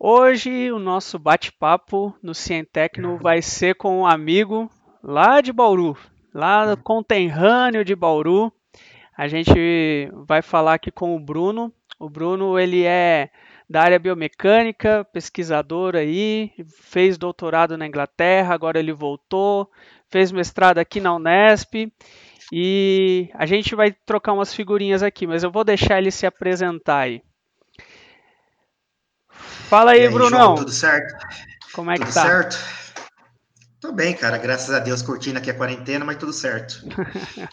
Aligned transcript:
Hoje 0.00 0.70
o 0.70 0.78
nosso 0.78 1.18
bate-papo 1.18 2.14
no 2.22 2.32
Cientecno 2.32 3.18
vai 3.18 3.42
ser 3.42 3.74
com 3.74 4.02
um 4.02 4.06
amigo 4.06 4.70
lá 5.02 5.40
de 5.40 5.52
Bauru, 5.52 5.98
lá 6.32 6.72
do 6.72 6.80
conterrâneo 6.80 7.84
de 7.84 7.96
Bauru. 7.96 8.52
A 9.16 9.26
gente 9.26 10.08
vai 10.24 10.40
falar 10.40 10.74
aqui 10.74 10.92
com 10.92 11.16
o 11.16 11.18
Bruno. 11.18 11.72
O 11.98 12.08
Bruno 12.08 12.56
ele 12.56 12.84
é 12.84 13.28
da 13.68 13.82
área 13.82 13.98
biomecânica, 13.98 15.04
pesquisador 15.12 15.96
aí, 15.96 16.52
fez 16.80 17.18
doutorado 17.18 17.76
na 17.76 17.84
Inglaterra, 17.84 18.54
agora 18.54 18.78
ele 18.78 18.92
voltou, 18.92 19.68
fez 20.08 20.30
mestrado 20.30 20.78
aqui 20.78 21.00
na 21.00 21.16
Unesp 21.16 21.92
e 22.52 23.28
a 23.34 23.46
gente 23.46 23.74
vai 23.74 23.90
trocar 23.90 24.32
umas 24.32 24.54
figurinhas 24.54 25.02
aqui, 25.02 25.26
mas 25.26 25.42
eu 25.42 25.50
vou 25.50 25.64
deixar 25.64 25.98
ele 25.98 26.12
se 26.12 26.24
apresentar 26.24 27.00
aí. 27.00 27.20
Fala 29.68 29.92
aí, 29.92 30.00
aí 30.00 30.08
Brunão. 30.08 30.54
Tudo 30.54 30.72
certo? 30.72 31.14
Como 31.72 31.90
é 31.90 31.94
tudo 31.94 32.06
que 32.06 32.14
tá? 32.14 32.22
certo? 32.22 32.58
Tô 33.80 33.92
bem, 33.92 34.14
cara. 34.14 34.38
Graças 34.38 34.74
a 34.74 34.78
Deus 34.78 35.02
curtindo 35.02 35.38
aqui 35.38 35.50
a 35.50 35.54
quarentena, 35.54 36.04
mas 36.04 36.16
tudo 36.16 36.32
certo. 36.32 36.82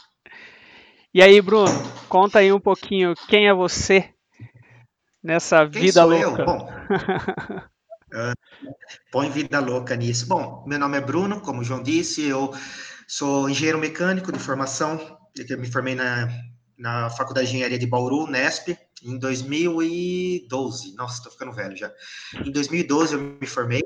e 1.13 1.21
aí, 1.21 1.41
Bruno, 1.41 1.71
conta 2.09 2.39
aí 2.39 2.52
um 2.52 2.59
pouquinho 2.59 3.13
quem 3.27 3.48
é 3.48 3.53
você 3.53 4.09
nessa 5.23 5.67
Quem 5.67 5.81
vida 5.81 6.02
sou 6.02 6.09
louca. 6.09 6.41
Eu? 6.41 6.45
Bom, 6.45 6.70
uh, 8.13 8.33
põe 9.11 9.30
vida 9.30 9.59
louca 9.59 9.95
nisso. 9.95 10.27
Bom, 10.27 10.63
meu 10.67 10.80
nome 10.80 10.97
é 10.97 11.02
Bruno, 11.02 11.41
como 11.41 11.61
o 11.61 11.63
João 11.63 11.83
disse, 11.83 12.27
eu 12.27 12.52
sou 13.08 13.49
engenheiro 13.49 13.77
mecânico 13.77 14.31
de 14.31 14.39
formação. 14.39 15.20
Eu 15.49 15.59
me 15.59 15.70
formei 15.70 15.95
na, 15.95 16.27
na 16.77 17.09
Faculdade 17.09 17.47
de 17.47 17.53
Engenharia 17.53 17.79
de 17.79 17.88
Bauru, 17.88 18.27
Nesp, 18.27 18.77
em 19.03 19.17
2012. 19.17 20.95
Nossa, 20.95 21.17
estou 21.17 21.31
ficando 21.31 21.52
velho 21.52 21.75
já. 21.75 21.91
Em 22.45 22.52
2012 22.52 23.13
eu 23.13 23.21
me 23.21 23.47
formei. 23.47 23.83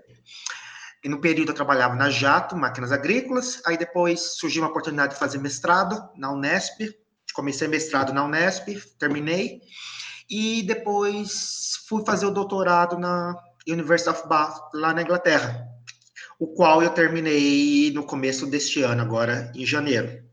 E 1.03 1.07
no 1.07 1.21
período 1.21 1.49
eu 1.49 1.55
trabalhava 1.55 1.95
na 1.95 2.09
Jato, 2.09 2.57
máquinas 2.57 2.91
agrícolas. 2.91 3.61
Aí 3.65 3.77
depois 3.77 4.37
surgiu 4.37 4.63
uma 4.63 4.69
oportunidade 4.69 5.13
de 5.13 5.19
fazer 5.19 5.37
mestrado 5.37 6.09
na 6.17 6.31
Unesp. 6.31 6.93
Comecei 7.33 7.67
mestrado 7.67 8.11
na 8.11 8.25
Unesp, 8.25 8.67
terminei. 8.97 9.61
E 10.29 10.61
depois 10.63 11.83
fui 11.87 12.03
fazer 12.05 12.25
o 12.25 12.31
doutorado 12.31 12.97
na 12.97 13.35
University 13.67 14.09
of 14.09 14.27
Bath, 14.27 14.57
lá 14.73 14.93
na 14.93 15.01
Inglaterra, 15.01 15.67
o 16.39 16.47
qual 16.47 16.81
eu 16.81 16.89
terminei 16.89 17.91
no 17.91 18.03
começo 18.03 18.45
deste 18.45 18.81
ano, 18.81 19.01
agora 19.01 19.51
em 19.55 19.65
janeiro. 19.65 20.23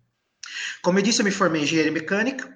Como 0.87 1.01
eu 1.01 1.03
disse, 1.03 1.21
eu 1.21 1.25
me 1.25 1.33
formei 1.33 1.63
em 1.63 1.65
engenharia 1.65 1.91
mecânica. 1.91 2.49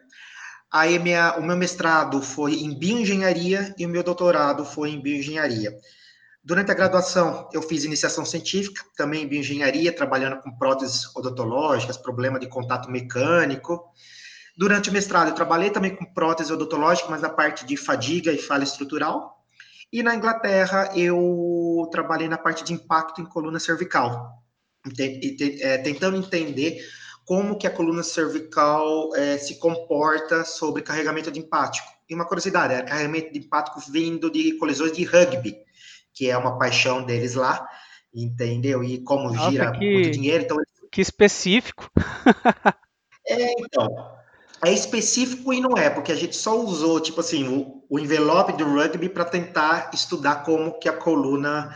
Aí 0.73 1.01
minha, 1.01 1.35
o 1.37 1.43
meu 1.43 1.57
mestrado 1.57 2.23
foi 2.23 2.55
em 2.61 2.73
bioengenharia 2.79 3.75
e 3.77 3.85
o 3.85 3.89
meu 3.89 4.05
doutorado 4.05 4.65
foi 4.65 4.91
em 4.91 5.03
bioengenharia. 5.03 5.77
Durante 6.41 6.71
a 6.71 6.75
graduação, 6.75 7.49
eu 7.53 7.61
fiz 7.61 7.83
iniciação 7.83 8.25
científica, 8.25 8.85
também 8.97 9.25
em 9.25 9.27
bioengenharia, 9.27 9.93
trabalhando 9.93 10.41
com 10.41 10.57
próteses 10.57 11.11
odontológicas, 11.17 11.97
problema 11.97 12.39
de 12.39 12.49
contato 12.49 12.89
mecânico. 12.89 13.83
Durante 14.57 14.91
o 14.91 14.93
mestrado, 14.93 15.31
eu 15.31 15.35
trabalhei 15.35 15.71
também 15.71 15.97
com 15.97 16.05
prótese 16.05 16.53
odontológica, 16.53 17.09
mas 17.11 17.23
na 17.23 17.31
parte 17.31 17.67
de 17.67 17.77
fadiga 17.77 18.31
e 18.31 18.39
falha 18.39 18.63
estrutural. 18.63 19.45
E 19.93 20.05
na 20.05 20.15
Inglaterra, 20.15 20.93
eu 20.95 21.89
trabalhei 21.91 22.29
na 22.29 22.39
parte 22.39 22.63
de 22.63 22.73
impacto 22.73 23.21
em 23.21 23.27
coluna 23.27 23.59
cervical, 23.59 24.41
é, 25.01 25.79
tentando 25.79 26.17
entender 26.17 26.81
como 27.31 27.57
que 27.57 27.65
a 27.65 27.71
coluna 27.71 28.03
cervical 28.03 29.15
é, 29.15 29.39
se 29.39 29.61
comporta 29.61 30.45
sobre 30.45 30.83
carregamento 30.83 31.31
de 31.31 31.39
empático. 31.39 31.87
E 32.09 32.13
uma 32.13 32.27
curiosidade, 32.27 32.75
é 32.75 32.83
carregamento 32.83 33.33
de 33.33 33.39
empático 33.39 33.81
vindo 33.89 34.29
de 34.29 34.59
colisões 34.59 34.91
de 34.91 35.05
rugby, 35.05 35.57
que 36.13 36.29
é 36.29 36.37
uma 36.37 36.59
paixão 36.59 37.05
deles 37.05 37.37
lá, 37.37 37.65
entendeu? 38.13 38.83
E 38.83 38.99
como 39.05 39.33
Nossa, 39.33 39.49
gira 39.49 39.71
que, 39.71 39.93
muito 39.93 40.11
dinheiro, 40.11 40.43
então... 40.43 40.57
Que 40.91 41.01
específico. 41.01 41.89
é, 43.25 43.53
então, 43.61 43.89
é 44.65 44.73
específico 44.73 45.53
e 45.53 45.61
não 45.61 45.79
é, 45.79 45.89
porque 45.89 46.11
a 46.11 46.17
gente 46.17 46.35
só 46.35 46.61
usou, 46.61 46.99
tipo 46.99 47.21
assim, 47.21 47.47
o, 47.47 47.85
o 47.89 48.01
envelope 48.01 48.55
do 48.55 48.65
rugby 48.65 49.09
para 49.09 49.25
tentar 49.25 49.93
estudar 49.95 50.43
como 50.43 50.81
que 50.81 50.89
a 50.89 50.93
coluna 50.93 51.73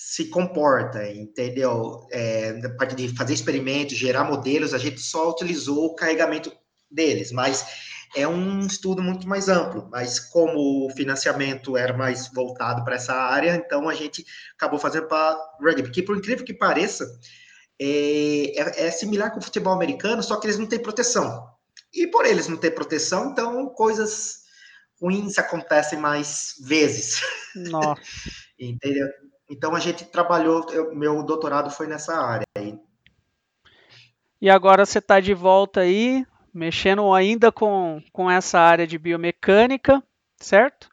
se 0.00 0.26
comporta, 0.26 1.10
entendeu? 1.10 2.06
É, 2.12 2.52
na 2.52 2.70
parte 2.70 2.94
de 2.94 3.08
fazer 3.16 3.34
experimentos, 3.34 3.96
gerar 3.96 4.22
modelos, 4.22 4.72
a 4.72 4.78
gente 4.78 5.00
só 5.00 5.28
utilizou 5.28 5.86
o 5.86 5.94
carregamento 5.96 6.52
deles, 6.88 7.32
mas 7.32 7.66
é 8.14 8.26
um 8.26 8.60
estudo 8.60 9.02
muito 9.02 9.26
mais 9.26 9.48
amplo. 9.48 9.88
Mas 9.90 10.20
como 10.20 10.86
o 10.86 10.90
financiamento 10.90 11.76
era 11.76 11.92
mais 11.96 12.32
voltado 12.32 12.84
para 12.84 12.94
essa 12.94 13.12
área, 13.12 13.56
então 13.56 13.88
a 13.88 13.94
gente 13.94 14.24
acabou 14.54 14.78
fazendo 14.78 15.08
para 15.08 15.36
rugby, 15.60 15.90
que 15.90 16.04
por 16.04 16.16
incrível 16.16 16.44
que 16.44 16.54
pareça, 16.54 17.04
é, 17.76 18.52
é, 18.56 18.86
é 18.86 18.90
similar 18.92 19.32
com 19.32 19.40
o 19.40 19.42
futebol 19.42 19.72
americano, 19.72 20.22
só 20.22 20.36
que 20.36 20.46
eles 20.46 20.58
não 20.58 20.66
têm 20.66 20.78
proteção. 20.78 21.44
E 21.92 22.06
por 22.06 22.24
eles 22.24 22.46
não 22.46 22.56
ter 22.56 22.70
proteção, 22.70 23.32
então 23.32 23.66
coisas 23.70 24.44
ruins 25.02 25.38
acontecem 25.38 25.98
mais 25.98 26.54
vezes. 26.64 27.20
Nossa. 27.56 28.00
Entendeu? 28.56 29.08
Então 29.48 29.74
a 29.74 29.80
gente 29.80 30.04
trabalhou, 30.04 30.66
eu, 30.70 30.94
meu 30.94 31.22
doutorado 31.22 31.70
foi 31.70 31.86
nessa 31.86 32.14
área 32.14 32.44
aí. 32.56 32.78
E 34.40 34.48
agora 34.48 34.84
você 34.84 34.98
está 34.98 35.18
de 35.18 35.34
volta 35.34 35.80
aí, 35.80 36.24
mexendo 36.52 37.12
ainda 37.12 37.50
com, 37.50 38.00
com 38.12 38.30
essa 38.30 38.60
área 38.60 38.86
de 38.86 38.98
biomecânica, 38.98 40.02
certo? 40.36 40.88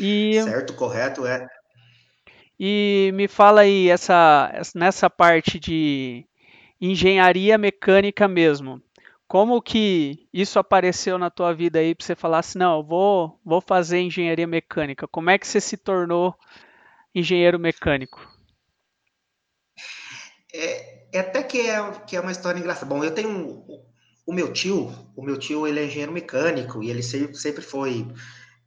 E, 0.00 0.40
certo, 0.42 0.74
correto, 0.74 1.26
é. 1.26 1.46
E 2.58 3.12
me 3.14 3.28
fala 3.28 3.60
aí, 3.60 3.88
essa, 3.88 4.50
nessa 4.74 5.08
parte 5.08 5.60
de 5.60 6.26
engenharia 6.80 7.56
mecânica 7.56 8.26
mesmo, 8.26 8.82
como 9.28 9.62
que 9.62 10.26
isso 10.32 10.58
apareceu 10.58 11.18
na 11.18 11.30
tua 11.30 11.52
vida 11.52 11.78
aí 11.78 11.94
para 11.94 12.04
você 12.04 12.16
falar 12.16 12.38
assim, 12.38 12.58
não, 12.58 12.78
eu 12.78 12.82
vou, 12.82 13.38
vou 13.44 13.60
fazer 13.60 14.00
engenharia 14.00 14.46
mecânica? 14.46 15.06
Como 15.06 15.30
é 15.30 15.38
que 15.38 15.46
você 15.46 15.60
se 15.60 15.76
tornou 15.76 16.34
engenheiro 17.18 17.58
mecânico? 17.58 18.20
É, 20.52 21.08
é 21.12 21.20
até 21.20 21.42
que 21.42 21.60
é, 21.60 21.90
que 22.06 22.16
é 22.16 22.20
uma 22.20 22.32
história 22.32 22.58
engraçada. 22.58 22.86
Bom, 22.86 23.04
eu 23.04 23.14
tenho 23.14 23.64
o 24.26 24.32
meu 24.32 24.52
tio, 24.52 24.92
o 25.16 25.22
meu 25.22 25.38
tio 25.38 25.66
ele 25.66 25.80
é 25.80 25.84
engenheiro 25.84 26.12
mecânico 26.12 26.82
e 26.82 26.90
ele 26.90 27.02
sempre, 27.02 27.36
sempre 27.36 27.62
foi, 27.62 28.06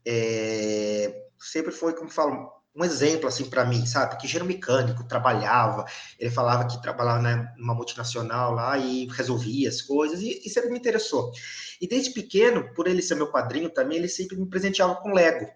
é, 0.05 1.25
sempre 1.39 1.71
foi, 1.71 1.93
como 1.93 2.09
falo, 2.09 2.51
um 2.75 2.83
exemplo 2.83 3.27
assim 3.27 3.49
para 3.49 3.65
mim, 3.65 3.85
sabe? 3.85 4.17
Que 4.17 4.25
engenheiro 4.25 4.47
mecânico 4.47 5.03
trabalhava, 5.03 5.85
ele 6.17 6.31
falava 6.31 6.67
que 6.67 6.81
trabalhava 6.81 7.21
né, 7.21 7.53
numa 7.57 7.75
multinacional 7.75 8.53
lá 8.53 8.77
e 8.77 9.07
resolvia 9.07 9.69
as 9.69 9.81
coisas 9.81 10.21
e, 10.21 10.41
e, 10.43 10.49
sempre 10.49 10.71
me 10.71 10.79
interessou. 10.79 11.31
E 11.79 11.87
desde 11.87 12.11
pequeno, 12.11 12.73
por 12.73 12.87
ele 12.87 13.01
ser 13.01 13.15
meu 13.15 13.31
padrinho 13.31 13.69
também, 13.69 13.97
ele 13.97 14.07
sempre 14.07 14.37
me 14.37 14.47
presenteava 14.47 14.95
com 14.95 15.13
Lego, 15.13 15.47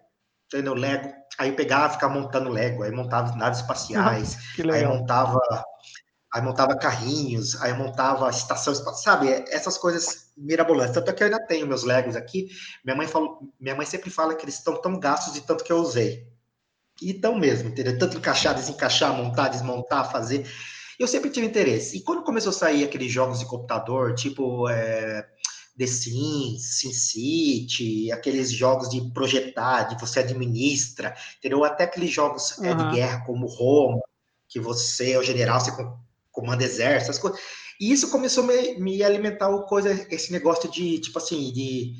entendeu? 0.46 0.74
Lego. 0.74 1.12
Aí 1.38 1.50
eu 1.50 1.56
pegava, 1.56 1.92
ficava 1.92 2.14
montando 2.14 2.48
Lego, 2.48 2.82
aí 2.82 2.90
montava 2.90 3.36
naves 3.36 3.60
espaciais, 3.60 4.36
aí 4.72 4.86
montava, 4.86 5.38
aí 6.32 6.42
montava 6.42 6.76
carrinhos, 6.76 7.60
aí 7.60 7.74
montava 7.74 8.30
estação 8.30 8.72
espacial, 8.72 9.18
sabe? 9.18 9.28
Essas 9.50 9.76
coisas 9.76 10.32
mirabolantes. 10.36 10.94
Tanto 10.94 11.10
é 11.10 11.12
que 11.12 11.22
eu 11.22 11.26
ainda 11.26 11.46
tenho 11.46 11.66
meus 11.66 11.84
Legos 11.84 12.16
aqui. 12.16 12.48
Minha 12.84 12.96
mãe 12.96 13.06
falou, 13.06 13.40
minha 13.60 13.74
mãe 13.74 13.86
sempre 13.86 14.10
fala 14.10 14.34
que 14.34 14.44
eles 14.44 14.56
estão 14.56 14.80
tão 14.80 14.98
gastos 14.98 15.34
de 15.34 15.42
tanto 15.42 15.64
que 15.64 15.72
eu 15.72 15.78
usei. 15.78 16.26
E 17.02 17.12
tão 17.12 17.38
mesmo, 17.38 17.68
entendeu? 17.68 17.98
Tanto 17.98 18.16
encaixar, 18.16 18.54
desencaixar, 18.54 19.12
montar, 19.12 19.48
desmontar, 19.48 20.10
fazer. 20.10 20.46
Eu 20.98 21.06
sempre 21.06 21.28
tive 21.28 21.46
interesse. 21.46 21.98
E 21.98 22.02
quando 22.02 22.22
começou 22.22 22.48
a 22.48 22.54
sair 22.54 22.82
aqueles 22.82 23.12
jogos 23.12 23.38
de 23.38 23.44
computador, 23.44 24.14
tipo 24.14 24.66
é, 24.70 25.28
The 25.78 25.86
Sims, 25.86 26.80
SimCity, 26.80 28.10
aqueles 28.10 28.50
jogos 28.50 28.88
de 28.88 29.00
projetar, 29.12 29.84
de 29.84 30.00
você 30.00 30.20
administra, 30.20 31.14
entendeu? 31.38 31.64
Até 31.64 31.84
aqueles 31.84 32.10
jogos 32.10 32.56
uhum. 32.58 32.76
de 32.76 32.96
guerra, 32.96 33.24
como 33.26 33.46
Roma, 33.46 34.00
que 34.48 34.58
você 34.58 35.12
é 35.12 35.18
o 35.18 35.22
general, 35.22 35.60
você 35.60 35.72
comanda 36.30 36.64
exército, 36.64 37.10
essas 37.10 37.18
coisas. 37.18 37.40
E 37.78 37.92
isso 37.92 38.10
começou 38.10 38.44
a 38.44 38.46
me, 38.46 38.78
me 38.78 39.02
alimentar 39.02 39.50
o 39.50 39.64
coisa, 39.64 39.92
esse 40.10 40.32
negócio 40.32 40.70
de, 40.70 40.98
tipo 40.98 41.18
assim, 41.18 41.52
de, 41.52 41.94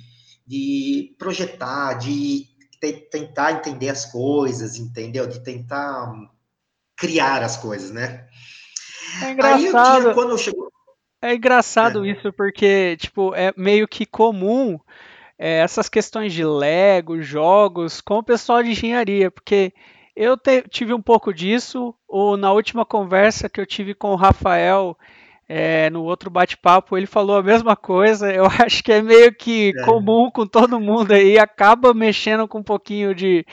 de 0.46 1.14
projetar, 1.18 1.94
de 1.94 2.46
tentar 3.10 3.52
entender 3.52 3.88
as 3.88 4.06
coisas, 4.06 4.76
entendeu? 4.76 5.26
De 5.26 5.40
tentar 5.40 6.12
criar 6.96 7.42
as 7.42 7.56
coisas, 7.56 7.90
né? 7.90 8.26
É 9.22 9.32
engraçado. 9.32 9.96
Aí, 9.96 10.00
tinha, 10.02 10.14
quando 10.14 10.30
eu 10.30 10.38
chego... 10.38 10.65
É 11.20 11.34
engraçado 11.34 12.04
é. 12.04 12.10
isso, 12.10 12.32
porque, 12.32 12.96
tipo, 12.98 13.34
é 13.34 13.52
meio 13.56 13.88
que 13.88 14.04
comum 14.04 14.78
é, 15.38 15.58
essas 15.58 15.88
questões 15.88 16.32
de 16.32 16.44
Lego, 16.44 17.20
jogos, 17.20 18.00
com 18.00 18.18
o 18.18 18.22
pessoal 18.22 18.62
de 18.62 18.70
engenharia, 18.70 19.30
porque 19.30 19.72
eu 20.14 20.36
te, 20.36 20.62
tive 20.68 20.94
um 20.94 21.02
pouco 21.02 21.32
disso, 21.32 21.94
ou 22.08 22.36
na 22.36 22.52
última 22.52 22.84
conversa 22.84 23.48
que 23.48 23.60
eu 23.60 23.66
tive 23.66 23.94
com 23.94 24.12
o 24.12 24.16
Rafael, 24.16 24.96
é, 25.48 25.88
no 25.90 26.02
outro 26.02 26.28
bate-papo 26.28 26.96
ele 26.96 27.06
falou 27.06 27.36
a 27.36 27.42
mesma 27.42 27.76
coisa. 27.76 28.32
Eu 28.32 28.44
acho 28.64 28.82
que 28.82 28.92
é 28.92 29.02
meio 29.02 29.32
que 29.34 29.72
é. 29.76 29.84
comum 29.84 30.30
com 30.30 30.46
todo 30.46 30.80
mundo 30.80 31.12
aí, 31.12 31.38
acaba 31.38 31.94
mexendo 31.94 32.48
com 32.48 32.58
um 32.58 32.64
pouquinho 32.64 33.14
de, 33.14 33.44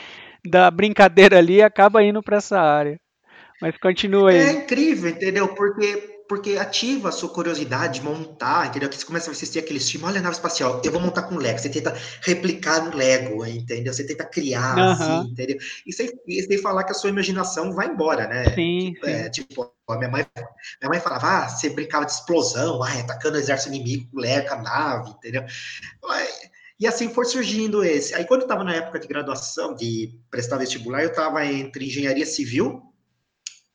da 0.46 0.72
brincadeira 0.72 1.38
ali 1.38 1.56
e 1.56 1.64
acaba 1.64 2.04
indo 2.04 2.22
para 2.24 2.38
essa 2.38 2.60
área. 2.60 3.00
Mas 3.62 3.78
continua 3.78 4.32
aí. 4.32 4.38
É 4.38 4.52
incrível, 4.52 5.10
entendeu? 5.10 5.48
Porque 5.50 6.13
porque 6.34 6.58
ativa 6.58 7.10
a 7.10 7.12
sua 7.12 7.30
curiosidade 7.30 8.00
de 8.00 8.06
montar, 8.06 8.66
entendeu? 8.66 8.90
Que 8.90 8.98
você 8.98 9.06
começa 9.06 9.30
a 9.30 9.34
assistir 9.34 9.60
aquele 9.60 9.80
filme, 9.80 10.08
olha 10.08 10.18
a 10.18 10.24
nave 10.24 10.36
espacial, 10.36 10.82
eu 10.84 10.92
vou 10.92 11.00
montar 11.00 11.22
com 11.22 11.36
Lego. 11.36 11.60
Você 11.60 11.70
tenta 11.70 11.96
replicar 12.24 12.84
no 12.84 12.98
Lego, 12.98 13.46
entendeu? 13.46 13.94
Você 13.94 14.04
tenta 14.04 14.26
criar, 14.26 14.76
uhum. 14.76 14.92
assim, 14.94 15.30
entendeu? 15.30 15.58
E 15.86 15.94
sem, 15.94 16.10
e 16.28 16.42
sem 16.42 16.58
falar 16.58 16.86
que 16.86 16.92
a 16.92 16.96
sua 16.96 17.12
imaginação 17.12 17.72
vai 17.72 17.86
embora, 17.86 18.28
né? 18.28 18.46
Sim, 18.56 18.94
tipo, 18.94 19.06
é, 19.06 19.30
tipo 19.30 19.74
a 19.88 19.96
minha 19.96 20.10
mãe, 20.10 20.26
minha 20.82 20.90
mãe 20.90 21.00
falava, 21.00 21.28
ah, 21.28 21.48
você 21.48 21.70
brincava 21.70 22.04
de 22.04 22.14
explosão, 22.14 22.82
ah, 22.82 23.00
atacando 23.00 23.38
o 23.38 23.40
exército 23.40 23.72
inimigo 23.72 24.10
com 24.10 24.20
Lego, 24.20 24.52
a 24.54 24.60
nave, 24.60 25.12
entendeu? 25.12 25.44
E 26.80 26.88
assim 26.88 27.10
foi 27.10 27.26
surgindo 27.26 27.84
esse. 27.84 28.16
Aí 28.16 28.26
quando 28.26 28.42
eu 28.42 28.46
estava 28.46 28.64
na 28.64 28.74
época 28.74 28.98
de 28.98 29.08
graduação, 29.08 29.76
de 29.76 30.18
prestar 30.32 30.58
vestibular, 30.58 31.04
eu 31.04 31.10
estava 31.10 31.46
entre 31.46 31.86
engenharia 31.86 32.26
civil 32.26 32.82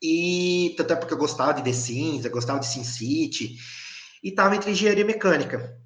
e 0.03 0.75
tanto 0.77 0.93
é 0.93 0.97
porque 0.97 1.15
eu 1.15 1.19
gostava 1.19 1.55
de 1.55 1.63
The 1.63 1.73
Sims, 1.73 2.25
eu 2.25 2.31
gostava 2.31 2.61
de 2.61 2.67
SimCity, 2.67 3.57
e 4.23 4.29
estava 4.29 4.55
entre 4.55 4.71
engenharia 4.71 5.05
mecânica. 5.05 5.77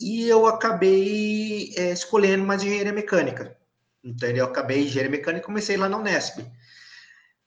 E 0.00 0.28
eu 0.28 0.46
acabei 0.46 1.72
é, 1.76 1.92
escolhendo 1.92 2.44
mais 2.44 2.62
engenharia 2.62 2.92
mecânica. 2.92 3.56
Entendeu? 4.02 4.44
Eu 4.44 4.50
acabei 4.50 4.84
engenharia 4.84 5.10
mecânica 5.10 5.42
e 5.42 5.46
comecei 5.46 5.76
lá 5.76 5.88
na 5.88 5.96
Unesp. 5.96 6.40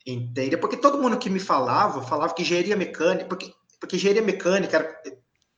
Entendeu? 0.06 0.60
Porque 0.60 0.78
todo 0.78 1.02
mundo 1.02 1.18
que 1.18 1.30
me 1.30 1.40
falava, 1.40 2.02
falava 2.02 2.34
que 2.34 2.42
engenharia 2.42 2.76
mecânica, 2.76 3.26
porque, 3.26 3.52
porque 3.80 3.98
engenharia 3.98 4.22
mecânica, 4.22 4.96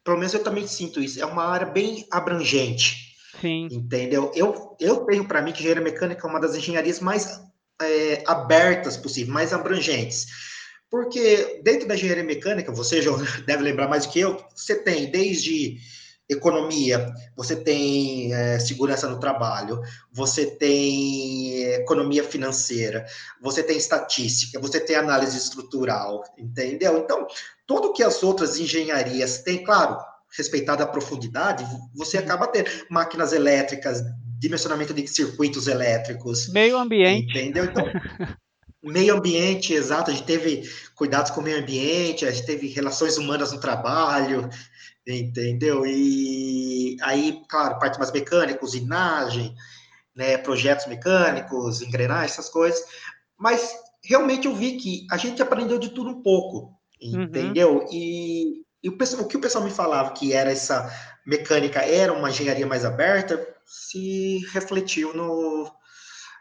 pelo 0.04 0.18
menos 0.18 0.34
eu 0.34 0.44
também 0.44 0.66
sinto 0.66 1.00
isso, 1.00 1.22
é 1.22 1.26
uma 1.26 1.46
área 1.46 1.68
bem 1.68 2.08
abrangente. 2.12 3.16
Sim. 3.40 3.68
Entendeu? 3.72 4.32
Eu, 4.36 4.76
eu 4.80 5.06
tenho 5.06 5.26
para 5.26 5.42
mim 5.42 5.52
que 5.52 5.60
engenharia 5.60 5.84
mecânica 5.84 6.26
é 6.26 6.30
uma 6.30 6.40
das 6.40 6.56
engenharias 6.56 7.00
mais 7.00 7.40
é, 7.82 8.24
abertas 8.26 8.98
possível, 8.98 9.34
mais 9.34 9.54
abrangentes. 9.54 10.28
Porque 10.90 11.62
dentro 11.64 11.88
da 11.88 11.96
engenharia 11.96 12.24
mecânica, 12.24 12.72
você 12.72 13.02
já 13.02 13.12
deve 13.46 13.64
lembrar 13.64 13.88
mais 13.88 14.06
do 14.06 14.12
que 14.12 14.20
eu, 14.20 14.44
você 14.56 14.76
tem 14.76 15.10
desde 15.12 15.78
economia, 16.30 17.12
você 17.36 17.56
tem 17.56 18.32
é, 18.34 18.60
segurança 18.60 19.08
no 19.08 19.20
trabalho, 19.20 19.82
você 20.12 20.46
tem 20.46 21.64
economia 21.74 22.24
financeira, 22.24 23.04
você 23.42 23.64
tem 23.64 23.78
estatística, 23.78 24.60
você 24.60 24.80
tem 24.80 24.96
análise 24.96 25.36
estrutural, 25.36 26.24
entendeu? 26.38 27.00
Então, 27.00 27.26
tudo 27.66 27.94
que 27.94 28.04
as 28.04 28.22
outras 28.22 28.60
engenharias 28.60 29.40
têm, 29.40 29.64
claro, 29.64 29.98
respeitada 30.38 30.84
a 30.84 30.88
profundidade, 30.88 31.66
você 31.96 32.18
uhum. 32.18 32.24
acaba 32.24 32.48
tendo 32.48 32.70
máquinas 32.90 33.34
elétricas, 33.34 34.04
dimensionamento 34.40 34.94
de 34.94 35.06
circuitos 35.08 35.68
elétricos. 35.68 36.48
Meio 36.50 36.78
ambiente. 36.78 37.38
Entendeu? 37.38 37.66
Então, 37.66 37.86
meio 38.82 39.16
ambiente, 39.16 39.74
exato. 39.74 40.10
A 40.10 40.14
gente 40.14 40.26
teve 40.26 40.64
cuidados 40.96 41.32
com 41.32 41.42
o 41.42 41.44
meio 41.44 41.60
ambiente, 41.60 42.26
a 42.26 42.32
gente 42.32 42.46
teve 42.46 42.68
relações 42.68 43.18
humanas 43.18 43.52
no 43.52 43.60
trabalho, 43.60 44.50
entendeu? 45.06 45.86
E 45.86 46.96
aí, 47.02 47.42
claro, 47.50 47.78
parte 47.80 48.00
mais 48.00 48.12
mecânica, 48.12 48.64
usinagem, 48.64 49.54
né, 50.16 50.38
projetos 50.38 50.88
mecânicos, 50.88 51.82
engrenagens, 51.82 52.32
essas 52.32 52.50
coisas. 52.50 52.82
Mas 53.38 53.74
realmente 54.04 54.48
eu 54.48 54.56
vi 54.56 54.78
que 54.78 55.06
a 55.12 55.18
gente 55.18 55.42
aprendeu 55.42 55.78
de 55.78 55.90
tudo 55.90 56.10
um 56.12 56.22
pouco, 56.22 56.74
uhum. 57.02 57.24
entendeu? 57.24 57.80
Uhum. 57.80 57.88
E, 57.92 58.64
e 58.82 58.90
o, 58.90 58.94
o 58.94 59.28
que 59.28 59.38
o 59.38 59.42
pessoal 59.42 59.66
me 59.66 59.72
falava 59.72 60.14
que 60.14 60.32
era 60.32 60.50
essa 60.50 60.90
mecânica, 61.26 61.82
era 61.82 62.14
uma 62.14 62.30
engenharia 62.30 62.66
mais 62.66 62.86
aberta, 62.86 63.38
se 63.70 64.40
refletiu 64.52 65.14
no 65.14 65.72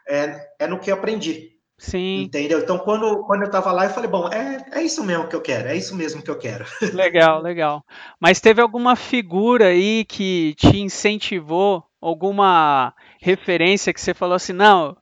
é, 0.07 0.47
é 0.59 0.67
no 0.67 0.79
que 0.79 0.91
eu 0.91 0.95
aprendi. 0.95 1.59
Sim. 1.79 2.23
Entendeu? 2.23 2.59
Então, 2.59 2.77
quando, 2.77 3.23
quando 3.23 3.43
eu 3.43 3.45
estava 3.45 3.71
lá, 3.71 3.85
eu 3.85 3.89
falei, 3.89 4.09
bom, 4.09 4.27
é, 4.27 4.65
é 4.73 4.83
isso 4.83 5.01
mesmo 5.01 5.29
que 5.29 5.35
eu 5.35 5.41
quero, 5.41 5.69
é 5.69 5.75
isso 5.77 5.95
mesmo 5.95 6.21
que 6.21 6.29
eu 6.29 6.37
quero. 6.37 6.65
Legal, 6.93 7.41
legal. 7.41 7.85
Mas 8.19 8.41
teve 8.41 8.61
alguma 8.61 8.97
figura 8.97 9.67
aí 9.67 10.03
que 10.03 10.55
te 10.55 10.77
incentivou, 10.77 11.85
alguma 12.01 12.93
referência 13.21 13.93
que 13.93 14.01
você 14.01 14.13
falou 14.13 14.35
assim, 14.35 14.51
não, 14.51 14.97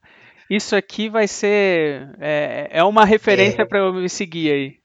isso 0.48 0.76
aqui 0.76 1.10
vai 1.10 1.28
ser, 1.28 2.16
é, 2.20 2.70
é 2.70 2.84
uma 2.84 3.06
referência 3.06 3.64
é, 3.64 3.66
para 3.66 3.80
eu 3.80 3.92
me 3.92 4.08
seguir 4.08 4.52
aí? 4.52 4.76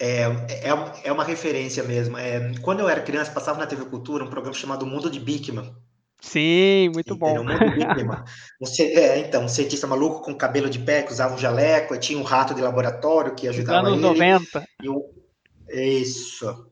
É, 0.00 0.22
é, 0.22 0.70
é 1.04 1.12
uma 1.12 1.22
referência 1.22 1.82
mesmo. 1.82 2.16
É, 2.16 2.52
quando 2.62 2.80
eu 2.80 2.88
era 2.88 3.02
criança, 3.02 3.30
passava 3.30 3.58
na 3.58 3.66
TV 3.66 3.84
Cultura 3.84 4.24
um 4.24 4.30
programa 4.30 4.56
chamado 4.56 4.86
Mundo 4.86 5.10
de 5.10 5.20
Bikman. 5.20 5.70
Sim, 6.22 6.90
muito 6.94 7.16
bom. 7.16 7.44
Você, 8.60 8.84
é, 8.94 9.18
então, 9.18 9.44
um 9.44 9.48
cientista 9.48 9.88
maluco 9.88 10.22
com 10.22 10.34
cabelo 10.34 10.70
de 10.70 10.78
pé, 10.78 11.02
que 11.02 11.12
usava 11.12 11.34
um 11.34 11.38
jaleco, 11.38 11.98
tinha 11.98 12.18
um 12.18 12.22
rato 12.22 12.54
de 12.54 12.62
laboratório 12.62 13.34
que 13.34 13.48
ajudava 13.48 13.88
anos 13.88 13.98
ele. 13.98 14.06
90. 14.06 14.64
Eu, 14.82 15.02
isso. 15.68 16.70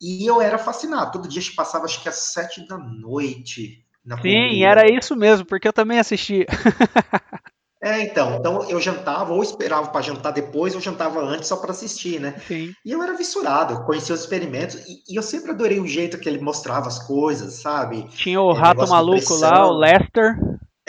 E 0.00 0.24
eu 0.24 0.40
era 0.40 0.58
fascinado. 0.58 1.10
Todo 1.10 1.28
dia 1.28 1.42
passava, 1.56 1.86
acho 1.86 2.00
que 2.00 2.08
às 2.08 2.32
sete 2.32 2.66
da 2.68 2.78
noite. 2.78 3.84
Sim, 4.22 4.62
era 4.62 4.90
isso 4.90 5.16
mesmo, 5.16 5.44
porque 5.44 5.66
eu 5.66 5.72
também 5.72 5.98
assistia. 5.98 6.46
É, 7.80 8.00
então, 8.02 8.36
então 8.36 8.68
eu 8.68 8.80
jantava 8.80 9.32
ou 9.32 9.42
esperava 9.42 9.88
para 9.88 10.00
jantar 10.00 10.32
depois 10.32 10.74
ou 10.74 10.80
jantava 10.80 11.20
antes 11.20 11.46
só 11.46 11.56
para 11.56 11.70
assistir, 11.70 12.20
né? 12.20 12.34
Sim. 12.46 12.72
E 12.84 12.90
eu 12.90 13.00
era 13.02 13.16
vissurado, 13.16 13.84
conhecia 13.84 14.14
os 14.14 14.20
experimentos 14.20 14.74
e, 14.86 15.02
e, 15.08 15.16
eu 15.16 15.22
sempre 15.22 15.52
adorei 15.52 15.78
o 15.78 15.86
jeito 15.86 16.18
que 16.18 16.28
ele 16.28 16.40
mostrava 16.40 16.88
as 16.88 16.98
coisas, 16.98 17.54
sabe? 17.54 18.08
Tinha 18.08 18.40
o 18.40 18.50
é, 18.50 18.58
rato 18.58 18.88
maluco 18.88 19.32
lá, 19.36 19.66
o 19.68 19.78
Lester. 19.78 20.36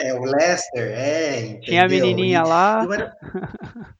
É, 0.00 0.14
o 0.14 0.24
Lester, 0.24 0.92
é. 0.92 1.40
Entendeu? 1.40 1.60
Tinha 1.60 1.84
a 1.84 1.88
menininha 1.88 2.40
e, 2.40 2.48
lá. 2.48 2.88
Era... 2.92 3.16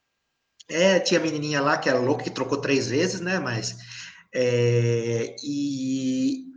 é, 0.69 0.99
tinha 0.99 1.21
a 1.21 1.23
menininha 1.23 1.61
lá 1.61 1.79
que 1.79 1.89
era 1.89 1.99
louca, 1.99 2.25
que 2.25 2.31
trocou 2.31 2.59
três 2.59 2.89
vezes, 2.89 3.21
né? 3.21 3.39
Mas. 3.39 3.77
É, 4.35 5.37
e, 5.45 6.50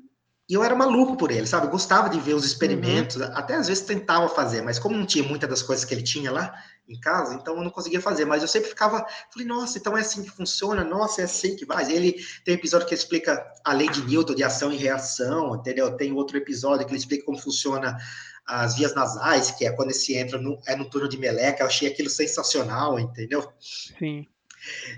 e 0.54 0.56
eu 0.56 0.64
era 0.64 0.76
maluco 0.76 1.18
por 1.18 1.32
ele, 1.32 1.48
sabe? 1.48 1.66
Eu 1.66 1.72
gostava 1.72 2.08
de 2.08 2.20
ver 2.20 2.36
os 2.36 2.46
experimentos, 2.46 3.16
uhum. 3.16 3.24
até 3.34 3.56
às 3.56 3.68
vezes 3.68 3.84
tentava 3.84 4.30
fazer, 4.30 4.62
mas 4.62 4.78
como 4.78 4.96
não 4.96 5.04
tinha 5.04 5.24
muitas 5.24 5.50
das 5.50 5.64
coisas 5.64 5.84
que 5.84 5.92
ele 5.92 6.04
tinha 6.04 6.32
lá 6.32 6.54
em 6.88 7.00
casa, 7.00 7.34
então 7.34 7.58
eu 7.58 7.64
não 7.64 7.72
conseguia 7.72 8.00
fazer. 8.00 8.24
Mas 8.26 8.44
eu 8.44 8.48
sempre 8.48 8.70
ficava, 8.70 9.04
falei, 9.32 9.48
nossa, 9.48 9.80
então 9.80 9.98
é 9.98 10.02
assim 10.02 10.22
que 10.22 10.30
funciona, 10.30 10.84
nossa, 10.84 11.22
é 11.22 11.24
assim 11.24 11.56
que 11.56 11.66
vai. 11.66 11.92
Ele 11.92 12.24
tem 12.46 12.54
um 12.54 12.58
episódio 12.60 12.86
que 12.88 12.94
explica 12.94 13.44
a 13.66 13.74
lei 13.74 13.90
de 13.90 14.04
Newton 14.06 14.36
de 14.36 14.44
ação 14.44 14.72
e 14.72 14.78
reação, 14.78 15.56
entendeu? 15.56 15.98
Tem 15.98 16.14
outro 16.14 16.38
episódio 16.38 16.86
que 16.86 16.92
ele 16.92 17.00
explica 17.00 17.26
como 17.26 17.40
funciona 17.40 17.98
as 18.46 18.76
vias 18.76 18.94
nasais, 18.94 19.50
que 19.50 19.66
é 19.66 19.72
quando 19.72 19.92
se 19.92 20.16
entra 20.16 20.38
no, 20.38 20.60
é 20.68 20.76
no 20.76 20.88
túnel 20.88 21.08
de 21.08 21.18
meleca. 21.18 21.64
Eu 21.64 21.68
achei 21.68 21.88
aquilo 21.88 22.12
sensacional, 22.12 23.00
entendeu? 23.00 23.52
Sim. 23.60 24.28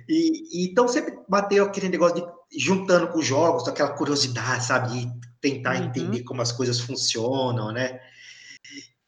E, 0.09 0.65
e, 0.65 0.69
então 0.69 0.85
sempre 0.85 1.17
bateu 1.29 1.63
aquele 1.63 1.87
negócio 1.87 2.17
de 2.17 2.59
juntando 2.59 3.07
com 3.07 3.19
os 3.19 3.25
jogos, 3.25 3.67
aquela 3.67 3.91
curiosidade, 3.91 4.65
sabe? 4.65 5.09
Tentar 5.45 5.75
uhum. 5.75 5.85
entender 5.85 6.23
como 6.23 6.41
as 6.41 6.51
coisas 6.51 6.79
funcionam, 6.79 7.71
né? 7.71 7.99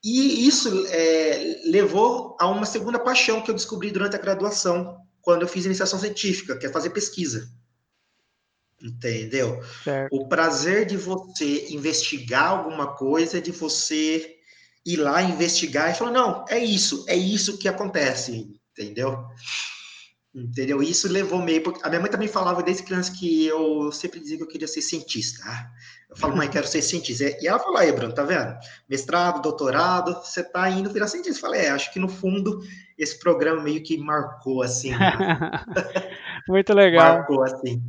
E 0.04 0.48
isso 0.48 0.86
é, 0.88 1.62
levou 1.66 2.38
a 2.40 2.48
uma 2.48 2.66
segunda 2.66 3.00
paixão 3.00 3.42
que 3.42 3.50
eu 3.50 3.56
descobri 3.56 3.90
durante 3.90 4.16
a 4.16 4.20
graduação, 4.20 5.00
quando 5.20 5.42
eu 5.42 5.48
fiz 5.48 5.66
iniciação 5.66 5.98
científica, 5.98 6.56
que 6.56 6.68
é 6.68 6.72
fazer 6.72 6.92
pesquisa. 6.92 7.52
Entendeu? 8.80 9.60
Certo. 9.84 10.16
O 10.16 10.28
prazer 10.30 10.86
de 10.86 10.96
você 10.96 11.70
investigar 11.72 12.52
alguma 12.52 12.96
coisa, 12.96 13.42
de 13.42 13.52
você 13.52 14.36
ir 14.86 14.98
lá 14.98 15.24
investigar 15.24 15.90
e 15.90 15.96
falar, 15.96 16.12
não, 16.12 16.46
é 16.48 16.60
isso, 16.60 17.04
é 17.08 17.16
isso 17.16 17.58
que 17.58 17.68
acontece, 17.68 18.48
entendeu? 18.72 19.26
Entendeu? 20.38 20.84
Isso 20.84 21.12
levou 21.12 21.42
meio. 21.42 21.64
A 21.82 21.90
minha 21.90 22.00
mãe 22.00 22.12
também 22.12 22.28
falava 22.28 22.62
desde 22.62 22.84
criança 22.84 23.12
que 23.12 23.48
eu 23.48 23.92
sempre 23.92 24.20
dizia 24.20 24.38
que 24.38 24.44
eu 24.44 24.48
queria 24.48 24.68
ser 24.68 24.84
cientista. 24.84 25.44
Ah, 25.44 25.72
eu 26.12 26.16
falo, 26.16 26.38
mãe, 26.38 26.48
quero 26.48 26.68
ser 26.68 26.84
cientista. 26.84 27.36
E 27.42 27.48
ela 27.48 27.58
falou, 27.58 27.78
aí, 27.78 27.92
Bruno, 27.92 28.14
tá 28.14 28.22
vendo? 28.22 28.56
Mestrado, 28.88 29.42
doutorado, 29.42 30.14
você 30.14 30.44
tá 30.44 30.70
indo 30.70 30.92
virar 30.92 31.08
cientista. 31.08 31.40
Eu 31.40 31.42
falei, 31.42 31.62
é, 31.62 31.70
acho 31.72 31.92
que 31.92 32.00
no 32.00 32.08
fundo 32.08 32.62
esse 33.00 33.20
programa 33.20 33.64
meio 33.64 33.82
que 33.82 33.98
marcou 33.98 34.62
assim. 34.62 34.92
Né? 34.92 35.12
Muito 36.48 36.72
legal. 36.72 37.16
Marcou 37.16 37.44
assim. 37.44 37.82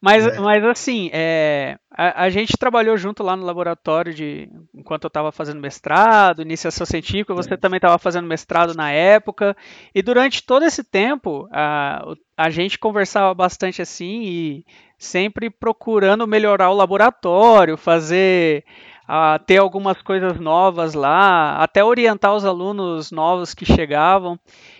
Mas, 0.00 0.26
é. 0.26 0.40
mas 0.40 0.64
assim, 0.64 1.10
é, 1.12 1.78
a, 1.90 2.24
a, 2.24 2.30
gente 2.30 2.56
trabalhou 2.56 2.96
junto 2.96 3.22
lá 3.22 3.36
no 3.36 3.44
laboratório 3.44 4.14
de 4.14 4.48
enquanto 4.74 5.04
eu 5.04 5.08
estava 5.08 5.30
fazendo 5.30 5.60
mestrado, 5.60 6.40
iniciação 6.40 6.86
científica, 6.86 7.34
você 7.34 7.52
é. 7.52 7.56
também 7.58 7.76
estava 7.76 7.98
fazendo 7.98 8.26
mestrado 8.26 8.74
na 8.74 8.90
época, 8.90 9.54
e 9.94 10.00
durante 10.00 10.42
todo 10.42 10.64
esse 10.64 10.82
tempo 10.82 11.46
a, 11.52 12.14
a 12.34 12.48
gente 12.48 12.78
conversava 12.78 13.34
bastante 13.34 13.82
assim 13.82 14.22
e 14.22 14.66
sempre 14.98 15.50
procurando 15.50 16.26
melhorar 16.26 16.70
o 16.70 16.76
laboratório, 16.76 17.76
fazer 17.76 18.64
a 19.12 19.40
ter 19.40 19.56
algumas 19.56 20.00
coisas 20.00 20.38
novas 20.38 20.94
lá, 20.94 21.56
até 21.56 21.82
orientar 21.82 22.32
os 22.32 22.44
alunos 22.44 23.10
novos 23.10 23.52
que 23.52 23.64
chegavam. 23.64 24.38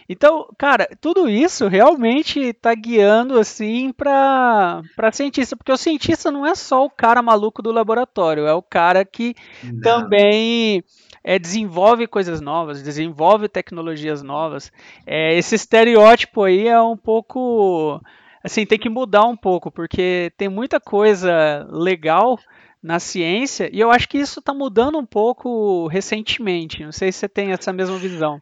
Então, 0.09 0.47
cara, 0.57 0.89
tudo 1.01 1.29
isso 1.29 1.67
realmente 1.67 2.39
está 2.39 2.73
guiando 2.73 3.41
assim 3.41 3.93
para 3.93 4.83
para 4.95 5.11
cientista, 5.11 5.57
porque 5.57 5.73
o 5.73 5.77
cientista 5.77 6.31
não 6.31 6.47
é 6.47 6.55
só 6.55 6.85
o 6.85 6.91
cara 6.91 7.21
maluco 7.21 7.61
do 7.61 7.73
laboratório, 7.73 8.47
é 8.47 8.55
o 8.55 8.63
cara 8.63 9.05
que 9.05 9.35
não. 9.65 9.81
também 9.81 10.85
é, 11.25 11.37
desenvolve 11.37 12.07
coisas 12.07 12.41
novas, 12.41 12.85
desenvolve 12.85 13.49
tecnologias 13.49 14.23
novas. 14.23 14.71
É, 15.05 15.37
esse 15.37 15.57
estereótipo 15.57 16.45
aí 16.45 16.69
é 16.69 16.81
um 16.81 16.97
pouco. 16.97 18.01
Assim, 18.45 18.65
tem 18.65 18.79
que 18.79 18.89
mudar 18.89 19.25
um 19.25 19.37
pouco, 19.37 19.73
porque 19.73 20.33
tem 20.37 20.49
muita 20.49 20.79
coisa 20.79 21.67
legal 21.69 22.39
na 22.83 22.99
ciência 22.99 23.69
e 23.73 23.79
eu 23.79 23.91
acho 23.91 24.09
que 24.09 24.19
isso 24.19 24.41
está 24.41 24.55
mudando 24.55 24.99
um 24.99 25.07
pouco 25.07 25.87
recentemente. 25.89 26.85
Não 26.85 26.93
sei 26.93 27.13
se 27.13 27.19
você 27.19 27.29
tem 27.29 27.53
essa 27.53 27.73
mesma 27.73 27.99
visão. 27.99 28.41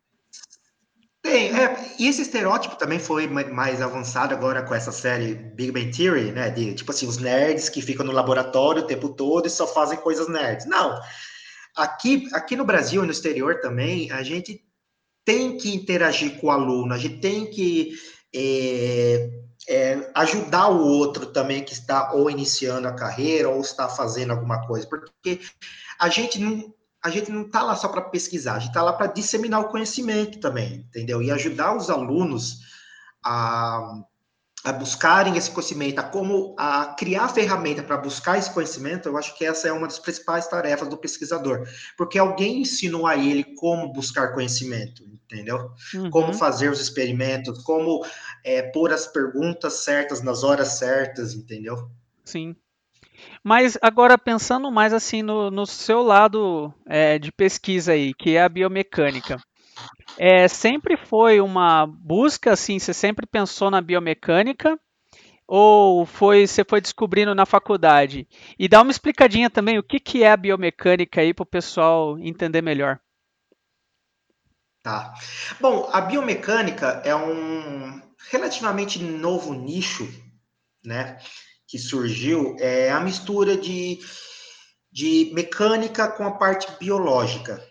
Tem, 1.20 1.52
é, 1.52 1.94
e 1.98 2.06
esse 2.06 2.22
estereótipo 2.22 2.76
também 2.76 2.98
foi 2.98 3.26
mais 3.26 3.82
avançado 3.82 4.32
agora 4.32 4.62
com 4.62 4.74
essa 4.74 4.92
série 4.92 5.34
Big 5.34 5.72
Bang 5.72 5.90
Theory, 5.90 6.30
né? 6.30 6.48
De 6.50 6.74
tipo 6.74 6.90
assim, 6.92 7.06
os 7.06 7.18
nerds 7.18 7.68
que 7.68 7.82
ficam 7.82 8.06
no 8.06 8.12
laboratório 8.12 8.82
o 8.82 8.86
tempo 8.86 9.08
todo 9.08 9.46
e 9.46 9.50
só 9.50 9.66
fazem 9.66 9.98
coisas 9.98 10.28
nerds. 10.28 10.66
Não. 10.66 10.98
Aqui, 11.76 12.28
aqui 12.32 12.56
no 12.56 12.64
Brasil 12.64 13.02
e 13.02 13.06
no 13.06 13.12
exterior 13.12 13.60
também, 13.60 14.10
a 14.12 14.22
gente 14.22 14.64
tem 15.24 15.56
que 15.58 15.74
interagir 15.74 16.40
com 16.40 16.46
o 16.46 16.50
aluno, 16.50 16.94
a 16.94 16.98
gente 16.98 17.18
tem 17.18 17.46
que 17.46 17.92
é, 18.34 19.28
é, 19.68 20.10
ajudar 20.14 20.68
o 20.68 20.82
outro 20.82 21.26
também 21.26 21.62
que 21.62 21.74
está 21.74 22.12
ou 22.12 22.30
iniciando 22.30 22.88
a 22.88 22.94
carreira 22.94 23.50
ou 23.50 23.60
está 23.60 23.88
fazendo 23.88 24.30
alguma 24.30 24.66
coisa, 24.66 24.88
porque 24.88 25.40
a 26.00 26.08
gente 26.08 26.40
não, 26.40 26.72
a 27.04 27.10
gente 27.10 27.30
não 27.30 27.42
está 27.42 27.62
lá 27.62 27.76
só 27.76 27.88
para 27.88 28.00
pesquisar, 28.00 28.54
a 28.54 28.58
gente 28.58 28.70
está 28.70 28.82
lá 28.82 28.94
para 28.94 29.08
disseminar 29.08 29.60
o 29.60 29.68
conhecimento 29.68 30.40
também, 30.40 30.86
entendeu? 30.88 31.22
E 31.22 31.30
ajudar 31.30 31.76
os 31.76 31.90
alunos 31.90 32.60
a, 33.22 34.00
a 34.64 34.72
buscarem 34.72 35.36
esse 35.36 35.50
conhecimento, 35.50 35.98
a 35.98 36.02
como 36.02 36.56
a 36.58 36.94
criar 36.98 37.28
ferramenta 37.28 37.82
para 37.82 37.98
buscar 37.98 38.38
esse 38.38 38.50
conhecimento, 38.50 39.08
eu 39.08 39.18
acho 39.18 39.36
que 39.36 39.44
essa 39.44 39.68
é 39.68 39.72
uma 39.72 39.86
das 39.86 39.98
principais 39.98 40.48
tarefas 40.48 40.88
do 40.88 40.96
pesquisador, 40.96 41.68
porque 41.96 42.18
alguém 42.18 42.62
ensinou 42.62 43.06
a 43.06 43.16
ele 43.16 43.44
como 43.56 43.92
buscar 43.92 44.32
conhecimento, 44.32 45.04
entendeu? 45.30 45.70
Uhum. 45.94 46.10
Como 46.10 46.32
fazer 46.32 46.70
os 46.70 46.80
experimentos, 46.80 47.62
como 47.62 48.04
é, 48.48 48.62
pôr 48.62 48.92
as 48.92 49.06
perguntas 49.06 49.84
certas 49.84 50.22
nas 50.22 50.42
horas 50.42 50.78
certas, 50.78 51.34
entendeu? 51.34 51.90
Sim. 52.24 52.56
Mas 53.44 53.76
agora 53.82 54.16
pensando 54.16 54.70
mais 54.70 54.94
assim 54.94 55.22
no, 55.22 55.50
no 55.50 55.66
seu 55.66 56.02
lado 56.02 56.72
é, 56.86 57.18
de 57.18 57.30
pesquisa 57.30 57.92
aí, 57.92 58.14
que 58.14 58.36
é 58.36 58.42
a 58.42 58.48
biomecânica. 58.48 59.36
É, 60.16 60.48
sempre 60.48 60.96
foi 60.96 61.40
uma 61.40 61.86
busca 61.86 62.52
assim, 62.52 62.78
você 62.78 62.94
sempre 62.94 63.26
pensou 63.26 63.70
na 63.70 63.82
biomecânica 63.82 64.78
ou 65.46 66.06
foi 66.06 66.46
você 66.46 66.64
foi 66.64 66.80
descobrindo 66.80 67.34
na 67.34 67.44
faculdade? 67.44 68.26
E 68.58 68.66
dá 68.66 68.80
uma 68.80 68.90
explicadinha 68.90 69.50
também 69.50 69.78
o 69.78 69.82
que, 69.82 70.00
que 70.00 70.22
é 70.22 70.32
a 70.32 70.36
biomecânica 70.36 71.20
aí 71.20 71.34
para 71.34 71.42
o 71.42 71.46
pessoal 71.46 72.18
entender 72.18 72.62
melhor. 72.62 72.98
Tá. 74.82 75.12
Bom, 75.60 75.88
a 75.92 76.00
biomecânica 76.00 77.02
é 77.04 77.14
um 77.14 78.07
relativamente 78.30 79.02
novo 79.02 79.54
nicho, 79.54 80.08
né? 80.84 81.18
que 81.68 81.78
surgiu 81.78 82.56
é 82.58 82.90
a 82.90 82.98
mistura 82.98 83.56
de, 83.56 84.00
de 84.90 85.30
mecânica 85.34 86.08
com 86.10 86.24
a 86.24 86.32
parte 86.32 86.66
biológica, 86.80 87.62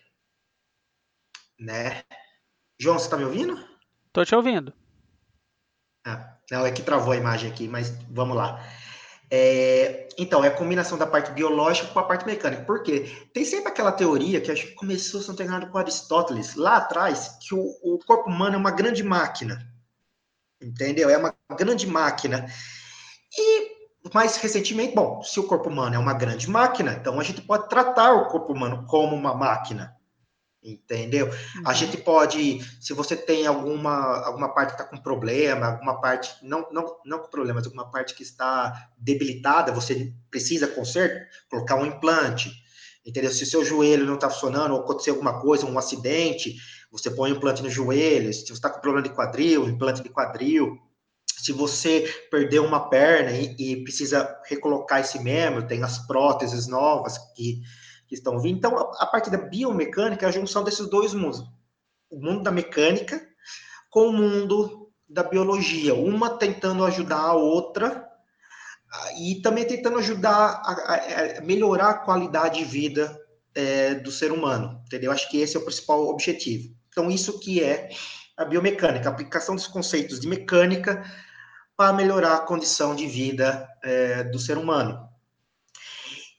né? 1.60 2.04
João, 2.80 3.00
você 3.00 3.06
está 3.06 3.18
me 3.18 3.26
ouvindo? 3.26 3.68
Tô 4.14 4.24
te 4.24 4.36
ouvindo. 4.36 4.72
Ah, 6.06 6.38
não, 6.52 6.64
é 6.64 6.72
que 6.72 6.84
travou 6.84 7.12
a 7.12 7.18
imagem 7.18 7.52
aqui, 7.52 7.68
mas 7.68 7.90
vamos 8.12 8.38
lá. 8.38 8.64
É, 9.32 10.08
então, 10.16 10.46
é 10.46 10.50
a 10.50 10.56
combinação 10.56 10.96
da 10.96 11.08
parte 11.08 11.32
biológica 11.32 11.88
com 11.88 12.00
a 12.00 12.04
parte 12.04 12.24
mecânica. 12.24 12.64
Por 12.64 12.84
quê? 12.84 13.12
Tem 13.34 13.44
sempre 13.44 13.70
aquela 13.70 13.92
teoria 13.92 14.40
que 14.40 14.52
acho 14.52 14.68
que 14.68 14.76
começou, 14.76 15.22
se 15.22 15.28
não 15.28 15.36
tem 15.36 15.48
nada, 15.48 15.66
com 15.66 15.78
Aristóteles, 15.78 16.54
lá 16.54 16.78
atrás, 16.78 17.36
que 17.42 17.56
o, 17.56 17.64
o 17.82 17.98
corpo 18.06 18.30
humano 18.30 18.56
é 18.56 18.60
uma 18.60 18.72
grande 18.72 19.04
máquina. 19.04 19.76
Entendeu? 20.62 21.10
É 21.10 21.18
uma 21.18 21.36
grande 21.58 21.86
máquina. 21.86 22.46
E 23.38 23.78
mais 24.14 24.38
recentemente, 24.38 24.96
bom, 24.96 25.22
se 25.22 25.40
o 25.40 25.44
corpo 25.44 25.70
humano 25.70 25.96
é 25.96 26.00
uma 26.00 26.14
grande 26.14 26.50
máquina, 26.50 26.94
então 26.94 27.20
a 27.20 27.24
gente 27.24 27.42
pode 27.42 27.70
tratar 27.70 28.14
o 28.14 28.28
corpo 28.28 28.54
humano 28.54 28.86
como 28.88 29.16
uma 29.16 29.34
máquina. 29.34 29.96
Entendeu? 30.64 31.28
Uhum. 31.28 31.64
A 31.66 31.74
gente 31.74 31.98
pode, 31.98 32.62
se 32.82 32.94
você 32.94 33.16
tem 33.16 33.48
alguma, 33.48 34.26
alguma 34.26 34.54
parte 34.54 34.76
que 34.76 34.82
está 34.82 34.84
com 34.84 35.02
problema, 35.02 35.68
alguma 35.68 36.02
parte, 36.02 36.36
não, 36.42 36.68
não, 36.72 36.98
não 37.06 37.20
com 37.20 37.30
problema, 37.30 37.60
mas 37.60 37.66
alguma 37.66 37.90
parte 37.90 38.14
que 38.14 38.24
está 38.24 38.90
debilitada, 38.98 39.72
você 39.72 40.14
precisa 40.30 40.68
conserto, 40.68 41.26
colocar 41.50 41.76
um 41.76 41.86
implante. 41.86 42.52
Entendeu? 43.06 43.32
Se 43.32 43.44
o 43.44 43.48
seu 43.48 43.64
joelho 43.64 44.06
não 44.06 44.16
está 44.16 44.30
funcionando, 44.30 44.74
ou 44.74 44.82
acontecer 44.82 45.12
alguma 45.12 45.40
coisa, 45.40 45.66
um 45.66 45.80
acidente, 45.80 46.58
você 46.92 47.12
põe 47.12 47.32
implante 47.32 47.62
no 47.62 47.70
joelho. 47.70 48.34
Se 48.34 48.46
você 48.48 48.54
está 48.54 48.70
com 48.70 48.80
problema 48.80 49.08
de 49.08 49.14
quadril, 49.14 49.68
implante 49.68 50.02
de 50.02 50.10
quadril 50.10 50.80
se 51.38 51.52
você 51.52 52.02
perdeu 52.32 52.66
uma 52.66 52.90
perna 52.90 53.32
e, 53.32 53.56
e, 53.58 53.84
precisa 53.84 54.38
recolocar 54.46 55.00
esse 55.00 55.20
membro, 55.20 55.68
tem 55.68 55.84
as 55.84 56.00
próteses 56.08 56.68
novas 56.68 57.18
que, 57.36 57.62
que 58.08 58.16
estão 58.16 58.40
vindo. 58.40 58.58
Então, 58.58 58.76
a, 58.76 59.04
a, 59.04 59.06
parte 59.06 59.30
da 59.30 59.38
biomecânica 59.38 60.26
é 60.26 60.30
a 60.30 60.32
junção 60.32 60.64
desses 60.64 60.90
dois 60.90 61.14
mundos. 61.14 61.44
O 62.10 62.20
mundo 62.20 62.42
da 62.42 62.52
mecânica 62.52 63.22
com 63.90 64.08
o 64.08 64.14
mundo 64.14 64.92
da 65.08 65.24
biologia. 65.24 65.94
Uma 65.94 66.32
tentando 66.32 66.84
ajudar 66.86 67.20
a 67.20 67.34
outra 67.34 68.06
e 69.20 69.42
também 69.42 69.66
tentando 69.66 70.00
ajudar 70.00 70.62
a, 70.66 71.38
a 71.38 71.42
melhorar 71.42 71.90
a 71.92 71.98
qualidade 72.00 72.60
de 72.60 72.66
vida 72.66 73.18
é, 73.58 73.96
do 73.96 74.12
ser 74.12 74.32
humano, 74.32 74.80
entendeu? 74.86 75.12
Acho 75.12 75.28
que 75.30 75.42
esse 75.42 75.58
é 75.58 75.60
o 75.60 75.64
principal 75.64 76.08
objetivo. 76.08 76.76
Então, 76.90 77.10
isso 77.10 77.40
que 77.40 77.64
é 77.64 77.90
a 78.38 78.46
biomecânica, 78.46 79.10
a 79.10 79.12
aplicação 79.12 79.56
dos 79.56 79.66
conceitos 79.66 80.20
de 80.20 80.28
mecânica 80.28 81.04
para 81.76 81.92
melhorar 81.92 82.36
a 82.36 82.42
condição 82.42 82.96
de 82.96 83.08
vida 83.08 83.68
é, 83.84 84.24
do 84.26 84.38
ser 84.38 84.60
humano. 84.60 85.10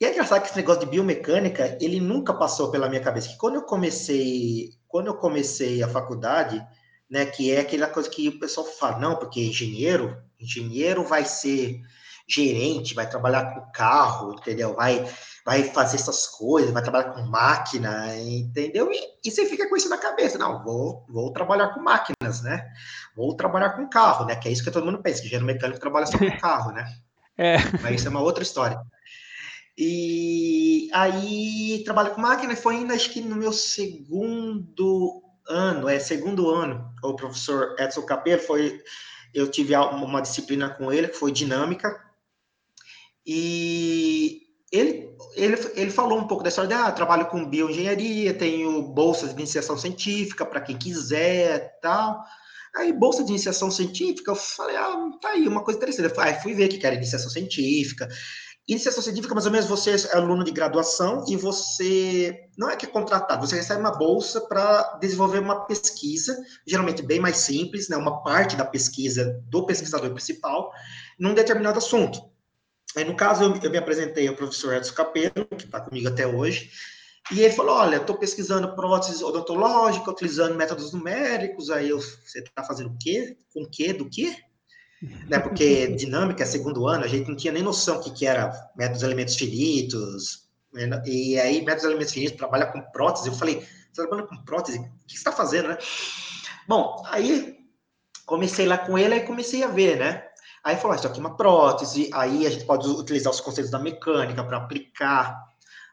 E 0.01 0.05
é 0.05 0.13
engraçado 0.13 0.43
que 0.43 0.49
esse 0.49 0.57
negócio 0.57 0.85
de 0.85 0.91
biomecânica, 0.91 1.77
ele 1.81 2.01
nunca 2.01 2.33
passou 2.33 2.71
pela 2.71 2.89
minha 2.89 3.03
cabeça. 3.03 3.31
Que 3.31 3.37
quando 3.37 3.57
eu 3.57 3.63
comecei, 3.63 4.71
quando 4.87 5.09
eu 5.09 5.15
comecei 5.15 5.83
a 5.83 5.89
faculdade, 5.89 6.65
né, 7.11 7.27
que 7.27 7.51
é 7.51 7.61
aquela 7.61 7.89
coisa 7.89 8.09
que 8.09 8.29
o 8.29 8.39
pessoal 8.39 8.65
fala, 8.65 9.01
não, 9.01 9.17
porque 9.17 9.41
engenheiro, 9.41 10.17
engenheiro 10.39 11.03
vai 11.03 11.25
ser 11.25 11.81
gerente, 12.29 12.95
vai 12.95 13.09
trabalhar 13.09 13.55
com 13.55 13.73
carro, 13.73 14.35
entendeu? 14.35 14.75
Vai 14.75 15.05
vai 15.49 15.65
fazer 15.65 15.97
essas 15.97 16.27
coisas, 16.27 16.71
vai 16.73 16.83
trabalhar 16.83 17.15
com 17.15 17.23
máquina, 17.23 18.15
entendeu? 18.19 18.93
E, 18.93 19.01
e, 19.25 19.31
você 19.31 19.47
fica 19.47 19.67
com 19.67 19.79
isso 19.79 19.89
na 19.89 19.97
cabeça, 19.97 20.37
não, 20.37 20.63
vou, 20.63 21.07
vou 21.09 21.33
trabalhar 21.33 21.69
com 21.69 21.81
máquinas, 21.81 22.43
né? 22.43 22.71
Vou 23.17 23.35
trabalhar 23.35 23.71
com 23.71 23.89
carro, 23.89 24.27
né? 24.27 24.37
Que 24.37 24.49
é 24.49 24.53
isso 24.53 24.63
que 24.63 24.71
todo 24.71 24.85
mundo 24.85 25.01
pensa, 25.01 25.23
que 25.23 25.27
engenheiro 25.27 25.47
mecânico 25.47 25.81
trabalha 25.81 26.05
só 26.05 26.19
com 26.19 26.31
carro, 26.39 26.73
né? 26.73 26.87
É. 27.39 27.57
Mas 27.81 27.95
isso 27.95 28.09
é 28.09 28.11
uma 28.11 28.21
outra 28.21 28.43
história. 28.43 28.79
E 29.75 30.91
aí, 30.93 31.81
trabalho 31.83 32.11
com 32.11 32.21
máquina, 32.21 32.55
foi 32.55 32.77
ainda, 32.77 32.93
acho 32.93 33.11
que 33.11 33.23
no 33.23 33.37
meu 33.37 33.55
segundo 33.55 35.23
ano, 35.49 35.89
é, 35.89 35.99
segundo 35.99 36.51
ano, 36.51 36.93
o 37.03 37.17
professor 37.17 37.75
Edson 37.79 38.03
Capello, 38.03 38.43
foi, 38.43 38.83
eu 39.33 39.51
tive 39.51 39.75
uma 39.75 40.21
disciplina 40.21 40.69
com 40.69 40.93
ele, 40.93 41.09
que 41.09 41.17
foi 41.17 41.33
dinâmica, 41.33 41.89
e 43.27 44.48
ele, 44.71 45.11
ele, 45.35 45.57
ele 45.75 45.91
falou 45.91 46.19
um 46.19 46.27
pouco 46.27 46.43
da 46.43 46.49
história 46.49 46.69
de, 46.69 46.75
ah, 46.75 46.93
trabalho 46.93 47.27
com 47.27 47.49
bioengenharia, 47.49 48.35
tenho 48.35 48.83
bolsas 48.83 49.31
de 49.31 49.41
iniciação 49.41 49.79
científica 49.79 50.45
para 50.45 50.61
quem 50.61 50.77
quiser 50.77 51.79
tal. 51.81 52.23
Aí, 52.77 52.93
bolsa 52.93 53.25
de 53.25 53.31
iniciação 53.31 53.71
científica, 53.71 54.31
eu 54.31 54.37
falei, 54.37 54.77
ah, 54.77 55.11
tá 55.21 55.31
aí, 55.31 55.49
uma 55.49 55.65
coisa 55.65 55.79
interessante. 55.79 56.13
Eu 56.15 56.41
fui 56.43 56.55
ver 56.55 56.69
que 56.69 56.85
era 56.87 56.95
iniciação 56.95 57.31
científica. 57.31 58.09
Iniciação 58.69 59.03
científica, 59.03 59.35
mais 59.35 59.47
ou 59.47 59.53
menos, 59.53 59.67
você 59.67 59.93
é 59.93 60.17
aluno 60.17 60.45
de 60.45 60.51
graduação 60.51 61.25
e 61.27 61.37
você 61.37 62.39
não 62.59 62.69
é 62.69 62.77
que 62.77 62.85
é 62.85 62.89
contratado, 62.89 63.47
você 63.47 63.57
recebe 63.57 63.81
uma 63.81 63.97
bolsa 63.97 64.43
para 64.43 64.99
desenvolver 65.01 65.39
uma 65.39 65.65
pesquisa, 65.65 66.37
geralmente 66.67 67.03
bem 67.03 67.19
mais 67.19 67.39
simples, 67.39 67.89
né, 67.89 67.97
uma 67.97 68.23
parte 68.23 68.57
da 68.57 68.67
pesquisa 68.67 69.43
do 69.49 69.65
pesquisador 69.65 70.11
principal, 70.13 70.71
num 71.19 71.33
determinado 71.33 71.79
assunto. 71.79 72.21
Aí, 72.97 73.05
no 73.05 73.17
caso, 73.17 73.45
eu, 73.45 73.55
eu 73.55 73.71
me 73.71 73.79
apresentei 73.79 74.27
ao 74.27 74.35
professor 74.35 74.75
Edson 74.75 74.95
Capello, 74.95 75.47
que 75.57 75.65
está 75.65 75.81
comigo 75.81 76.09
até 76.09 76.27
hoje, 76.27 76.71
e 77.31 77.41
ele 77.41 77.55
falou: 77.55 77.77
Olha, 77.77 77.97
estou 77.97 78.17
pesquisando 78.17 78.75
prótese 78.75 79.23
odontológica, 79.23 80.11
utilizando 80.11 80.55
métodos 80.55 80.93
numéricos. 80.93 81.71
Aí 81.71 81.91
eu, 81.91 82.01
você 82.01 82.41
está 82.41 82.65
fazendo 82.65 82.91
o 82.91 82.99
quê? 82.99 83.37
Com 83.53 83.63
o 83.63 83.71
quê? 83.71 83.93
Do 83.93 84.09
quê? 84.09 84.35
né, 85.29 85.39
porque 85.39 85.89
dinâmica, 85.97 86.45
segundo 86.45 86.87
ano, 86.87 87.05
a 87.05 87.09
gente 87.09 87.29
não 87.29 87.37
tinha 87.37 87.53
nem 87.53 87.63
noção 87.63 87.99
do 87.99 88.05
que, 88.05 88.11
que 88.11 88.27
era 88.27 88.53
métodos 88.77 89.01
de 89.01 89.07
elementos 89.07 89.37
finitos. 89.37 90.49
Né? 90.73 91.03
E 91.07 91.39
aí, 91.39 91.61
métodos 91.61 91.83
de 91.83 91.89
elementos 91.89 92.13
finitos 92.13 92.37
trabalha 92.37 92.67
com 92.67 92.81
prótese. 92.91 93.29
Eu 93.29 93.35
falei: 93.35 93.61
Você 93.93 94.03
trabalha 94.03 94.27
com 94.27 94.45
prótese? 94.45 94.79
O 94.79 94.83
que 95.07 95.13
você 95.13 95.19
está 95.19 95.33
fazendo, 95.33 95.69
né? 95.69 95.79
Bom, 96.67 97.03
aí 97.07 97.59
comecei 98.27 98.67
lá 98.67 98.77
com 98.77 98.99
ele, 98.99 99.15
aí 99.15 99.21
comecei 99.21 99.63
a 99.63 99.69
ver, 99.69 99.99
né? 99.99 100.28
Aí 100.69 100.77
falou, 100.77 100.95
isso 100.95 101.07
aqui 101.07 101.17
é 101.17 101.21
uma 101.21 101.35
prótese, 101.35 102.11
aí 102.13 102.47
a 102.47 102.51
gente 102.51 102.67
pode 102.67 102.87
utilizar 102.87 103.33
os 103.33 103.41
conceitos 103.41 103.71
da 103.71 103.79
mecânica 103.79 104.45
para 104.45 104.59
aplicar 104.59 105.49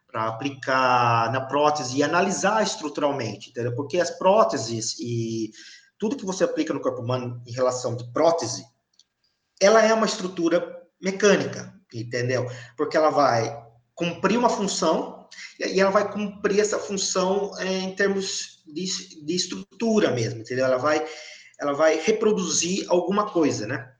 para 0.05 0.27
aplicar 0.27 1.31
na 1.31 1.39
prótese 1.39 1.97
e 1.97 2.03
analisar 2.03 2.61
estruturalmente, 2.61 3.51
entendeu? 3.51 3.73
Porque 3.73 4.01
as 4.01 4.11
próteses 4.11 4.99
e 4.99 5.51
tudo 5.97 6.17
que 6.17 6.25
você 6.25 6.43
aplica 6.43 6.73
no 6.73 6.81
corpo 6.81 7.01
humano 7.01 7.41
em 7.47 7.53
relação 7.53 7.95
de 7.95 8.03
prótese, 8.11 8.65
ela 9.61 9.81
é 9.81 9.93
uma 9.93 10.05
estrutura 10.05 10.85
mecânica, 11.01 11.73
entendeu? 11.93 12.45
Porque 12.75 12.97
ela 12.97 13.09
vai 13.09 13.57
cumprir 13.93 14.37
uma 14.37 14.49
função 14.49 15.29
e 15.57 15.79
ela 15.79 15.91
vai 15.91 16.11
cumprir 16.11 16.59
essa 16.59 16.79
função 16.79 17.57
é, 17.59 17.79
em 17.79 17.95
termos 17.95 18.61
de, 18.65 19.23
de 19.25 19.35
estrutura 19.35 20.11
mesmo, 20.11 20.41
entendeu? 20.41 20.65
Ela 20.65 20.77
vai, 20.77 21.05
ela 21.61 21.71
vai 21.71 21.97
reproduzir 21.97 22.85
alguma 22.89 23.29
coisa, 23.29 23.65
né? 23.65 23.94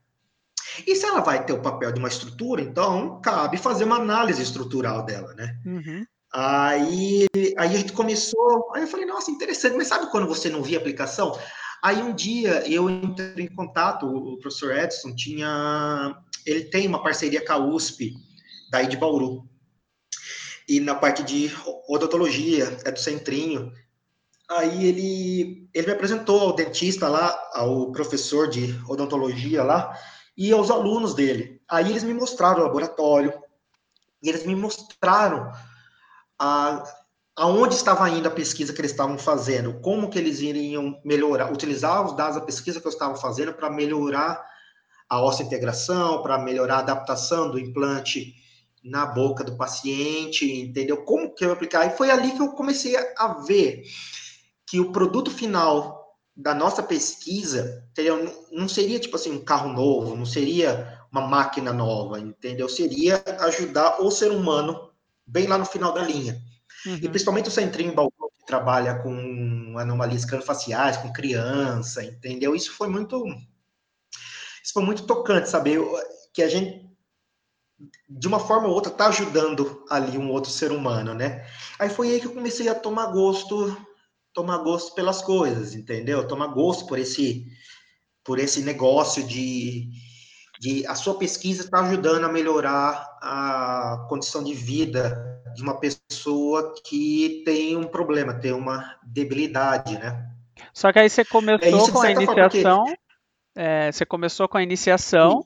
E 0.86 0.96
se 0.96 1.06
ela 1.06 1.20
vai 1.20 1.44
ter 1.44 1.52
o 1.52 1.62
papel 1.62 1.92
de 1.92 1.98
uma 1.98 2.08
estrutura, 2.08 2.62
então 2.62 3.20
cabe 3.20 3.56
fazer 3.56 3.84
uma 3.84 3.96
análise 3.96 4.42
estrutural 4.42 5.04
dela, 5.04 5.32
né? 5.34 5.56
Uhum. 5.64 6.04
Aí, 6.32 7.26
aí 7.34 7.54
a 7.56 7.66
gente 7.78 7.92
começou, 7.92 8.70
aí 8.74 8.82
eu 8.82 8.88
falei, 8.88 9.06
nossa, 9.06 9.30
interessante, 9.30 9.76
mas 9.76 9.86
sabe 9.86 10.10
quando 10.10 10.26
você 10.26 10.50
não 10.50 10.62
via 10.62 10.78
aplicação? 10.78 11.38
Aí 11.82 12.02
um 12.02 12.14
dia 12.14 12.68
eu 12.68 12.90
entrei 12.90 13.46
em 13.46 13.54
contato, 13.54 14.06
o 14.06 14.38
professor 14.38 14.76
Edson 14.76 15.14
tinha, 15.14 16.16
ele 16.44 16.64
tem 16.64 16.86
uma 16.86 17.02
parceria 17.02 17.44
com 17.44 17.52
a 17.52 17.58
USP, 17.58 18.12
daí 18.70 18.88
de 18.88 18.96
Bauru, 18.96 19.48
e 20.68 20.80
na 20.80 20.94
parte 20.94 21.22
de 21.22 21.50
odontologia, 21.88 22.76
é 22.84 22.90
do 22.90 22.98
Centrinho, 22.98 23.72
aí 24.50 24.86
ele, 24.86 25.68
ele 25.72 25.86
me 25.86 25.92
apresentou 25.92 26.40
ao 26.40 26.56
dentista 26.56 27.08
lá, 27.08 27.38
ao 27.54 27.92
professor 27.92 28.48
de 28.48 28.74
odontologia 28.88 29.62
lá, 29.62 29.96
e 30.36 30.52
aos 30.52 30.70
alunos 30.70 31.14
dele. 31.14 31.60
Aí 31.68 31.90
eles 31.90 32.04
me 32.04 32.12
mostraram 32.12 32.60
o 32.60 32.64
laboratório, 32.64 33.32
e 34.22 34.28
eles 34.28 34.44
me 34.44 34.54
mostraram 34.54 35.50
a, 36.38 36.82
aonde 37.36 37.74
estava 37.74 38.08
indo 38.10 38.26
a 38.26 38.30
pesquisa 38.30 38.72
que 38.72 38.80
eles 38.80 38.90
estavam 38.90 39.18
fazendo, 39.18 39.80
como 39.80 40.10
que 40.10 40.18
eles 40.18 40.40
iriam 40.40 41.00
melhorar, 41.04 41.52
utilizar 41.52 42.04
os 42.04 42.16
dados 42.16 42.36
da 42.36 42.44
pesquisa 42.44 42.80
que 42.80 42.86
eu 42.86 42.92
estava 42.92 43.16
fazendo 43.16 43.52
para 43.52 43.70
melhorar 43.70 44.44
a 45.08 45.20
integração, 45.40 46.22
para 46.22 46.38
melhorar 46.38 46.76
a 46.76 46.80
adaptação 46.80 47.50
do 47.50 47.58
implante 47.58 48.34
na 48.82 49.06
boca 49.06 49.44
do 49.44 49.56
paciente, 49.56 50.50
entendeu? 50.60 51.04
Como 51.04 51.34
que 51.34 51.44
eu 51.44 51.48
ia 51.48 51.54
aplicar? 51.54 51.86
E 51.86 51.96
foi 51.96 52.10
ali 52.10 52.32
que 52.32 52.42
eu 52.42 52.52
comecei 52.52 52.96
a 53.16 53.28
ver 53.46 53.82
que 54.66 54.80
o 54.80 54.90
produto 54.90 55.30
final 55.30 55.95
da 56.36 56.54
nossa 56.54 56.82
pesquisa, 56.82 57.82
entendeu? 57.90 58.46
Não 58.52 58.68
seria 58.68 59.00
tipo 59.00 59.16
assim 59.16 59.32
um 59.32 59.42
carro 59.42 59.72
novo, 59.72 60.14
não 60.14 60.26
seria 60.26 61.00
uma 61.10 61.26
máquina 61.26 61.72
nova, 61.72 62.20
entendeu? 62.20 62.68
Seria 62.68 63.24
ajudar 63.40 64.02
o 64.02 64.10
ser 64.10 64.30
humano 64.30 64.90
bem 65.26 65.46
lá 65.46 65.56
no 65.56 65.64
final 65.64 65.92
da 65.92 66.02
linha. 66.02 66.38
Uhum. 66.84 66.96
E 66.96 67.08
principalmente 67.08 67.48
o 67.48 67.52
Centrinho 67.52 67.94
Balcão, 67.94 68.28
que 68.38 68.44
trabalha 68.44 68.98
com 68.98 69.78
anomalias 69.78 70.26
craniofaciais, 70.26 70.98
com 70.98 71.12
criança, 71.12 72.04
entendeu? 72.04 72.54
Isso 72.54 72.72
foi 72.72 72.88
muito 72.88 73.24
isso 74.62 74.74
foi 74.74 74.84
muito 74.84 75.06
tocante, 75.06 75.48
saber 75.48 75.80
que 76.34 76.42
a 76.42 76.48
gente 76.48 76.84
de 78.08 78.26
uma 78.26 78.40
forma 78.40 78.68
ou 78.68 78.74
outra 78.74 78.90
está 78.90 79.08
ajudando 79.08 79.84
ali 79.90 80.16
um 80.16 80.30
outro 80.30 80.50
ser 80.50 80.72
humano, 80.72 81.14
né? 81.14 81.46
Aí 81.78 81.88
foi 81.90 82.10
aí 82.10 82.20
que 82.20 82.26
eu 82.26 82.34
comecei 82.34 82.68
a 82.68 82.74
tomar 82.74 83.06
gosto 83.06 83.76
tomar 84.36 84.58
gosto 84.58 84.94
pelas 84.94 85.22
coisas, 85.22 85.74
entendeu? 85.74 86.28
Tomar 86.28 86.48
gosto 86.48 86.86
por 86.86 86.98
esse 86.98 87.46
por 88.22 88.38
esse 88.38 88.60
negócio 88.60 89.22
de, 89.26 89.88
de 90.60 90.86
a 90.86 90.94
sua 90.94 91.16
pesquisa 91.16 91.62
está 91.62 91.80
ajudando 91.80 92.24
a 92.24 92.28
melhorar 92.28 93.16
a 93.22 94.04
condição 94.08 94.44
de 94.44 94.52
vida 94.52 95.40
de 95.54 95.62
uma 95.62 95.80
pessoa 95.80 96.74
que 96.84 97.42
tem 97.46 97.76
um 97.76 97.84
problema, 97.84 98.34
tem 98.34 98.52
uma 98.52 98.96
debilidade, 99.04 99.94
né? 99.94 100.28
Só 100.74 100.92
que 100.92 100.98
aí 100.98 101.08
você 101.08 101.24
começou 101.24 101.88
é 101.88 101.92
com 101.92 102.00
a 102.02 102.10
iniciação, 102.10 102.84
porque... 102.84 102.98
é, 103.54 103.92
você 103.92 104.04
começou 104.04 104.48
com 104.48 104.58
a 104.58 104.62
iniciação, 104.62 105.44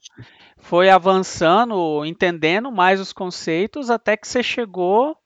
foi 0.59 0.89
avançando, 0.89 2.05
entendendo 2.05 2.73
mais 2.73 2.99
os 2.99 3.13
conceitos, 3.13 3.91
até 3.91 4.17
que 4.17 4.27
você 4.27 4.43
chegou 4.43 5.20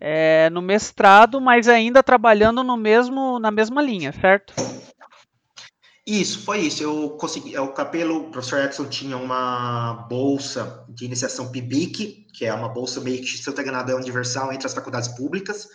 é, 0.00 0.48
no 0.50 0.62
mestrado, 0.62 1.40
mas 1.40 1.68
ainda 1.68 2.02
trabalhando 2.02 2.62
no 2.62 2.76
mesmo, 2.76 3.38
na 3.38 3.50
mesma 3.50 3.82
linha, 3.82 4.12
certo? 4.12 4.54
Isso, 6.06 6.42
foi 6.42 6.60
isso. 6.60 6.82
Eu 6.82 7.10
consegui. 7.20 7.54
É, 7.54 7.60
o 7.60 7.72
Capelo, 7.72 8.16
o 8.16 8.30
professor 8.30 8.64
Edson 8.64 8.86
tinha 8.86 9.16
uma 9.16 10.06
bolsa 10.08 10.84
de 10.88 11.04
iniciação 11.04 11.52
PIBIC, 11.52 12.28
que 12.32 12.46
é 12.46 12.54
uma 12.54 12.68
bolsa 12.68 12.98
meio 13.00 13.20
que, 13.20 13.50
enganado, 13.60 13.92
é 13.92 13.94
universal 13.94 14.50
entre 14.50 14.66
as 14.66 14.72
faculdades 14.72 15.08
públicas. 15.08 15.68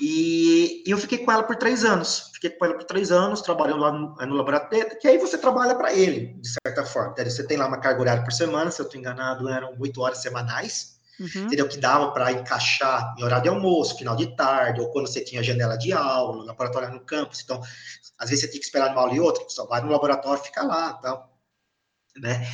E, 0.00 0.82
eu 0.84 0.98
fiquei 0.98 1.18
com 1.18 1.30
ela 1.30 1.44
por 1.44 1.54
três 1.54 1.84
anos. 1.84 2.32
Fiquei 2.34 2.50
com 2.50 2.64
ela 2.64 2.74
por 2.74 2.82
três 2.82 3.12
anos, 3.12 3.42
trabalhando 3.42 3.80
lá 3.80 3.92
no, 3.92 4.16
no 4.16 4.34
laboratório, 4.34 4.98
que 4.98 5.06
aí 5.06 5.18
você 5.18 5.38
trabalha 5.38 5.76
para 5.76 5.94
ele, 5.94 6.34
de 6.40 6.48
certa 6.48 6.84
forma. 6.84 7.14
Você 7.16 7.46
tem 7.46 7.56
lá 7.56 7.68
uma 7.68 7.78
carga 7.78 8.00
horária 8.00 8.24
por 8.24 8.32
semana, 8.32 8.72
se 8.72 8.80
eu 8.80 8.86
estou 8.86 8.98
enganado, 8.98 9.48
eram 9.48 9.72
oito 9.78 10.00
horas 10.00 10.18
semanais 10.18 10.93
uhum. 11.20 11.46
entendeu? 11.46 11.68
Que 11.68 11.78
dava 11.78 12.12
para 12.12 12.32
encaixar 12.32 13.14
em 13.18 13.24
horário 13.24 13.44
de 13.44 13.48
almoço, 13.48 13.96
final 13.96 14.16
de 14.16 14.34
tarde, 14.36 14.80
ou 14.80 14.90
quando 14.90 15.06
você 15.06 15.22
tinha 15.22 15.42
janela 15.42 15.76
de 15.76 15.92
aula, 15.92 16.36
no 16.36 16.44
laboratório 16.44 16.90
no 16.90 17.00
campus. 17.00 17.40
Então, 17.40 17.60
às 18.18 18.30
vezes 18.30 18.44
você 18.44 18.50
tinha 18.50 18.60
que 18.60 18.66
esperar 18.66 18.92
uma 18.92 19.02
aula 19.02 19.14
e 19.14 19.20
outra, 19.20 19.44
só 19.48 19.66
vai 19.66 19.80
no 19.80 19.90
laboratório, 19.90 20.42
fica 20.42 20.62
lá, 20.62 20.94
tal, 20.94 21.36
né? 22.16 22.46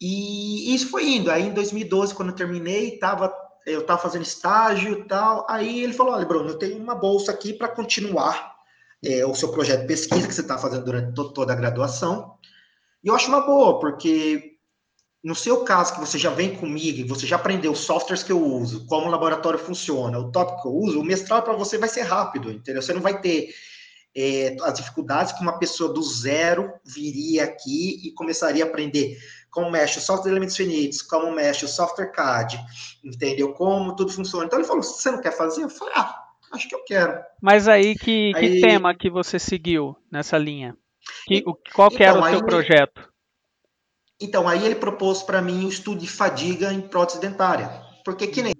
E 0.00 0.74
isso 0.74 0.88
foi 0.88 1.06
indo. 1.06 1.30
Aí, 1.30 1.42
em 1.42 1.52
2012, 1.52 2.14
quando 2.14 2.30
eu 2.30 2.34
terminei, 2.34 2.98
tava, 2.98 3.32
eu 3.66 3.80
estava 3.80 4.00
fazendo 4.00 4.22
estágio 4.22 4.92
e 4.92 5.04
tal. 5.04 5.46
Aí 5.48 5.84
ele 5.84 5.92
falou: 5.92 6.14
Olha, 6.14 6.24
Bruno, 6.24 6.48
eu 6.48 6.58
tenho 6.58 6.82
uma 6.82 6.94
bolsa 6.94 7.32
aqui 7.32 7.52
para 7.52 7.68
continuar 7.68 8.54
é, 9.04 9.26
o 9.26 9.34
seu 9.34 9.50
projeto 9.50 9.82
de 9.82 9.86
pesquisa 9.86 10.26
que 10.26 10.34
você 10.34 10.40
está 10.40 10.56
fazendo 10.56 10.84
durante 10.84 11.14
toda 11.14 11.52
a 11.52 11.56
graduação. 11.56 12.34
E 13.04 13.08
eu 13.08 13.14
acho 13.14 13.28
uma 13.28 13.42
boa, 13.42 13.78
porque 13.78 14.49
no 15.22 15.34
seu 15.34 15.64
caso, 15.64 15.94
que 15.94 16.00
você 16.00 16.18
já 16.18 16.30
vem 16.30 16.56
comigo 16.56 16.98
e 16.98 17.04
você 17.04 17.26
já 17.26 17.36
aprendeu 17.36 17.72
os 17.72 17.80
softwares 17.80 18.22
que 18.22 18.32
eu 18.32 18.42
uso, 18.42 18.86
como 18.86 19.06
o 19.06 19.10
laboratório 19.10 19.58
funciona, 19.58 20.18
o 20.18 20.32
tópico 20.32 20.62
que 20.62 20.68
eu 20.68 20.72
uso, 20.72 21.00
o 21.00 21.04
mestrado 21.04 21.44
para 21.44 21.52
você 21.52 21.76
vai 21.76 21.88
ser 21.88 22.02
rápido, 22.02 22.50
entendeu? 22.50 22.80
Você 22.80 22.94
não 22.94 23.02
vai 23.02 23.20
ter 23.20 23.50
é, 24.16 24.56
as 24.62 24.74
dificuldades 24.74 25.32
que 25.32 25.42
uma 25.42 25.58
pessoa 25.58 25.92
do 25.92 26.02
zero 26.02 26.72
viria 26.84 27.44
aqui 27.44 28.00
e 28.02 28.12
começaria 28.12 28.64
a 28.64 28.66
aprender 28.66 29.18
como 29.50 29.70
mexe 29.70 29.98
o 29.98 30.00
software 30.00 30.30
de 30.30 30.34
elementos 30.34 30.56
finitos, 30.56 31.02
como 31.02 31.30
mexe 31.32 31.64
o 31.64 31.68
software 31.68 32.12
CAD, 32.12 32.58
entendeu? 33.04 33.52
Como 33.52 33.94
tudo 33.96 34.12
funciona. 34.12 34.46
Então 34.46 34.58
ele 34.58 34.66
falou: 34.66 34.82
você 34.82 35.10
não 35.10 35.20
quer 35.20 35.36
fazer? 35.36 35.64
Eu 35.64 35.68
falei: 35.68 35.94
ah, 35.96 36.14
acho 36.52 36.68
que 36.68 36.74
eu 36.74 36.84
quero. 36.84 37.20
Mas 37.42 37.68
aí 37.68 37.96
que, 37.96 38.32
aí... 38.34 38.54
que 38.54 38.60
tema 38.60 38.94
que 38.94 39.10
você 39.10 39.38
seguiu 39.38 39.96
nessa 40.10 40.38
linha? 40.38 40.76
Que, 41.26 41.42
qual 41.74 41.90
que 41.90 41.96
então, 41.96 42.06
era 42.06 42.20
o 42.20 42.28
seu 42.30 42.44
projeto? 42.44 43.09
Então, 44.20 44.46
aí 44.46 44.64
ele 44.64 44.74
propôs 44.74 45.22
para 45.22 45.40
mim 45.40 45.64
o 45.64 45.68
estudo 45.68 46.00
de 46.00 46.08
fadiga 46.08 46.72
em 46.72 46.80
prótese 46.80 47.20
dentária. 47.20 47.68
Porque 48.04 48.26
que 48.26 48.42
nem 48.42 48.54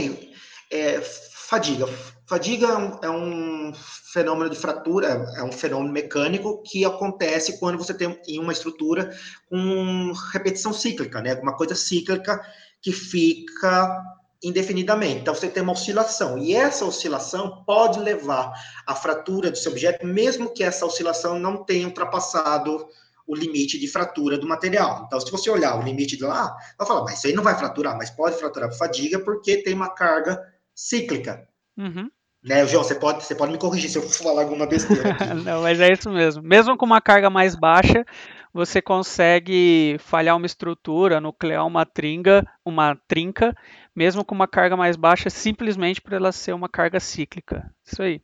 é, 0.71 1.01
fadiga. 1.01 1.87
Fadiga 2.27 2.67
é 2.67 2.77
um, 2.77 2.99
é 3.03 3.11
um, 3.11 3.73
fenômeno 4.13 4.49
de 4.49 4.57
fratura, 4.57 5.27
é 5.37 5.43
um 5.43 5.53
fenômeno 5.53 5.93
mecânico 5.93 6.63
que 6.63 6.85
acontece 6.85 7.59
quando 7.59 7.77
você 7.77 7.93
tem 7.93 8.19
em 8.27 8.39
uma 8.39 8.53
estrutura 8.53 9.11
com 9.49 10.13
repetição 10.33 10.73
cíclica, 10.73 11.21
né? 11.21 11.35
Uma 11.35 11.57
coisa 11.57 11.75
cíclica 11.75 12.41
que 12.81 12.93
fica 12.93 14.01
indefinidamente. 14.43 15.21
Então, 15.21 15.35
você 15.35 15.49
tem 15.49 15.63
uma 15.63 15.73
oscilação. 15.73 16.39
E 16.39 16.55
essa 16.55 16.85
oscilação 16.85 17.63
pode 17.67 17.99
levar 18.01 18.53
à 18.87 18.95
fratura 18.95 19.51
do 19.51 19.59
seu 19.59 19.73
objeto, 19.73 20.07
mesmo 20.07 20.51
que 20.55 20.63
essa 20.63 20.87
oscilação 20.87 21.39
não 21.39 21.65
tenha 21.65 21.87
ultrapassado 21.87 22.89
o 23.31 23.35
limite 23.35 23.79
de 23.79 23.87
fratura 23.87 24.37
do 24.37 24.47
material. 24.47 25.05
Então, 25.07 25.21
se 25.21 25.31
você 25.31 25.49
olhar 25.49 25.79
o 25.79 25.83
limite 25.83 26.17
de 26.17 26.25
lá, 26.25 26.57
vai 26.77 26.87
falar, 26.87 27.05
mas 27.05 27.19
isso 27.19 27.29
aí 27.29 27.33
não 27.33 27.45
vai 27.45 27.57
fraturar, 27.57 27.97
mas 27.97 28.11
pode 28.11 28.37
fraturar 28.37 28.69
por 28.69 28.77
fadiga 28.77 29.21
porque 29.21 29.63
tem 29.63 29.73
uma 29.73 29.89
carga 29.89 30.43
cíclica. 30.75 31.47
Uhum. 31.79 32.11
Né, 32.43 32.67
João, 32.67 32.83
você 32.83 32.95
pode, 32.95 33.23
você 33.23 33.35
pode 33.35 33.53
me 33.53 33.59
corrigir 33.59 33.89
se 33.89 33.99
eu 33.99 34.03
falar 34.03 34.43
alguma 34.43 34.67
besteira. 34.67 35.15
não, 35.45 35.63
mas 35.63 35.79
é 35.79 35.93
isso 35.93 36.11
mesmo. 36.11 36.43
Mesmo 36.43 36.77
com 36.77 36.87
uma 36.87 37.01
carga 37.01 37.31
mais 37.31 37.55
baixa, 37.55 38.05
você 38.53 38.83
consegue 38.83 39.97
falhar 40.01 40.37
uma 40.37 40.47
estrutura, 40.47 41.21
nuclear 41.21 41.65
uma 41.65 41.87
tringa, 41.87 42.45
uma 42.65 42.97
trinca, 43.07 43.55
mesmo 43.95 44.25
com 44.25 44.35
uma 44.35 44.49
carga 44.49 44.77
mais 44.77 44.97
baixa, 44.97 45.31
simplesmente 45.31 46.01
por 46.01 46.15
ela 46.15 46.33
ser 46.33 46.53
uma 46.53 46.69
carga 46.69 46.99
cíclica. 46.99 47.71
Isso 47.85 48.03
aí. 48.03 48.21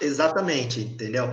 Exatamente, 0.00 0.80
entendeu? 0.80 1.30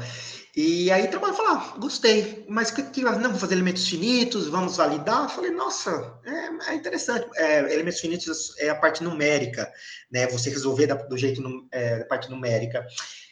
E 0.56 0.92
aí 0.92 1.08
trabalho 1.08 1.34
falar, 1.34 1.54
ah, 1.54 1.80
gostei, 1.80 2.46
mas 2.50 2.72
que, 2.72 2.84
que 2.84 3.02
não 3.02 3.30
vou 3.30 3.40
fazer 3.40 3.56
elementos 3.56 3.88
finitos, 3.88 4.50
vamos 4.50 4.76
validar. 4.76 5.30
falei, 5.30 5.50
nossa, 5.50 6.20
é, 6.26 6.72
é 6.72 6.76
interessante. 6.76 7.26
É, 7.38 7.74
elementos 7.74 8.02
finitos 8.02 8.54
é 8.60 8.70
a 8.70 8.76
parte 8.76 9.02
numérica, 9.02 9.72
né? 10.12 10.28
Você 10.28 10.50
resolver 10.50 10.88
da, 10.88 10.96
do 10.96 11.18
jeito 11.18 11.42
é, 11.72 12.00
da 12.00 12.06
parte 12.06 12.30
numérica. 12.30 12.86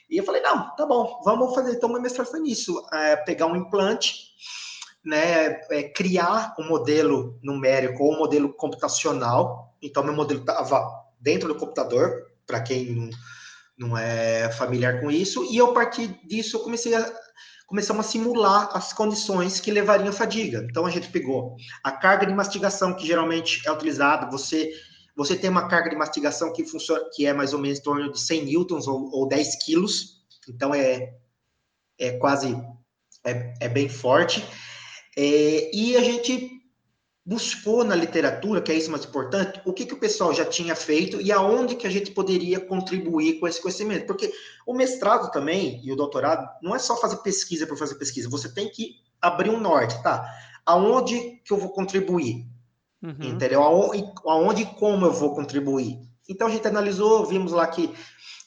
E 0.10 0.18
eu 0.18 0.24
falei, 0.24 0.42
não, 0.42 0.74
tá 0.78 0.86
bom, 0.86 1.22
vamos 1.26 1.54
fazer. 1.54 1.74
Então, 1.74 1.90
mestrado 2.00 2.30
foi 2.30 2.40
nisso: 2.40 2.82
é, 2.94 3.18
pegar 3.18 3.48
um 3.48 3.56
implante, 3.58 4.16
né? 5.04 5.60
É, 5.72 5.84
criar 5.90 6.56
um 6.58 6.70
modelo 6.70 7.38
numérico 7.44 8.02
ou 8.02 8.14
um 8.14 8.20
modelo 8.20 8.54
computacional. 8.54 9.76
Então, 9.82 10.06
meu 10.06 10.16
modelo 10.16 10.40
estava 10.40 10.90
dentro 11.20 11.50
do 11.50 11.56
computador, 11.56 12.28
para 12.48 12.62
quem 12.62 12.86
não, 12.86 13.10
não 13.80 13.98
é 13.98 14.52
familiar 14.52 15.00
com 15.00 15.10
isso, 15.10 15.44
e 15.46 15.58
eu, 15.58 15.68
a 15.68 15.74
partir 15.74 16.08
disso, 16.26 16.58
eu 16.58 16.62
comecei 16.62 16.94
a, 16.94 17.12
começamos 17.66 18.06
a 18.06 18.10
simular 18.10 18.70
as 18.74 18.92
condições 18.92 19.60
que 19.60 19.72
levariam 19.72 20.10
à 20.10 20.12
fadiga. 20.12 20.68
Então, 20.70 20.86
a 20.86 20.90
gente 20.90 21.10
pegou 21.10 21.56
a 21.84 21.92
carga 21.92 22.26
de 22.26 22.34
mastigação, 22.34 22.94
que 22.94 23.08
geralmente 23.08 23.62
é 23.66 23.72
utilizada, 23.72 24.30
você 24.30 24.72
você 25.16 25.36
tem 25.36 25.50
uma 25.50 25.68
carga 25.68 25.90
de 25.90 25.98
mastigação 25.98 26.54
que 26.54 26.64
funciona, 26.64 27.04
que 27.14 27.26
é 27.26 27.34
mais 27.34 27.54
ou 27.54 27.60
menos 27.60 27.80
em 27.80 27.82
torno 27.82 28.10
de 28.10 28.18
100 28.22 28.46
newtons 28.46 28.88
ou, 28.88 29.10
ou 29.12 29.28
10 29.28 29.66
quilos, 29.66 30.24
então 30.48 30.74
é, 30.74 31.14
é 32.00 32.12
quase, 32.12 32.56
é, 33.26 33.54
é 33.60 33.68
bem 33.68 33.90
forte. 33.90 34.42
É, 35.18 35.76
e 35.76 35.98
a 35.98 36.02
gente 36.02 36.59
buscou 37.30 37.84
na 37.84 37.94
literatura, 37.94 38.60
que 38.60 38.72
é 38.72 38.76
isso 38.76 38.90
mais 38.90 39.06
importante, 39.06 39.62
o 39.64 39.72
que, 39.72 39.86
que 39.86 39.94
o 39.94 40.00
pessoal 40.00 40.34
já 40.34 40.44
tinha 40.44 40.76
feito 40.76 41.22
e 41.22 41.32
aonde 41.32 41.76
que 41.76 41.86
a 41.86 41.90
gente 41.90 42.10
poderia 42.10 42.60
contribuir 42.60 43.40
com 43.40 43.48
esse 43.48 43.62
conhecimento. 43.62 44.08
Porque 44.08 44.34
o 44.66 44.74
mestrado 44.74 45.30
também 45.30 45.80
e 45.86 45.92
o 45.92 45.96
doutorado 45.96 46.50
não 46.60 46.76
é 46.76 46.80
só 46.80 46.98
fazer 46.98 47.18
pesquisa 47.18 47.68
por 47.68 47.78
fazer 47.78 47.94
pesquisa, 48.00 48.28
você 48.28 48.52
tem 48.52 48.68
que 48.68 48.96
abrir 49.22 49.52
um 49.52 49.60
norte, 49.60 50.02
tá? 50.02 50.28
Aonde 50.66 51.40
que 51.46 51.54
eu 51.54 51.58
vou 51.58 51.70
contribuir? 51.70 52.48
Uhum. 53.00 53.16
Entendeu? 53.22 53.62
Aonde, 53.62 54.12
aonde 54.26 54.62
e 54.64 54.66
como 54.66 55.06
eu 55.06 55.14
vou 55.14 55.36
contribuir? 55.36 56.00
Então 56.28 56.48
a 56.48 56.50
gente 56.50 56.68
analisou, 56.68 57.28
vimos 57.28 57.52
lá 57.52 57.68
que 57.68 57.94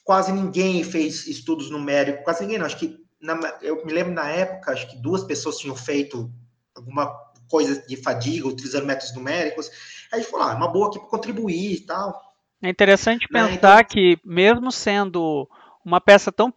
quase 0.03 0.33
ninguém 0.33 0.83
fez 0.83 1.25
estudos 1.25 1.69
numéricos, 1.69 2.25
quase 2.25 2.41
ninguém, 2.41 2.57
não, 2.59 2.65
acho 2.65 2.77
que 2.77 2.97
na, 3.21 3.39
eu 3.61 3.85
me 3.85 3.93
lembro 3.93 4.13
na 4.13 4.27
época, 4.29 4.73
acho 4.73 4.89
que 4.89 4.97
duas 4.97 5.23
pessoas 5.23 5.57
tinham 5.57 5.75
feito 5.77 6.29
alguma 6.75 7.22
coisa 7.49 7.85
de 7.87 7.95
fadiga, 7.97 8.47
utilizando 8.47 8.85
métodos 8.85 9.13
numéricos. 9.15 9.69
Aí 10.11 10.19
a 10.19 10.21
gente 10.21 10.31
falou, 10.31 10.47
ah, 10.47 10.51
é 10.51 10.55
uma 10.55 10.71
boa 10.71 10.87
aqui 10.87 10.99
para 10.99 11.09
contribuir 11.09 11.73
e 11.73 11.79
tal. 11.81 12.33
É 12.61 12.69
interessante 12.69 13.27
né? 13.31 13.41
pensar 13.41 13.81
então, 13.81 13.83
que, 13.85 14.17
mesmo 14.23 14.71
sendo 14.71 15.49
uma 15.83 15.99
peça 15.99 16.31
tão, 16.31 16.51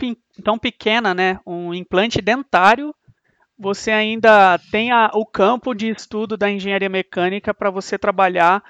tão 0.44 0.59
pequena, 0.59 1.12
né, 1.12 1.40
um 1.44 1.75
implante 1.75 2.22
dentário, 2.22 2.94
você 3.59 3.90
ainda 3.90 4.59
tem 4.70 4.92
a, 4.92 5.11
o 5.14 5.27
campo 5.27 5.75
de 5.75 5.88
estudo 5.88 6.37
da 6.37 6.51
engenharia 6.51 6.88
mecânica 6.88 7.53
para 7.53 7.70
você 7.70 7.99
trabalhar 7.99 8.62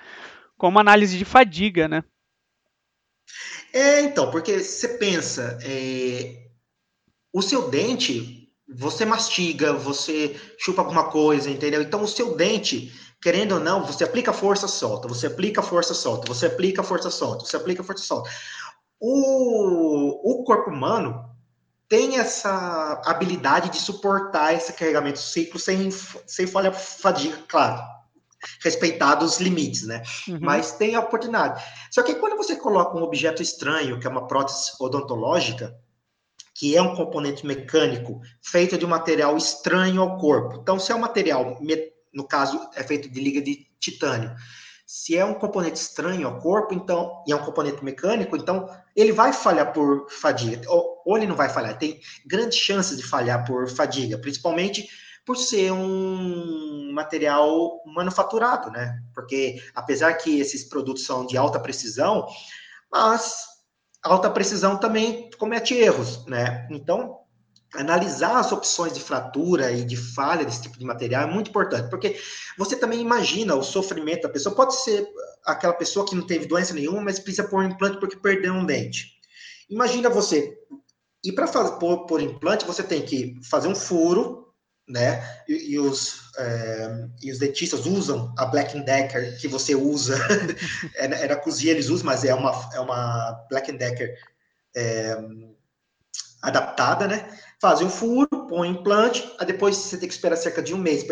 com 0.56 0.68
uma 0.68 0.80
análise 0.80 1.18
de 1.18 1.24
fadiga, 1.24 1.88
né? 1.88 2.04
É, 3.72 4.00
então, 4.00 4.30
porque 4.30 4.60
você 4.60 4.96
pensa, 4.96 5.58
é, 5.62 6.46
o 7.32 7.42
seu 7.42 7.68
dente, 7.68 8.45
você 8.68 9.04
mastiga, 9.04 9.72
você 9.72 10.38
chupa 10.58 10.82
alguma 10.82 11.10
coisa, 11.10 11.50
entendeu? 11.50 11.80
Então, 11.82 12.02
o 12.02 12.08
seu 12.08 12.36
dente, 12.36 12.92
querendo 13.22 13.52
ou 13.52 13.60
não, 13.60 13.84
você 13.84 14.04
aplica 14.04 14.32
força, 14.32 14.66
solta, 14.66 15.06
você 15.06 15.26
aplica 15.26 15.62
força, 15.62 15.94
solta, 15.94 16.26
você 16.26 16.46
aplica 16.46 16.82
força, 16.82 17.10
solta, 17.10 17.44
você 17.44 17.56
aplica 17.56 17.84
força, 17.84 18.02
solta. 18.02 18.30
O, 18.98 20.40
o 20.40 20.44
corpo 20.44 20.70
humano, 20.70 21.24
tem 21.88 22.18
essa 22.18 23.00
habilidade 23.04 23.70
de 23.70 23.78
suportar 23.78 24.54
esse 24.54 24.72
carregamento 24.72 25.20
ciclo 25.20 25.58
sem, 25.58 25.90
sem 26.26 26.46
falha 26.46 26.72
fadiga, 26.72 27.38
claro, 27.46 27.80
respeitados 28.62 29.34
os 29.34 29.40
limites, 29.40 29.86
né? 29.86 30.02
Uhum. 30.26 30.38
Mas 30.40 30.72
tem 30.72 30.96
a 30.96 31.00
oportunidade. 31.00 31.62
Só 31.90 32.02
que 32.02 32.16
quando 32.16 32.36
você 32.36 32.56
coloca 32.56 32.96
um 32.96 33.02
objeto 33.02 33.40
estranho, 33.40 34.00
que 34.00 34.06
é 34.06 34.10
uma 34.10 34.26
prótese 34.26 34.72
odontológica, 34.80 35.76
que 36.58 36.74
é 36.74 36.80
um 36.80 36.96
componente 36.96 37.44
mecânico 37.46 38.20
feito 38.40 38.78
de 38.78 38.86
um 38.86 38.88
material 38.88 39.36
estranho 39.36 40.00
ao 40.00 40.16
corpo. 40.16 40.58
Então, 40.60 40.78
se 40.78 40.90
é 40.90 40.94
um 40.94 41.00
material, 41.00 41.58
no 42.14 42.26
caso, 42.26 42.58
é 42.74 42.82
feito 42.82 43.10
de 43.10 43.20
liga 43.20 43.42
de 43.42 43.66
titânio, 43.78 44.34
se 44.86 45.16
é 45.16 45.24
um 45.24 45.34
componente 45.34 45.78
estranho 45.78 46.26
ao 46.26 46.38
corpo, 46.38 46.72
então, 46.72 47.22
e 47.26 47.32
é 47.32 47.36
um 47.36 47.44
componente 47.44 47.84
mecânico, 47.84 48.36
então 48.36 48.70
ele 48.94 49.12
vai 49.12 49.34
falhar 49.34 49.72
por 49.72 50.10
fadiga, 50.10 50.62
ou, 50.70 51.02
ou 51.04 51.18
ele 51.18 51.26
não 51.26 51.36
vai 51.36 51.50
falhar, 51.50 51.76
tem 51.76 52.00
grandes 52.24 52.56
chances 52.56 52.96
de 52.96 53.02
falhar 53.02 53.44
por 53.44 53.68
fadiga, 53.68 54.16
principalmente 54.16 54.88
por 55.26 55.36
ser 55.36 55.72
um 55.72 56.90
material 56.92 57.82
manufaturado, 57.84 58.70
né? 58.70 59.02
Porque 59.12 59.60
apesar 59.74 60.14
que 60.14 60.40
esses 60.40 60.64
produtos 60.64 61.04
são 61.04 61.26
de 61.26 61.36
alta 61.36 61.58
precisão, 61.60 62.26
mas 62.90 63.55
alta 64.06 64.30
precisão 64.30 64.76
também 64.78 65.30
comete 65.38 65.74
erros, 65.74 66.24
né? 66.26 66.66
Então, 66.70 67.18
analisar 67.74 68.38
as 68.38 68.52
opções 68.52 68.92
de 68.92 69.00
fratura 69.00 69.70
e 69.72 69.84
de 69.84 69.96
falha 69.96 70.44
desse 70.44 70.62
tipo 70.62 70.78
de 70.78 70.84
material 70.84 71.28
é 71.28 71.32
muito 71.32 71.50
importante, 71.50 71.90
porque 71.90 72.16
você 72.56 72.76
também 72.76 73.00
imagina 73.00 73.54
o 73.54 73.62
sofrimento 73.62 74.22
da 74.22 74.28
pessoa. 74.28 74.54
Pode 74.54 74.74
ser 74.82 75.06
aquela 75.44 75.74
pessoa 75.74 76.06
que 76.06 76.14
não 76.14 76.26
teve 76.26 76.46
doença 76.46 76.74
nenhuma, 76.74 77.02
mas 77.02 77.18
precisa 77.18 77.48
pôr 77.48 77.60
um 77.60 77.68
implante 77.68 77.98
porque 77.98 78.16
perdeu 78.16 78.52
um 78.52 78.64
dente. 78.64 79.16
Imagina 79.68 80.08
você. 80.08 80.56
E 81.24 81.32
para 81.32 81.48
pôr, 81.72 82.06
pôr 82.06 82.20
implante, 82.20 82.64
você 82.64 82.82
tem 82.82 83.02
que 83.02 83.34
fazer 83.50 83.68
um 83.68 83.74
furo, 83.74 84.45
né? 84.88 85.42
E, 85.48 85.74
e 85.74 85.78
os, 85.78 86.32
é, 86.38 87.08
e 87.22 87.32
os 87.32 87.38
dentistas 87.38 87.86
usam 87.86 88.32
a 88.38 88.46
Black 88.46 88.78
Decker 88.80 89.38
que 89.38 89.48
você 89.48 89.74
usa. 89.74 90.16
era, 90.96 91.16
era 91.16 91.36
cozinha, 91.36 91.72
eles 91.72 91.88
usam, 91.88 92.06
mas 92.06 92.24
é 92.24 92.34
uma, 92.34 92.70
é 92.74 92.80
uma 92.80 93.46
Black 93.50 93.72
Decker. 93.72 94.16
É, 94.74 95.16
adaptada, 96.42 97.08
né? 97.08 97.28
Fazem 97.60 97.86
o 97.86 97.90
furo, 97.90 98.28
põe 98.46 98.68
o 98.68 98.72
implante, 98.72 99.28
aí 99.38 99.46
depois 99.46 99.76
você 99.76 99.96
tem 99.96 100.08
que 100.08 100.14
esperar 100.14 100.36
cerca 100.36 100.62
de 100.62 100.74
um 100.74 100.78
mês 100.78 101.04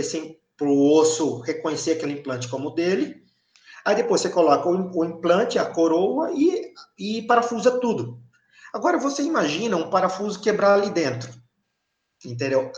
para 0.56 0.68
o 0.68 0.92
osso 0.92 1.40
reconhecer 1.40 1.92
aquele 1.92 2.12
implante 2.12 2.48
como 2.48 2.70
dele. 2.70 3.24
Aí 3.84 3.96
depois 3.96 4.20
você 4.20 4.30
coloca 4.30 4.68
o, 4.68 4.98
o 4.98 5.04
implante, 5.04 5.58
a 5.58 5.66
coroa 5.66 6.30
e, 6.32 6.72
e 6.98 7.22
parafusa 7.22 7.80
tudo. 7.80 8.22
Agora 8.72 8.98
você 8.98 9.22
imagina 9.22 9.76
um 9.76 9.90
parafuso 9.90 10.40
quebrar 10.40 10.74
ali 10.74 10.90
dentro, 10.90 11.30
entendeu? 12.24 12.72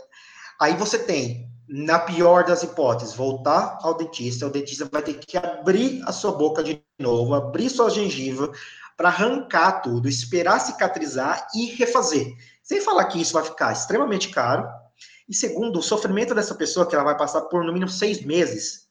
Aí 0.59 0.75
você 0.75 0.97
tem, 0.97 1.51
na 1.67 1.99
pior 1.99 2.45
das 2.45 2.63
hipóteses, 2.63 3.13
voltar 3.13 3.77
ao 3.81 3.95
dentista, 3.95 4.47
o 4.47 4.49
dentista 4.49 4.87
vai 4.91 5.01
ter 5.01 5.15
que 5.15 5.37
abrir 5.37 6.01
a 6.05 6.11
sua 6.11 6.31
boca 6.31 6.63
de 6.63 6.81
novo, 6.99 7.33
abrir 7.33 7.69
sua 7.69 7.89
gengiva, 7.89 8.51
para 8.95 9.09
arrancar 9.09 9.81
tudo, 9.81 10.09
esperar 10.09 10.59
cicatrizar 10.59 11.47
e 11.53 11.65
refazer. 11.75 12.33
Sem 12.63 12.81
falar 12.81 13.05
que 13.05 13.21
isso 13.21 13.33
vai 13.33 13.43
ficar 13.43 13.71
extremamente 13.71 14.29
caro. 14.29 14.67
E 15.29 15.35
segundo, 15.35 15.77
o 15.77 15.83
sofrimento 15.83 16.33
dessa 16.33 16.55
pessoa, 16.55 16.87
que 16.87 16.95
ela 16.95 17.03
vai 17.03 17.15
passar 17.15 17.41
por 17.41 17.63
no 17.63 17.71
mínimo 17.71 17.91
seis 17.91 18.25
meses, 18.25 18.87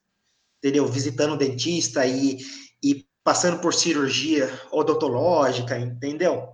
entendeu? 0.58 0.86
Visitando 0.86 1.32
o 1.32 1.36
dentista 1.36 2.06
e, 2.06 2.38
e 2.82 3.04
passando 3.24 3.58
por 3.58 3.74
cirurgia 3.74 4.48
odontológica, 4.70 5.76
entendeu? 5.76 6.48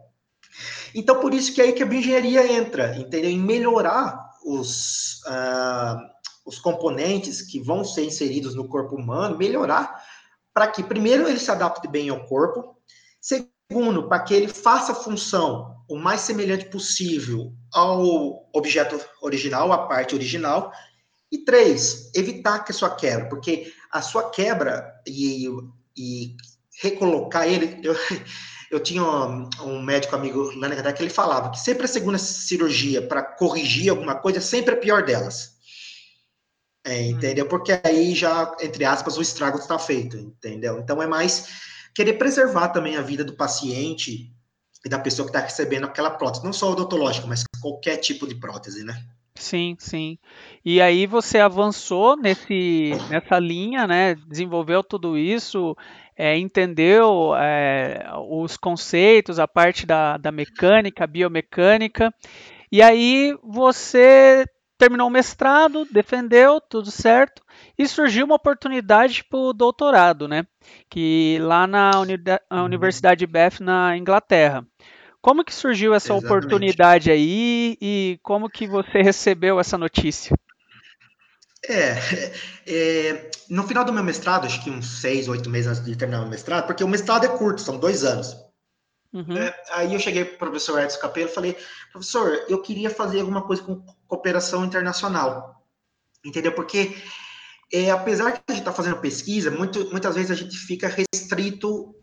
Então, 0.94 1.20
por 1.20 1.34
isso 1.34 1.52
que 1.54 1.60
é 1.60 1.64
aí 1.64 1.72
que 1.72 1.82
a 1.82 1.86
bioengenharia 1.86 2.50
entra, 2.52 2.96
entendeu? 2.96 3.30
Em 3.30 3.38
melhorar 3.38 4.31
os, 4.44 5.20
uh, 5.26 5.98
os 6.44 6.58
componentes 6.58 7.42
que 7.42 7.60
vão 7.60 7.84
ser 7.84 8.04
inseridos 8.04 8.54
no 8.54 8.68
corpo 8.68 8.96
humano, 8.96 9.38
melhorar 9.38 10.02
para 10.52 10.68
que, 10.68 10.82
primeiro, 10.82 11.28
ele 11.28 11.38
se 11.38 11.50
adapte 11.50 11.88
bem 11.88 12.10
ao 12.10 12.24
corpo, 12.26 12.76
Segundo, 13.22 14.08
para 14.08 14.20
que 14.20 14.34
ele 14.34 14.48
faça 14.48 14.90
a 14.90 14.96
função 14.96 15.76
o 15.88 15.96
mais 15.96 16.22
semelhante 16.22 16.64
possível 16.66 17.54
ao 17.72 18.50
objeto 18.52 19.00
original, 19.22 19.72
à 19.72 19.86
parte 19.86 20.14
original. 20.14 20.72
E 21.30 21.38
três, 21.38 22.10
evitar 22.14 22.64
que 22.64 22.72
a 22.72 22.74
sua 22.74 22.94
quebra, 22.94 23.28
porque 23.28 23.72
a 23.90 24.02
sua 24.02 24.28
quebra 24.28 24.92
e, 25.06 25.46
e 25.96 26.36
recolocar 26.82 27.46
ele. 27.46 27.80
Eu, 27.86 27.94
eu 28.72 28.80
tinha 28.80 29.04
um, 29.04 29.50
um, 29.60 29.82
médico 29.82 30.16
amigo 30.16 30.50
lá 30.56 30.66
na 30.66 30.74
verdade 30.74 30.96
que 30.96 31.02
ele 31.02 31.10
falava 31.10 31.50
que 31.50 31.60
sempre 31.60 31.84
a 31.84 31.88
segunda 31.88 32.16
cirurgia 32.16 33.06
para 33.06 33.22
corrigir 33.22 33.90
alguma 33.90 34.14
coisa 34.14 34.38
é 34.38 34.40
sempre 34.40 34.74
a 34.74 34.78
pior 34.78 35.04
delas. 35.04 35.52
É, 36.84 37.02
entendeu? 37.02 37.46
Porque 37.46 37.78
aí 37.84 38.14
já, 38.14 38.56
entre 38.60 38.84
aspas, 38.84 39.16
o 39.16 39.22
estrago 39.22 39.58
está 39.58 39.78
feito, 39.78 40.16
entendeu? 40.16 40.78
Então 40.78 41.00
é 41.02 41.06
mais 41.06 41.46
querer 41.94 42.14
preservar 42.14 42.70
também 42.70 42.96
a 42.96 43.02
vida 43.02 43.22
do 43.22 43.34
paciente 43.34 44.34
e 44.84 44.88
da 44.88 44.98
pessoa 44.98 45.26
que 45.26 45.36
está 45.36 45.46
recebendo 45.46 45.84
aquela 45.84 46.10
prótese, 46.10 46.42
não 46.42 46.52
só 46.52 46.72
odontológica, 46.72 47.26
mas 47.26 47.44
qualquer 47.60 47.98
tipo 47.98 48.26
de 48.26 48.34
prótese, 48.34 48.82
né? 48.82 49.06
Sim, 49.34 49.76
sim. 49.78 50.18
E 50.64 50.80
aí 50.80 51.06
você 51.06 51.38
avançou 51.38 52.16
nesse, 52.16 52.92
nessa 53.10 53.38
linha, 53.38 53.86
né? 53.86 54.14
Desenvolveu 54.14 54.84
tudo 54.84 55.16
isso, 55.16 55.74
é, 56.16 56.36
entendeu 56.38 57.34
é, 57.36 58.10
os 58.28 58.56
conceitos, 58.56 59.38
a 59.38 59.48
parte 59.48 59.86
da, 59.86 60.18
da 60.18 60.30
mecânica, 60.30 61.06
biomecânica, 61.06 62.12
e 62.70 62.82
aí 62.82 63.36
você 63.42 64.44
terminou 64.78 65.06
o 65.08 65.10
mestrado, 65.10 65.86
defendeu, 65.90 66.60
tudo 66.60 66.90
certo, 66.90 67.42
e 67.78 67.86
surgiu 67.86 68.26
uma 68.26 68.34
oportunidade 68.34 69.24
para 69.24 69.38
o 69.38 69.52
doutorado, 69.52 70.28
né? 70.28 70.44
Que 70.90 71.38
lá 71.40 71.66
na 71.66 71.92
uhum. 72.00 72.64
Universidade 72.64 73.26
Beth 73.26 73.60
na 73.60 73.96
Inglaterra. 73.96 74.66
Como 75.22 75.44
que 75.44 75.54
surgiu 75.54 75.94
essa 75.94 76.12
Exatamente. 76.12 76.26
oportunidade 76.26 77.10
aí 77.10 77.78
e 77.80 78.18
como 78.24 78.50
que 78.50 78.66
você 78.66 79.02
recebeu 79.02 79.60
essa 79.60 79.78
notícia? 79.78 80.36
É, 81.64 81.94
é, 82.66 83.30
no 83.48 83.62
final 83.62 83.84
do 83.84 83.92
meu 83.92 84.02
mestrado, 84.02 84.46
acho 84.46 84.62
que 84.64 84.68
uns 84.68 85.00
seis, 85.00 85.28
oito 85.28 85.48
meses 85.48 85.68
antes 85.68 85.84
de 85.84 85.94
terminar 85.94 86.24
o 86.24 86.28
mestrado, 86.28 86.66
porque 86.66 86.82
o 86.82 86.88
mestrado 86.88 87.24
é 87.24 87.28
curto, 87.28 87.60
são 87.60 87.78
dois 87.78 88.02
anos. 88.02 88.36
Uhum. 89.12 89.36
É, 89.36 89.54
aí 89.70 89.94
eu 89.94 90.00
cheguei 90.00 90.24
para 90.24 90.34
o 90.34 90.38
professor 90.38 90.82
Edson 90.82 90.98
Capello 90.98 91.28
e 91.28 91.32
falei, 91.32 91.56
professor, 91.92 92.44
eu 92.48 92.60
queria 92.60 92.90
fazer 92.90 93.20
alguma 93.20 93.42
coisa 93.42 93.62
com 93.62 93.84
cooperação 94.08 94.64
internacional, 94.64 95.64
entendeu? 96.24 96.52
Porque 96.52 96.96
é, 97.72 97.90
apesar 97.92 98.32
de 98.32 98.40
a 98.48 98.52
gente 98.52 98.60
estar 98.60 98.72
tá 98.72 98.76
fazendo 98.76 98.96
pesquisa, 98.96 99.52
muito, 99.52 99.88
muitas 99.90 100.16
vezes 100.16 100.32
a 100.32 100.34
gente 100.34 100.56
fica 100.56 100.88
restrito 100.88 101.94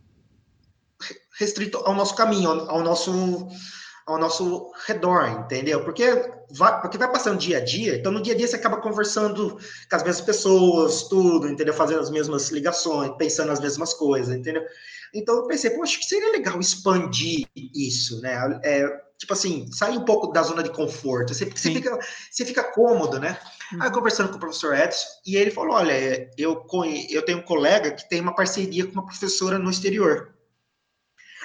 restrito 1.39 1.78
ao 1.80 1.95
nosso 1.95 2.13
caminho, 2.15 2.49
ao, 2.49 2.69
ao 2.69 2.84
nosso 2.84 3.47
ao 4.06 4.17
nosso 4.17 4.71
redor, 4.88 5.28
entendeu? 5.28 5.84
Porque 5.84 6.04
vai, 6.49 6.82
porque 6.82 6.97
vai 6.97 7.12
passando 7.12 7.38
dia 7.38 7.60
a 7.60 7.63
dia, 7.63 7.95
então 7.95 8.12
no 8.12 8.23
dia 8.23 8.34
a 8.34 8.38
dia 8.38 8.47
você 8.47 8.56
acaba 8.56 8.82
conversando 8.82 9.52
com 9.52 9.95
as 9.95 10.02
mesmas 10.02 10.25
pessoas, 10.25 11.04
tudo, 11.04 11.47
entendeu? 11.47 11.75
Fazendo 11.75 11.99
as 11.99 12.10
mesmas 12.10 12.49
ligações, 12.49 13.12
pensando 13.19 13.52
as 13.52 13.60
mesmas 13.60 13.93
coisas, 13.93 14.36
entendeu? 14.36 14.63
Então 15.13 15.36
eu 15.36 15.47
pensei, 15.47 15.69
poxa, 15.69 15.99
que 15.99 16.06
seria 16.06 16.32
legal 16.32 16.60
expandir 16.60 17.45
isso, 17.56 18.19
né? 18.21 18.60
É, 18.63 18.88
tipo 19.19 19.34
assim, 19.34 19.71
sair 19.71 19.97
um 19.97 20.06
pouco 20.06 20.32
da 20.32 20.41
zona 20.41 20.63
de 20.63 20.71
conforto, 20.71 21.36
você, 21.36 21.45
você, 21.45 21.71
fica, 21.71 21.99
você 22.32 22.45
fica 22.45 22.63
cômodo, 22.63 23.19
né? 23.19 23.38
Aí 23.80 23.89
eu 23.89 23.91
conversando 23.91 24.30
com 24.30 24.38
o 24.38 24.39
professor 24.39 24.75
Edson, 24.75 25.06
e 25.23 25.36
ele 25.36 25.52
falou: 25.52 25.75
olha, 25.75 25.93
eu, 26.36 26.65
eu 27.12 27.21
tenho 27.23 27.38
um 27.38 27.43
colega 27.43 27.91
que 27.91 28.10
tem 28.10 28.19
uma 28.21 28.34
parceria 28.34 28.88
com 28.88 28.93
uma 28.93 29.06
professora 29.06 29.60
no 29.60 29.69
exterior. 29.69 30.34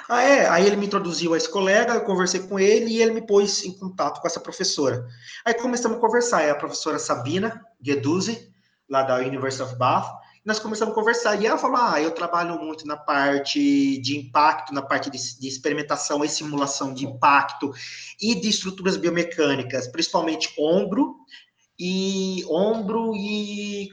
Ah, 0.09 0.23
é? 0.23 0.49
Aí 0.49 0.67
ele 0.67 0.77
me 0.77 0.87
introduziu 0.87 1.33
a 1.33 1.37
esse 1.37 1.49
colega, 1.49 1.95
eu 1.95 2.05
conversei 2.05 2.41
com 2.41 2.59
ele 2.59 2.91
e 2.91 3.03
ele 3.03 3.13
me 3.13 3.27
pôs 3.27 3.65
em 3.65 3.73
contato 3.73 4.21
com 4.21 4.27
essa 4.27 4.41
professora. 4.41 5.07
Aí 5.45 5.55
começamos 5.55 5.97
a 5.99 6.01
conversar, 6.01 6.43
é 6.43 6.51
a 6.51 6.55
professora 6.55 6.99
Sabina 6.99 7.65
Gueduzzi, 7.81 8.53
lá 8.89 9.03
da 9.03 9.17
University 9.17 9.63
of 9.63 9.77
Bath, 9.77 10.25
nós 10.45 10.59
começamos 10.59 10.93
a 10.93 10.95
conversar, 10.95 11.41
e 11.41 11.47
ela 11.47 11.57
falou, 11.57 11.79
ah, 11.79 11.99
eu 11.99 12.11
trabalho 12.11 12.61
muito 12.61 12.87
na 12.87 12.99
parte 12.99 13.99
de 13.99 14.19
impacto, 14.19 14.75
na 14.75 14.83
parte 14.83 15.09
de, 15.09 15.41
de 15.41 15.49
experimentação 15.49 16.23
e 16.23 16.29
simulação 16.29 16.93
de 16.93 17.07
impacto 17.07 17.73
e 18.21 18.35
de 18.35 18.51
estruturas 18.51 18.99
biomecânicas, 18.99 19.89
principalmente 19.89 20.55
ombro 20.59 21.17
e 21.79 22.45
ombro 22.47 23.17
e 23.17 23.89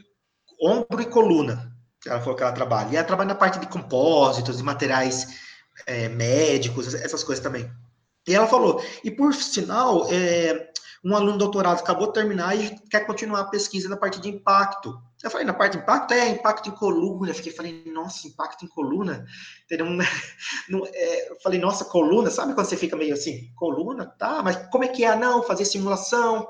ombro 0.60 1.00
e 1.00 1.06
coluna, 1.06 1.74
ela 2.06 2.20
falou 2.20 2.36
que 2.36 2.42
ela 2.42 2.52
trabalha. 2.52 2.92
E 2.92 2.96
ela 2.96 3.06
trabalha 3.06 3.28
na 3.28 3.34
parte 3.34 3.58
de 3.58 3.66
compósitos 3.66 4.60
e 4.60 4.62
materiais 4.62 5.51
é, 5.86 6.08
médicos, 6.08 6.94
essas 6.94 7.24
coisas 7.24 7.42
também. 7.42 7.70
E 8.26 8.34
ela 8.34 8.46
falou, 8.46 8.82
e 9.02 9.10
por 9.10 9.34
sinal, 9.34 10.06
é, 10.10 10.70
um 11.04 11.16
aluno 11.16 11.36
doutorado 11.36 11.80
acabou 11.80 12.06
de 12.06 12.12
terminar 12.12 12.56
e 12.56 12.78
quer 12.88 13.04
continuar 13.04 13.40
a 13.40 13.44
pesquisa 13.46 13.88
na 13.88 13.96
parte 13.96 14.20
de 14.20 14.28
impacto. 14.28 14.96
Eu 15.22 15.30
falei, 15.30 15.44
na 15.44 15.52
parte 15.52 15.76
de 15.76 15.82
impacto? 15.82 16.14
É, 16.14 16.28
impacto 16.28 16.68
em 16.68 16.72
coluna. 16.72 17.30
Eu 17.30 17.34
fiquei, 17.34 17.52
falei, 17.52 17.82
nossa, 17.86 18.28
impacto 18.28 18.64
em 18.64 18.68
coluna? 18.68 19.24
Entendeu? 19.64 19.86
É, 20.94 21.32
eu 21.32 21.40
falei, 21.40 21.58
nossa, 21.58 21.84
coluna, 21.84 22.30
sabe 22.30 22.54
quando 22.54 22.66
você 22.66 22.76
fica 22.76 22.96
meio 22.96 23.14
assim, 23.14 23.52
coluna? 23.56 24.06
Tá, 24.06 24.42
mas 24.42 24.56
como 24.70 24.84
é 24.84 24.88
que 24.88 25.04
é? 25.04 25.14
Não, 25.16 25.42
fazer 25.42 25.64
simulação. 25.64 26.48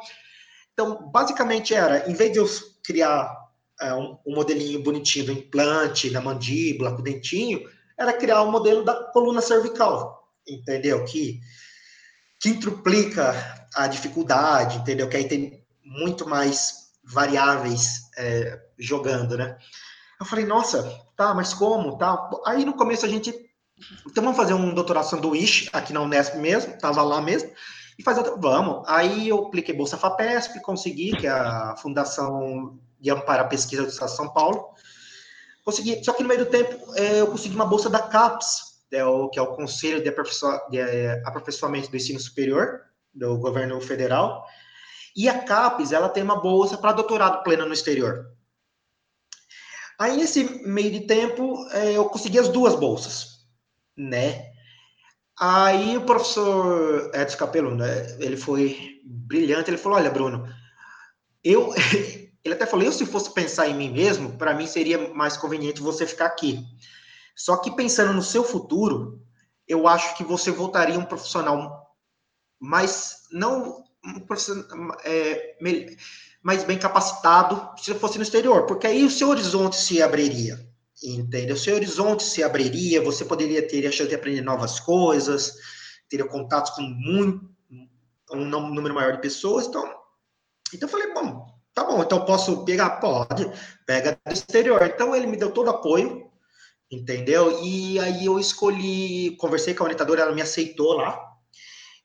Então, 0.73 1.11
basicamente 1.11 1.75
era, 1.75 2.09
em 2.09 2.15
vez 2.15 2.33
de 2.33 2.39
eu 2.39 2.47
criar 2.85 3.35
é, 3.81 3.95
um, 3.95 4.19
um 4.27 4.35
modelinho 4.35 4.83
bonitinho 4.83 5.27
do 5.27 5.33
implante 5.33 6.11
na 6.11 6.21
mandíbula, 6.21 6.93
com 6.93 7.01
o 7.01 7.05
dentinho, 7.05 7.69
era 7.99 8.13
criar 8.13 8.43
um 8.43 8.51
modelo 8.51 8.85
da 8.85 8.95
coluna 9.13 9.41
cervical, 9.41 10.29
entendeu? 10.47 11.05
Que, 11.05 11.41
intruplica 12.45 13.35
a 13.75 13.87
dificuldade, 13.87 14.79
entendeu? 14.79 15.09
Que 15.09 15.17
aí 15.17 15.29
tem 15.29 15.65
muito 15.85 16.29
mais 16.29 16.91
variáveis 17.05 18.11
é, 18.17 18.61
jogando, 18.79 19.37
né? 19.37 19.57
Eu 20.19 20.27
falei, 20.27 20.45
nossa, 20.45 20.83
tá, 21.17 21.35
mas 21.35 21.55
como, 21.55 21.97
tá? 21.99 22.31
Aí 22.47 22.65
no 22.65 22.75
começo 22.75 23.07
a 23.07 23.09
gente, 23.09 23.33
então 24.07 24.23
vamos 24.23 24.37
fazer 24.37 24.55
um 24.55 24.75
doutorado 24.75 25.09
sanduíche 25.09 25.69
aqui 25.73 25.93
na 25.93 26.01
Unesp 26.01 26.37
mesmo, 26.37 26.79
tava 26.79 27.03
lá 27.03 27.21
mesmo, 27.21 27.51
e 27.99 28.03
fazer, 28.03 28.23
vamos. 28.39 28.85
Aí 28.89 29.29
eu 29.29 29.47
apliquei 29.47 29.75
Bolsa 29.75 29.97
FAPESP, 29.97 30.61
consegui, 30.61 31.13
que 31.13 31.27
é 31.27 31.31
a 31.31 31.77
Fundação 31.77 32.79
de 33.01 33.11
Amparo 33.11 33.43
à 33.43 33.47
Pesquisa 33.47 33.83
do 33.83 33.89
Estado 33.89 34.11
de 34.11 34.17
São 34.17 34.33
Paulo, 34.33 34.69
Consegui, 35.65 36.03
só 36.05 36.13
que 36.13 36.23
no 36.23 36.29
meio 36.29 36.45
do 36.45 36.51
tempo 36.51 36.77
é, 36.95 37.21
eu 37.21 37.29
consegui 37.29 37.55
uma 37.55 37.67
bolsa 37.67 37.89
da 37.89 38.01
CAPES, 38.01 38.73
é 38.91 39.03
que 39.33 39.39
é 39.39 39.43
o 39.43 39.55
Conselho 39.55 40.03
de, 40.03 40.09
Aperfeiçoa, 40.09 40.61
de 40.71 40.79
é, 40.79 41.23
Aperfeiçoamento 41.25 41.91
do 41.91 41.97
Ensino 41.97 42.21
Superior, 42.21 42.81
do 43.15 43.39
governo 43.39 43.81
federal, 43.81 44.45
e 45.17 45.29
a 45.29 45.43
CAPES, 45.43 45.93
ela 45.93 46.09
tem 46.09 46.23
uma 46.23 46.41
bolsa 46.41 46.77
para 46.77 46.93
doutorado 46.93 47.43
pleno 47.43 47.67
no 47.67 47.75
exterior. 47.75 48.27
Aí, 49.99 50.17
nesse 50.17 50.67
meio 50.67 50.91
de 50.91 51.01
tempo, 51.03 51.67
é, 51.71 51.93
eu 51.93 52.07
consegui 52.07 52.39
as 52.39 52.49
duas 52.49 52.75
bolsas, 52.75 53.47
né? 53.97 54.53
Aí 55.39 55.97
o 55.97 56.03
professor 56.03 57.11
Edson 57.15 57.37
Capello, 57.37 57.75
né, 57.75 58.17
ele 58.21 58.37
foi 58.37 59.01
brilhante, 59.05 59.71
ele 59.71 59.79
falou, 59.79 59.99
olha, 59.99 60.11
Bruno, 60.11 60.47
eu, 61.43 61.73
Ele 62.45 62.55
até 62.55 62.67
falou: 62.67 62.85
eu, 62.85 62.93
se 62.93 63.07
fosse 63.07 63.33
pensar 63.33 63.69
em 63.69 63.75
mim 63.75 63.91
mesmo, 63.91 64.37
para 64.37 64.55
mim 64.55 64.67
seria 64.67 65.13
mais 65.15 65.37
conveniente 65.37 65.81
você 65.81 66.07
ficar 66.07 66.27
aqui. 66.27 66.65
Só 67.37 67.57
que 67.57 67.71
pensando 67.75 68.13
no 68.13 68.23
seu 68.23 68.45
futuro, 68.45 69.23
eu 69.67 69.87
acho 69.87 70.17
que 70.17 70.25
você 70.25 70.51
voltaria 70.51 70.99
um 70.99 71.05
profissional 71.05 71.97
mais, 72.61 73.23
não 73.33 73.83
um 74.05 74.21
profissional, 74.21 74.97
é, 75.05 75.57
mais 76.43 76.65
bem 76.65 76.79
capacitado 76.79 77.81
se 77.81 77.95
fosse 77.95 78.19
no 78.19 78.25
exterior, 78.25 78.67
porque 78.67 78.87
aí 78.87 79.05
o 79.05 79.11
seu 79.11 79.29
horizonte 79.29 79.77
se 79.77 80.03
abriria, 80.03 80.59
entendeu? 81.03 81.55
O 81.55 81.59
seu 81.59 81.75
horizonte 81.75 82.25
se 82.25 82.43
abriria, 82.43 83.01
você 83.01 83.25
poderia 83.25 83.67
ter 83.67 83.87
a 83.87 83.93
chance 83.93 84.09
de 84.09 84.15
aprender 84.15 84.43
novas 84.43 84.81
coisas, 84.81 85.55
teria 86.09 86.27
contatos 86.27 86.73
com 86.73 86.83
muito, 86.83 87.51
um 88.33 88.45
número 88.45 88.95
maior 88.95 89.13
de 89.13 89.21
pessoas, 89.21 89.67
então, 89.67 89.85
então 90.75 90.89
eu 90.89 90.93
falei, 90.93 91.13
bom, 91.15 91.52
Tá 91.75 91.85
bom, 91.85 92.03
então 92.03 92.25
posso 92.25 92.65
pegar? 92.65 92.91
Pode, 93.01 93.51
pega 93.87 94.19
do 94.27 94.33
exterior. 94.33 94.83
Então 94.83 95.17
ele 95.17 95.27
me 95.27 95.37
deu 95.37 95.51
todo 95.51 95.71
apoio, 95.71 96.31
entendeu? 96.91 97.63
E 97.65 97.99
aí 97.99 98.27
eu 98.27 98.39
escolhi, 98.39 99.37
conversei 99.37 99.75
com 99.75 99.83
a 99.83 99.87
orientadora, 99.87 100.23
ela 100.23 100.35
me 100.35 100.43
aceitou 100.43 100.93
lá. 100.93 101.19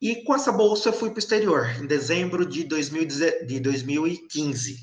E 0.02 0.24
com 0.24 0.34
essa 0.36 0.52
bolsa 0.52 0.90
eu 0.90 0.94
fui 0.94 1.10
para 1.10 1.18
o 1.18 1.20
exterior, 1.20 1.70
em 1.82 1.86
dezembro 1.86 2.46
de, 2.46 2.64
2010, 2.64 3.48
de 3.48 3.60
2015. 3.60 4.78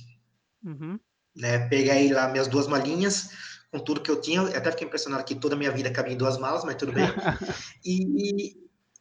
Uhum. 0.65 0.99
Né, 1.35 1.69
peguei 1.69 2.13
lá 2.13 2.29
minhas 2.29 2.47
duas 2.47 2.67
malinhas, 2.67 3.31
com 3.71 3.79
tudo 3.79 4.03
que 4.03 4.11
eu 4.11 4.21
tinha. 4.21 4.41
Eu 4.41 4.57
até 4.59 4.71
fiquei 4.71 4.87
impressionado 4.87 5.25
que 5.25 5.35
toda 5.35 5.55
a 5.55 5.59
minha 5.59 5.71
vida 5.71 5.91
cabia 5.91 6.13
em 6.13 6.19
duas 6.19 6.37
malas, 6.37 6.65
mas 6.65 6.75
tudo 6.75 6.93
bem. 6.93 7.07
e, 7.85 8.57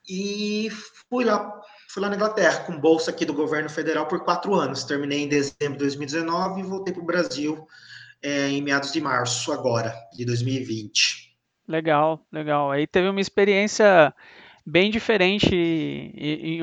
e 0.07 0.69
fui 1.09 1.25
lá 1.25 1.61
fui 1.93 2.01
lá 2.01 2.09
na 2.09 2.15
Inglaterra 2.15 2.61
com 2.61 2.75
bolsa 2.75 3.11
aqui 3.11 3.23
do 3.23 3.35
governo 3.35 3.69
federal 3.69 4.07
por 4.07 4.23
quatro 4.23 4.55
anos. 4.55 4.83
Terminei 4.83 5.19
em 5.19 5.27
dezembro 5.27 5.73
de 5.73 5.77
2019 5.77 6.59
e 6.59 6.63
voltei 6.63 6.91
para 6.91 7.03
o 7.03 7.05
Brasil 7.05 7.67
é, 8.21 8.49
em 8.49 8.63
meados 8.63 8.91
de 8.91 8.99
março 8.99 9.53
agora, 9.53 9.93
de 10.11 10.25
2020. 10.25 11.37
Legal, 11.67 12.25
legal. 12.31 12.71
Aí 12.71 12.87
teve 12.87 13.07
uma 13.07 13.21
experiência 13.21 14.11
bem 14.65 14.89
diferente 14.89 15.53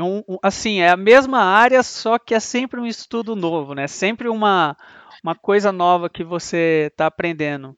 um, 0.01 0.39
assim 0.43 0.81
é 0.81 0.89
a 0.89 0.97
mesma 0.97 1.45
área 1.45 1.83
só 1.83 2.19
que 2.19 2.35
é 2.35 2.41
sempre 2.41 2.81
um 2.81 2.87
estudo 2.87 3.37
novo 3.37 3.75
né 3.75 3.87
sempre 3.87 4.27
uma 4.27 4.75
uma 5.23 5.35
coisa 5.35 5.71
nova 5.71 6.09
que 6.09 6.25
você 6.25 6.89
está 6.91 7.09
aprendendo 7.09 7.77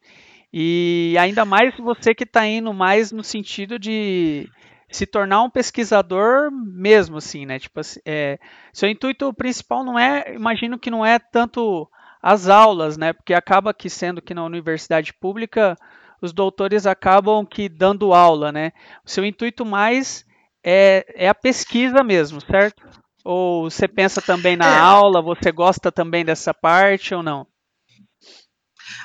e 0.53 1.17
ainda 1.19 1.45
mais 1.45 1.77
você 1.77 2.15
que 2.15 2.23
está 2.23 2.47
indo 2.47 2.73
mais 2.73 3.11
no 3.11 3.25
sentido 3.25 3.81
de 3.81 4.49
se 4.93 5.07
tornar 5.07 5.43
um 5.43 5.51
pesquisador 5.51 6.51
mesmo, 6.53 7.17
assim, 7.17 7.47
né? 7.47 7.59
Tipo, 7.59 7.81
assim, 7.81 8.01
é, 8.05 8.39
seu 8.73 8.89
intuito 8.89 9.33
principal 9.33 9.83
não 9.83 9.99
é, 9.99 10.35
imagino 10.35 10.79
que 10.79 10.91
não 10.91 11.05
é 11.05 11.19
tanto 11.19 11.89
as 12.23 12.49
aulas, 12.49 12.97
né? 12.97 13.13
Porque 13.13 13.35
acaba 13.35 13.75
que 13.75 13.89
sendo 13.89 14.23
que 14.23 14.35
na 14.35 14.45
universidade 14.45 15.13
pública 15.15 15.77
os 16.21 16.33
doutores 16.33 16.87
acabam 16.87 17.45
que 17.45 17.69
dando 17.69 18.13
aula, 18.13 18.53
né? 18.53 18.73
O 19.05 19.11
seu 19.11 19.25
intuito 19.25 19.65
mais 19.65 20.25
é, 20.63 21.05
é 21.17 21.29
a 21.29 21.35
pesquisa 21.35 22.05
mesmo, 22.05 22.41
certo? 22.41 22.87
Ou 23.25 23.71
você 23.71 23.89
pensa 23.89 24.21
também 24.21 24.57
na 24.57 24.69
é. 24.69 24.79
aula, 24.79 25.23
você 25.23 25.51
gosta 25.51 25.91
também 25.91 26.25
dessa 26.25 26.53
parte 26.53 27.15
ou 27.15 27.23
não? 27.23 27.47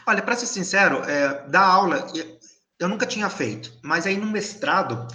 Olha, 0.06 0.21
para 0.21 0.36
ser 0.36 0.47
sincero, 0.47 0.97
é, 1.04 1.47
da 1.47 1.65
aula 1.65 2.06
eu 2.80 2.88
nunca 2.88 3.06
tinha 3.06 3.30
feito, 3.30 3.71
mas 3.84 4.06
aí 4.06 4.17
no 4.17 4.28
mestrado 4.28 5.08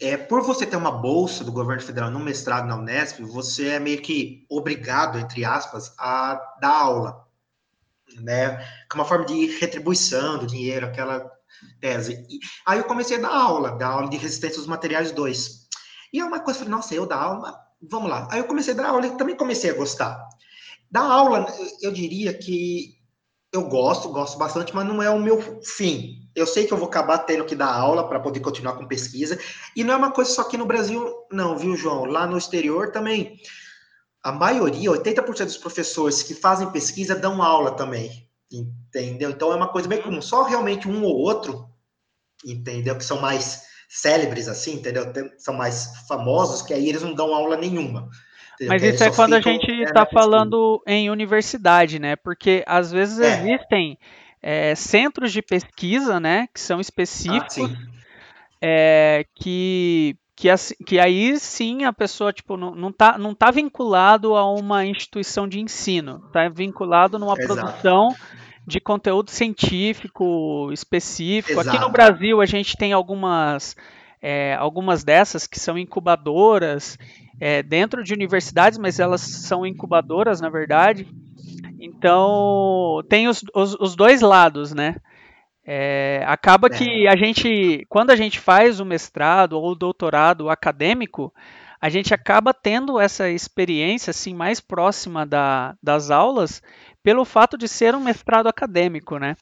é, 0.00 0.16
por 0.16 0.42
você 0.42 0.66
ter 0.66 0.76
uma 0.76 0.90
bolsa 0.90 1.44
do 1.44 1.52
governo 1.52 1.82
federal 1.82 2.10
no 2.10 2.18
mestrado 2.18 2.66
na 2.66 2.76
Unesp, 2.76 3.20
você 3.20 3.68
é 3.68 3.80
meio 3.80 4.00
que 4.02 4.44
obrigado, 4.48 5.18
entre 5.18 5.44
aspas, 5.44 5.94
a 5.98 6.34
dar 6.60 6.80
aula, 6.80 7.26
né? 8.20 8.58
Com 8.90 8.98
uma 8.98 9.04
forma 9.04 9.24
de 9.24 9.46
retribuição 9.58 10.38
do 10.38 10.46
dinheiro, 10.46 10.86
aquela 10.86 11.30
tese. 11.80 12.26
E, 12.28 12.38
aí 12.66 12.78
eu 12.78 12.84
comecei 12.84 13.18
a 13.18 13.20
dar 13.20 13.34
aula, 13.34 13.76
dar 13.78 13.88
aula 13.88 14.10
de 14.10 14.16
resistência 14.16 14.58
dos 14.58 14.66
materiais 14.66 15.12
2. 15.12 15.64
E 16.12 16.20
é 16.20 16.24
uma 16.24 16.40
coisa, 16.40 16.60
falei, 16.60 16.74
nossa, 16.74 16.94
eu 16.94 17.06
dar 17.06 17.20
aula, 17.20 17.58
vamos 17.82 18.08
lá. 18.08 18.28
Aí 18.30 18.38
eu 18.38 18.46
comecei 18.46 18.74
a 18.74 18.76
dar 18.76 18.88
aula 18.88 19.06
e 19.06 19.16
também 19.16 19.36
comecei 19.36 19.70
a 19.70 19.74
gostar. 19.74 20.28
Da 20.90 21.00
aula, 21.00 21.46
eu 21.82 21.92
diria 21.92 22.32
que 22.32 22.98
eu 23.54 23.62
gosto, 23.68 24.08
gosto 24.08 24.36
bastante, 24.36 24.74
mas 24.74 24.86
não 24.86 25.02
é 25.02 25.08
o 25.08 25.18
meu 25.18 25.62
fim. 25.62 26.28
Eu 26.34 26.46
sei 26.46 26.66
que 26.66 26.72
eu 26.72 26.78
vou 26.78 26.88
acabar 26.88 27.18
tendo 27.18 27.44
que 27.44 27.54
dar 27.54 27.72
aula 27.72 28.08
para 28.08 28.18
poder 28.18 28.40
continuar 28.40 28.74
com 28.74 28.88
pesquisa, 28.88 29.38
e 29.76 29.84
não 29.84 29.94
é 29.94 29.96
uma 29.96 30.10
coisa 30.10 30.30
só 30.30 30.42
aqui 30.42 30.56
no 30.56 30.66
Brasil, 30.66 31.08
não, 31.30 31.56
viu, 31.56 31.76
João? 31.76 32.04
Lá 32.04 32.26
no 32.26 32.36
exterior 32.36 32.90
também. 32.90 33.38
A 34.22 34.32
maioria, 34.32 34.90
80% 34.90 35.44
dos 35.44 35.56
professores 35.56 36.22
que 36.22 36.34
fazem 36.34 36.70
pesquisa 36.72 37.14
dão 37.14 37.42
aula 37.42 37.72
também, 37.72 38.28
entendeu? 38.50 39.30
Então 39.30 39.52
é 39.52 39.56
uma 39.56 39.68
coisa 39.68 39.86
bem 39.86 40.02
comum. 40.02 40.20
Só 40.20 40.42
realmente 40.42 40.88
um 40.88 41.04
ou 41.04 41.16
outro, 41.16 41.68
entendeu? 42.44 42.96
Que 42.96 43.04
são 43.04 43.20
mais 43.20 43.62
célebres, 43.88 44.48
assim, 44.48 44.74
entendeu? 44.74 45.04
São 45.38 45.54
mais 45.54 46.06
famosos, 46.08 46.62
que 46.62 46.74
aí 46.74 46.88
eles 46.88 47.02
não 47.02 47.14
dão 47.14 47.32
aula 47.32 47.56
nenhuma. 47.56 48.08
Mas 48.62 48.82
isso 48.82 49.02
é 49.02 49.10
quando 49.10 49.34
a 49.34 49.40
gente 49.40 49.70
está 49.82 50.02
é, 50.02 50.06
falando 50.06 50.82
em 50.86 51.10
universidade, 51.10 51.98
né? 51.98 52.16
Porque 52.16 52.62
às 52.66 52.92
vezes 52.92 53.18
é. 53.18 53.40
existem 53.40 53.98
é, 54.46 54.74
centros 54.74 55.32
de 55.32 55.40
pesquisa, 55.40 56.20
né, 56.20 56.46
que 56.52 56.60
são 56.60 56.78
específicos, 56.78 57.72
ah, 58.62 59.24
que, 59.34 60.14
que, 60.36 60.48
que 60.86 60.98
aí 61.00 61.38
sim 61.38 61.84
a 61.84 61.92
pessoa 61.94 62.30
tipo, 62.30 62.54
não, 62.54 62.74
não, 62.74 62.92
tá, 62.92 63.16
não 63.16 63.34
tá 63.34 63.50
vinculado 63.50 64.36
a 64.36 64.46
uma 64.46 64.84
instituição 64.84 65.48
de 65.48 65.60
ensino, 65.60 66.22
está 66.26 66.46
vinculado 66.50 67.18
numa 67.18 67.32
Exato. 67.38 67.54
produção 67.54 68.14
de 68.66 68.80
conteúdo 68.80 69.30
científico 69.30 70.70
específico. 70.72 71.60
Exato. 71.60 71.76
Aqui 71.76 71.78
no 71.78 71.90
Brasil 71.90 72.40
a 72.42 72.46
gente 72.46 72.76
tem 72.76 72.92
algumas, 72.92 73.74
é, 74.20 74.54
algumas 74.56 75.04
dessas 75.04 75.46
que 75.46 75.58
são 75.58 75.78
incubadoras 75.78 76.98
é, 77.46 77.62
dentro 77.62 78.02
de 78.02 78.14
universidades, 78.14 78.78
mas 78.78 78.98
elas 78.98 79.20
são 79.20 79.66
incubadoras, 79.66 80.40
na 80.40 80.48
verdade. 80.48 81.06
Então, 81.78 83.02
tem 83.06 83.28
os, 83.28 83.44
os, 83.54 83.74
os 83.78 83.94
dois 83.94 84.22
lados, 84.22 84.72
né? 84.72 84.96
É, 85.62 86.24
acaba 86.26 86.70
que 86.70 87.06
é. 87.06 87.10
a 87.10 87.14
gente, 87.14 87.84
quando 87.90 88.08
a 88.08 88.16
gente 88.16 88.40
faz 88.40 88.80
o 88.80 88.84
mestrado 88.86 89.60
ou 89.60 89.72
o 89.72 89.74
doutorado 89.74 90.48
acadêmico, 90.48 91.34
a 91.78 91.90
gente 91.90 92.14
acaba 92.14 92.54
tendo 92.54 92.98
essa 92.98 93.28
experiência 93.28 94.10
assim 94.10 94.32
mais 94.32 94.58
próxima 94.58 95.26
da, 95.26 95.76
das 95.82 96.10
aulas 96.10 96.62
pelo 97.02 97.26
fato 97.26 97.58
de 97.58 97.68
ser 97.68 97.94
um 97.94 98.00
mestrado 98.00 98.46
acadêmico, 98.46 99.18
né? 99.18 99.36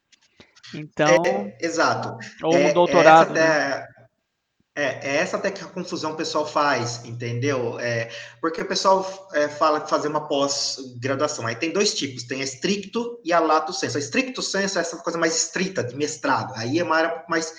Então, 0.74 1.24
é, 1.24 1.56
exato. 1.60 2.18
Ou 2.42 2.52
um 2.52 2.68
é, 2.68 2.72
doutorado. 2.72 3.32
Né? 3.32 3.86
É, 4.74 5.06
é 5.06 5.16
essa 5.16 5.36
até 5.36 5.50
que 5.50 5.62
a 5.62 5.66
confusão 5.66 6.12
o 6.12 6.16
pessoal 6.16 6.46
faz, 6.46 7.04
entendeu? 7.04 7.78
É, 7.78 8.10
porque 8.40 8.62
o 8.62 8.66
pessoal 8.66 9.28
é, 9.34 9.46
fala 9.46 9.80
de 9.80 9.90
fazer 9.90 10.08
uma 10.08 10.26
pós-graduação. 10.26 11.46
Aí 11.46 11.54
tem 11.54 11.70
dois 11.70 11.94
tipos, 11.94 12.22
tem 12.22 12.40
a 12.40 12.44
estricto 12.44 13.20
e 13.22 13.34
a 13.34 13.38
lato 13.38 13.72
senso. 13.72 13.98
A 13.98 14.00
estricto 14.00 14.40
senso 14.40 14.78
é 14.78 14.80
essa 14.80 14.96
coisa 14.96 15.18
mais 15.18 15.36
estrita, 15.36 15.84
de 15.84 15.94
mestrado. 15.94 16.54
Aí 16.56 16.78
é 16.78 16.84
uma 16.84 16.96
área 16.96 17.22
mais 17.28 17.52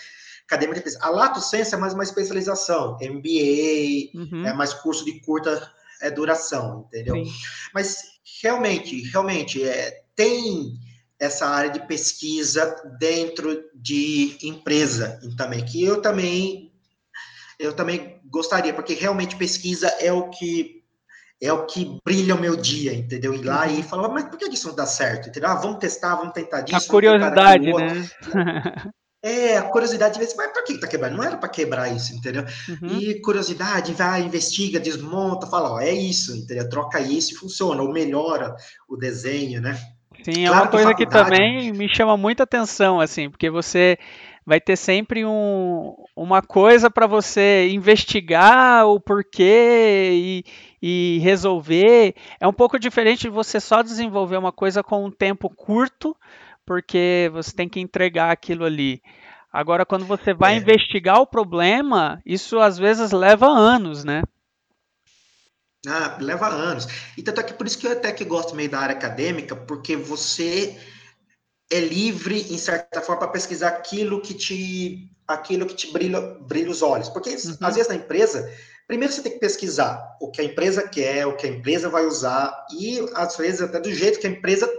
acadêmica. 0.47 0.83
A 1.01 1.09
lato 1.09 1.39
senso 1.39 1.75
é 1.75 1.77
mais 1.77 1.93
uma 1.93 2.03
especialização, 2.03 2.97
MBA, 2.99 4.11
uhum. 4.15 4.47
é 4.47 4.53
mais 4.53 4.73
curso 4.73 5.05
de 5.05 5.19
curta 5.19 5.71
é, 6.01 6.09
duração, 6.09 6.85
entendeu? 6.87 7.15
Sim. 7.15 7.31
Mas 7.75 7.97
realmente, 8.41 9.03
realmente, 9.11 9.63
é, 9.63 10.01
tem 10.15 10.73
essa 11.19 11.45
área 11.47 11.69
de 11.69 11.85
pesquisa 11.87 12.75
dentro 12.99 13.63
de 13.75 14.35
empresa 14.41 15.19
também, 15.37 15.63
que 15.63 15.83
eu 15.83 16.01
também 16.01 16.72
eu 17.59 17.73
também 17.73 18.19
gostaria, 18.25 18.73
porque 18.73 18.93
realmente 18.93 19.35
pesquisa 19.35 19.87
é 19.99 20.11
o 20.11 20.29
que 20.29 20.83
é 21.41 21.51
o 21.51 21.65
que 21.65 21.99
brilha 22.05 22.35
o 22.35 22.39
meu 22.39 22.55
dia, 22.55 22.93
entendeu? 22.93 23.33
Ir 23.33 23.43
lá 23.43 23.67
e 23.67 23.83
falar, 23.83 24.07
mas 24.07 24.23
por 24.25 24.37
que 24.37 24.45
isso 24.45 24.69
não 24.69 24.75
dá 24.75 24.85
certo? 24.85 25.27
Entendeu? 25.27 25.49
Ah, 25.49 25.55
vamos 25.55 25.77
testar, 25.77 26.15
vamos 26.15 26.33
tentar 26.33 26.61
disso. 26.61 26.87
A 26.87 26.89
curiosidade, 26.89 27.73
né? 27.73 28.09
É, 29.25 29.57
a 29.57 29.61
curiosidade, 29.61 30.19
mas 30.19 30.33
por 30.33 30.65
que 30.65 30.77
tá 30.77 30.85
quebrando? 30.85 31.15
Não 31.15 31.23
era 31.23 31.37
para 31.37 31.47
quebrar 31.47 31.87
isso, 31.87 32.13
entendeu? 32.13 32.43
Uhum. 32.67 32.97
E 32.97 33.21
curiosidade, 33.21 33.93
vai, 33.93 34.21
investiga, 34.21 34.81
desmonta, 34.81 35.47
fala, 35.47 35.71
ó, 35.71 35.79
é 35.79 35.93
isso, 35.93 36.35
entendeu? 36.35 36.67
Troca 36.67 36.99
isso 36.99 37.33
e 37.33 37.37
funciona, 37.37 37.81
ou 37.81 37.93
melhora 37.93 38.53
o 38.85 38.97
desenho, 38.97 39.61
né? 39.61 39.79
Sim, 40.25 40.43
é 40.43 40.49
claro 40.49 40.55
é 40.55 40.61
uma 40.63 40.67
coisa 40.67 40.93
que, 40.93 41.05
que 41.05 41.09
também 41.09 41.71
me 41.71 41.87
chama 41.87 42.17
muita 42.17 42.43
atenção, 42.43 42.99
assim, 42.99 43.29
porque 43.29 43.49
você 43.49 43.97
vai 44.45 44.59
ter 44.59 44.75
sempre 44.75 45.25
um, 45.25 45.95
uma 46.15 46.41
coisa 46.41 46.89
para 46.89 47.07
você 47.07 47.69
investigar 47.69 48.85
o 48.87 48.99
porquê 48.99 50.09
e, 50.13 50.43
e 50.81 51.19
resolver. 51.19 52.15
É 52.39 52.47
um 52.47 52.53
pouco 52.53 52.77
diferente 52.77 53.21
de 53.21 53.29
você 53.29 53.59
só 53.59 53.81
desenvolver 53.81 54.37
uma 54.37 54.51
coisa 54.51 54.83
com 54.83 55.05
um 55.05 55.11
tempo 55.11 55.49
curto, 55.49 56.15
porque 56.65 57.29
você 57.33 57.53
tem 57.55 57.69
que 57.69 57.79
entregar 57.79 58.31
aquilo 58.31 58.65
ali. 58.65 59.01
Agora, 59.51 59.85
quando 59.85 60.05
você 60.05 60.33
vai 60.33 60.55
é. 60.55 60.57
investigar 60.57 61.19
o 61.19 61.27
problema, 61.27 62.21
isso 62.25 62.59
às 62.59 62.77
vezes 62.77 63.11
leva 63.11 63.47
anos, 63.47 64.03
né? 64.03 64.23
Ah, 65.85 66.17
leva 66.19 66.47
anos. 66.47 66.87
E 67.17 67.21
tanto 67.21 67.41
é 67.41 67.43
que 67.43 67.53
por 67.53 67.67
isso 67.67 67.77
que 67.77 67.85
eu 67.85 67.91
até 67.91 68.11
que 68.11 68.23
gosto 68.23 68.55
meio 68.55 68.69
da 68.69 68.79
área 68.79 68.95
acadêmica, 68.95 69.55
porque 69.55 69.95
você 69.95 70.79
é 71.73 71.79
livre, 71.79 72.53
em 72.53 72.57
certa 72.57 73.01
forma, 73.01 73.21
para 73.21 73.31
pesquisar 73.31 73.69
aquilo 73.69 74.21
que 74.21 74.33
te 74.33 75.09
aquilo 75.27 75.65
que 75.65 75.75
te 75.75 75.91
brilha, 75.91 76.19
brilha 76.41 76.69
os 76.69 76.81
olhos. 76.81 77.09
Porque, 77.09 77.29
uhum. 77.29 77.57
às 77.61 77.75
vezes, 77.75 77.87
na 77.87 77.95
empresa, 77.95 78.51
primeiro 78.87 79.13
você 79.13 79.21
tem 79.21 79.31
que 79.31 79.39
pesquisar 79.39 80.17
o 80.21 80.29
que 80.29 80.41
a 80.41 80.43
empresa 80.43 80.87
quer, 80.87 81.25
o 81.25 81.35
que 81.35 81.47
a 81.47 81.49
empresa 81.49 81.89
vai 81.89 82.05
usar, 82.05 82.65
e, 82.77 82.99
às 83.15 83.35
vezes, 83.37 83.61
até 83.61 83.79
do 83.79 83.91
jeito 83.91 84.19
que 84.19 84.27
a 84.27 84.29
empresa 84.29 84.69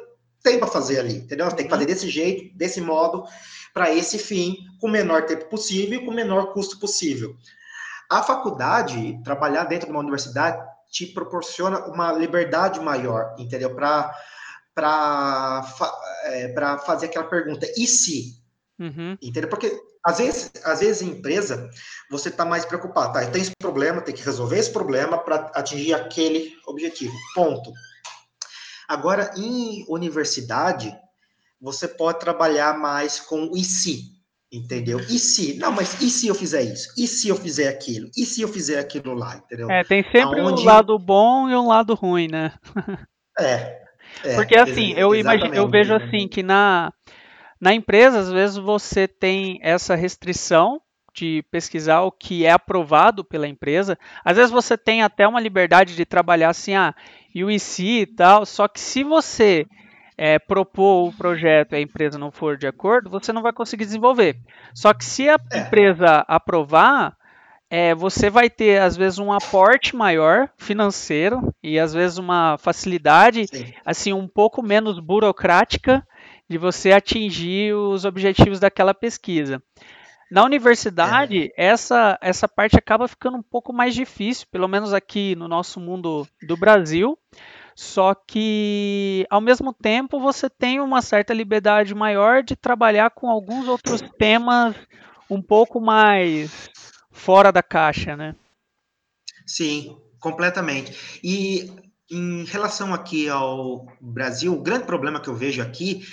tem 0.42 0.58
para 0.58 0.68
fazer 0.68 1.00
ali, 1.00 1.16
entendeu? 1.16 1.50
Tem 1.50 1.64
que 1.64 1.70
fazer 1.70 1.84
uhum. 1.84 1.90
desse 1.90 2.08
jeito, 2.08 2.56
desse 2.56 2.80
modo, 2.80 3.24
para 3.72 3.92
esse 3.92 4.18
fim, 4.18 4.56
com 4.80 4.86
o 4.86 4.90
menor 4.90 5.24
tempo 5.24 5.46
possível 5.46 5.98
e 5.98 6.04
com 6.04 6.10
o 6.10 6.14
menor 6.14 6.52
custo 6.52 6.78
possível. 6.78 7.34
A 8.10 8.22
faculdade, 8.22 9.18
trabalhar 9.24 9.64
dentro 9.64 9.86
de 9.86 9.92
uma 9.92 10.00
universidade, 10.00 10.62
te 10.90 11.06
proporciona 11.06 11.86
uma 11.86 12.12
liberdade 12.12 12.78
maior, 12.78 13.34
entendeu? 13.38 13.74
Para 13.74 14.14
para 14.74 15.64
é, 16.24 16.54
fazer 16.84 17.06
aquela 17.06 17.26
pergunta, 17.26 17.66
e 17.76 17.86
se? 17.86 18.42
Uhum. 18.78 19.16
Entendeu? 19.22 19.48
Porque 19.48 19.72
às 20.04 20.18
vezes, 20.18 20.52
às 20.64 20.80
vezes 20.80 21.00
em 21.00 21.12
empresa, 21.12 21.70
você 22.10 22.28
está 22.28 22.44
mais 22.44 22.66
preocupado, 22.66 23.14
tá? 23.14 23.26
Tem 23.30 23.40
esse 23.40 23.52
problema, 23.58 24.02
tem 24.02 24.14
que 24.14 24.22
resolver 24.22 24.58
esse 24.58 24.70
problema 24.70 25.16
para 25.16 25.36
atingir 25.54 25.94
aquele 25.94 26.52
objetivo. 26.66 27.14
Ponto. 27.34 27.72
Agora, 28.86 29.30
em 29.34 29.86
universidade, 29.88 30.94
você 31.58 31.88
pode 31.88 32.20
trabalhar 32.20 32.78
mais 32.78 33.18
com 33.18 33.46
o 33.46 33.56
e 33.56 33.64
se, 33.64 34.10
entendeu? 34.52 35.00
E 35.00 35.18
se? 35.18 35.54
Não, 35.54 35.72
mas 35.72 36.02
e 36.02 36.10
se 36.10 36.26
eu 36.26 36.34
fizer 36.34 36.62
isso? 36.62 36.92
E 36.98 37.06
se 37.06 37.28
eu 37.28 37.36
fizer 37.36 37.68
aquilo? 37.68 38.10
E 38.14 38.26
se 38.26 38.42
eu 38.42 38.48
fizer 38.48 38.78
aquilo 38.78 39.14
lá, 39.14 39.36
entendeu? 39.36 39.70
É, 39.70 39.82
tem 39.84 40.02
sempre 40.02 40.40
Aonde... 40.40 40.60
um 40.60 40.64
lado 40.66 40.98
bom 40.98 41.48
e 41.48 41.56
um 41.56 41.66
lado 41.66 41.94
ruim, 41.94 42.28
né? 42.28 42.52
é, 43.40 43.83
é, 44.22 44.34
Porque 44.34 44.56
assim, 44.56 44.92
eu 44.92 45.14
imagino, 45.14 45.54
eu 45.54 45.68
vejo 45.68 45.94
assim 45.94 46.28
que 46.28 46.42
na, 46.42 46.92
na 47.60 47.72
empresa, 47.72 48.18
às 48.18 48.30
vezes 48.30 48.56
você 48.56 49.08
tem 49.08 49.58
essa 49.62 49.94
restrição 49.94 50.80
de 51.14 51.44
pesquisar 51.50 52.02
o 52.02 52.10
que 52.10 52.44
é 52.44 52.50
aprovado 52.50 53.24
pela 53.24 53.46
empresa. 53.46 53.96
Às 54.24 54.36
vezes 54.36 54.50
você 54.50 54.76
tem 54.76 55.02
até 55.02 55.26
uma 55.26 55.40
liberdade 55.40 55.94
de 55.94 56.04
trabalhar 56.04 56.50
assim, 56.50 56.74
ah, 56.74 56.94
UEC 57.34 58.00
e 58.00 58.06
tal, 58.06 58.44
só 58.44 58.66
que 58.66 58.80
se 58.80 59.04
você 59.04 59.66
é, 60.16 60.38
propor 60.38 61.08
o 61.08 61.12
projeto 61.12 61.72
e 61.72 61.76
a 61.76 61.80
empresa 61.80 62.18
não 62.18 62.30
for 62.30 62.56
de 62.56 62.66
acordo, 62.66 63.10
você 63.10 63.32
não 63.32 63.42
vai 63.42 63.52
conseguir 63.52 63.84
desenvolver. 63.84 64.36
Só 64.74 64.92
que 64.92 65.04
se 65.04 65.28
a 65.28 65.36
é. 65.52 65.58
empresa 65.58 66.24
aprovar, 66.28 67.16
é, 67.70 67.94
você 67.94 68.30
vai 68.30 68.48
ter, 68.48 68.80
às 68.80 68.96
vezes, 68.96 69.18
um 69.18 69.32
aporte 69.32 69.96
maior 69.96 70.48
financeiro 70.56 71.52
e, 71.62 71.78
às 71.78 71.92
vezes, 71.92 72.18
uma 72.18 72.56
facilidade, 72.58 73.46
Sim. 73.46 73.72
assim, 73.84 74.12
um 74.12 74.28
pouco 74.28 74.62
menos 74.62 74.98
burocrática 74.98 76.06
de 76.48 76.58
você 76.58 76.92
atingir 76.92 77.74
os 77.74 78.04
objetivos 78.04 78.60
daquela 78.60 78.94
pesquisa. 78.94 79.62
Na 80.30 80.44
universidade, 80.44 81.52
é. 81.56 81.66
essa, 81.66 82.18
essa 82.20 82.48
parte 82.48 82.76
acaba 82.76 83.06
ficando 83.06 83.36
um 83.36 83.42
pouco 83.42 83.72
mais 83.72 83.94
difícil, 83.94 84.46
pelo 84.50 84.68
menos 84.68 84.92
aqui 84.92 85.34
no 85.36 85.48
nosso 85.48 85.78
mundo 85.80 86.26
do 86.46 86.56
Brasil. 86.56 87.18
Só 87.76 88.14
que, 88.14 89.26
ao 89.28 89.40
mesmo 89.40 89.72
tempo, 89.72 90.20
você 90.20 90.48
tem 90.48 90.80
uma 90.80 91.02
certa 91.02 91.34
liberdade 91.34 91.94
maior 91.94 92.42
de 92.42 92.54
trabalhar 92.54 93.10
com 93.10 93.28
alguns 93.28 93.66
outros 93.66 94.00
temas 94.16 94.76
um 95.28 95.42
pouco 95.42 95.80
mais 95.80 96.70
fora 97.14 97.50
da 97.50 97.62
caixa, 97.62 98.16
né? 98.16 98.34
Sim, 99.46 99.96
completamente. 100.18 101.20
E 101.22 101.72
em 102.10 102.44
relação 102.44 102.92
aqui 102.92 103.28
ao 103.28 103.86
Brasil, 104.00 104.52
o 104.52 104.60
grande 104.60 104.84
problema 104.84 105.20
que 105.20 105.28
eu 105.28 105.34
vejo 105.34 105.62
aqui 105.62 106.06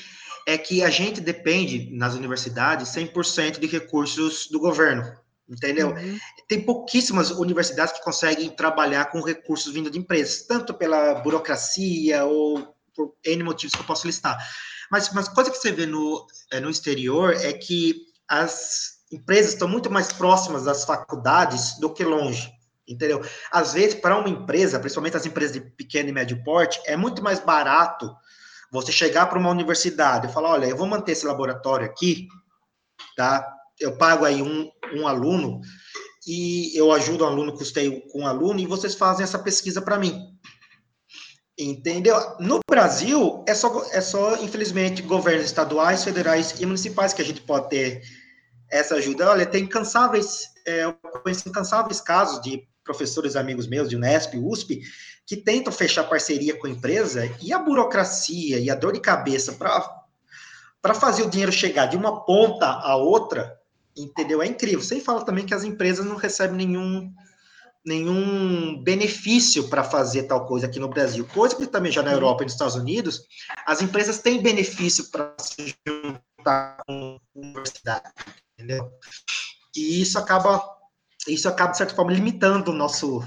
é 0.48 0.58
que 0.58 0.84
a 0.84 0.90
gente 0.90 1.20
depende 1.20 1.90
nas 1.92 2.14
universidades 2.14 2.90
100% 2.90 3.60
de 3.60 3.68
recursos 3.68 4.48
do 4.48 4.60
governo, 4.60 5.04
entendeu? 5.50 5.90
Uhum. 5.90 6.18
Tem 6.48 6.62
pouquíssimas 6.62 7.32
universidades 7.32 7.94
que 7.94 8.04
conseguem 8.04 8.50
trabalhar 8.50 9.06
com 9.06 9.22
recursos 9.22 9.74
vindo 9.74 9.90
de 9.90 10.00
empresas, 10.00 10.44
tanto 10.44 10.74
pela 10.74 11.16
burocracia 11.16 12.24
ou 12.26 12.76
por 12.96 13.16
N 13.26 13.44
motivos 13.44 13.76
que 13.76 13.82
eu 13.82 13.86
posso 13.86 14.08
listar. 14.08 14.38
Mas 14.90 15.10
uma 15.10 15.24
coisa 15.24 15.50
que 15.50 15.58
você 15.58 15.72
vê 15.72 15.86
no, 15.86 16.26
é, 16.52 16.60
no 16.60 16.70
exterior 16.70 17.34
é 17.34 17.54
que 17.54 18.08
as 18.28 19.01
empresas 19.12 19.54
estão 19.54 19.68
muito 19.68 19.92
mais 19.92 20.12
próximas 20.14 20.64
das 20.64 20.86
faculdades 20.86 21.78
do 21.80 21.94
que 21.94 22.04
longe, 22.04 22.52
entendeu? 22.88 23.22
Às 23.52 23.74
vezes, 23.74 23.96
para 23.96 24.18
uma 24.18 24.30
empresa, 24.30 24.80
principalmente 24.80 25.18
as 25.18 25.26
empresas 25.26 25.54
de 25.54 25.62
pequeno 25.62 26.10
e 26.10 26.14
médio 26.14 26.44
porte, 26.44 26.80
é 26.86 26.96
muito 26.96 27.22
mais 27.22 27.40
barato 27.40 28.10
você 28.72 28.92
chegar 28.92 29.26
para 29.26 29.38
uma 29.38 29.50
universidade 29.50 30.28
e 30.28 30.32
falar, 30.32 30.52
olha, 30.52 30.66
eu 30.66 30.78
vou 30.78 30.88
manter 30.88 31.12
esse 31.12 31.26
laboratório 31.26 31.86
aqui, 31.86 32.28
tá? 33.18 33.46
Eu 33.80 33.98
pago 33.98 34.24
aí 34.24 34.42
um, 34.42 34.70
um 34.96 35.08
aluno 35.08 35.60
e 36.26 36.72
eu 36.78 36.92
ajudo 36.92 37.24
o 37.24 37.28
aluno, 37.28 37.54
custeio 37.54 38.02
com 38.10 38.26
aluno 38.26 38.60
e 38.60 38.68
vocês 38.68 38.96
fazem 38.96 39.24
essa 39.24 39.40
pesquisa 39.40 39.82
para 39.82 39.98
mim. 39.98 40.32
Entendeu? 41.58 42.16
No 42.40 42.60
Brasil, 42.68 43.44
é 43.48 43.54
só, 43.54 43.86
é 43.92 44.00
só, 44.00 44.38
infelizmente, 44.38 45.02
governos 45.02 45.46
estaduais, 45.46 46.04
federais 46.04 46.60
e 46.60 46.66
municipais 46.66 47.14
que 47.14 47.22
a 47.22 47.26
gente 47.26 47.42
pode 47.42 47.70
ter 47.70 48.02
essa 48.72 48.96
ajuda. 48.96 49.30
Olha, 49.30 49.46
tem 49.46 49.66
incansáveis, 49.66 50.50
é, 50.66 50.86
eu 50.86 50.94
conheço 51.22 51.48
incansáveis 51.48 52.00
casos 52.00 52.42
de 52.42 52.66
professores 52.84 53.36
amigos 53.36 53.68
meus 53.68 53.90
de 53.90 53.96
Unesp, 53.96 54.36
USP, 54.36 54.82
que 55.28 55.38
tentam 55.38 55.72
fechar 55.72 56.06
parceria 56.06 56.58
com 56.58 56.68
a 56.68 56.70
empresa 56.70 57.30
e 57.42 57.54
a 57.54 57.60
burocracia 57.60 58.60
e 58.60 58.70
a 58.70 58.76
dor 58.76 58.94
de 58.94 59.00
cabeça 59.00 59.54
para 59.54 60.94
fazer 60.94 61.24
o 61.24 61.30
dinheiro 61.30 61.52
chegar 61.52 61.86
de 61.86 61.96
uma 61.96 62.26
ponta 62.26 62.66
a 62.66 62.96
outra, 62.96 63.58
entendeu? 63.96 64.42
É 64.42 64.48
incrível. 64.48 64.82
Sem 64.82 65.00
falar 65.00 65.24
também 65.24 65.46
que 65.46 65.54
as 65.54 65.64
empresas 65.64 66.06
não 66.06 66.16
recebem 66.16 66.58
nenhum 66.58 67.14
nenhum 67.84 68.82
benefício 68.84 69.68
para 69.68 69.84
fazer 69.84 70.24
tal 70.24 70.46
coisa 70.46 70.68
aqui 70.68 70.80
no 70.80 70.88
Brasil. 70.88 71.28
Coisa 71.34 71.56
que 71.56 71.66
também 71.66 71.92
já 71.92 72.04
na 72.04 72.12
Europa 72.12 72.44
e 72.44 72.46
nos 72.46 72.54
Estados 72.54 72.76
Unidos, 72.76 73.24
as 73.66 73.82
empresas 73.82 74.20
têm 74.20 74.42
benefício 74.42 75.10
para 75.10 75.34
se 75.40 75.76
juntar 75.88 76.78
com 76.86 77.20
a 77.36 77.40
universidade, 77.40 78.12
entendeu? 78.62 78.90
E 79.76 80.02
isso 80.02 80.20
acaba, 80.20 80.64
isso 81.28 81.50
acaba, 81.50 81.72
de 81.72 81.78
certa 81.78 81.96
forma, 81.96 82.12
limitando 82.12 82.72
o 82.72 82.76
nosso, 82.76 83.22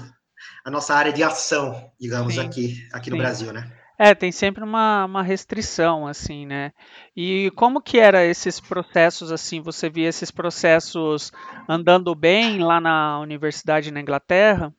a 0.63 0.71
nossa 0.71 0.95
área 0.95 1.11
de 1.11 1.23
ação, 1.23 1.91
digamos, 1.99 2.35
Sim. 2.35 2.41
aqui, 2.41 2.87
aqui 2.93 3.09
no 3.09 3.17
Brasil, 3.17 3.51
né? 3.51 3.71
É, 3.97 4.13
tem 4.13 4.31
sempre 4.31 4.61
uma, 4.63 5.05
uma 5.05 5.23
restrição, 5.23 6.05
assim, 6.05 6.45
né? 6.45 6.73
E 7.15 7.49
como 7.55 7.81
que 7.81 7.97
era 7.97 8.25
esses 8.25 8.59
processos, 8.59 9.31
assim, 9.31 9.61
você 9.61 9.89
via 9.89 10.09
esses 10.09 10.31
processos 10.31 11.31
andando 11.67 12.13
bem 12.13 12.59
lá 12.59 12.81
na 12.81 13.19
universidade 13.19 13.91
na 13.91 14.01
Inglaterra? 14.01 14.73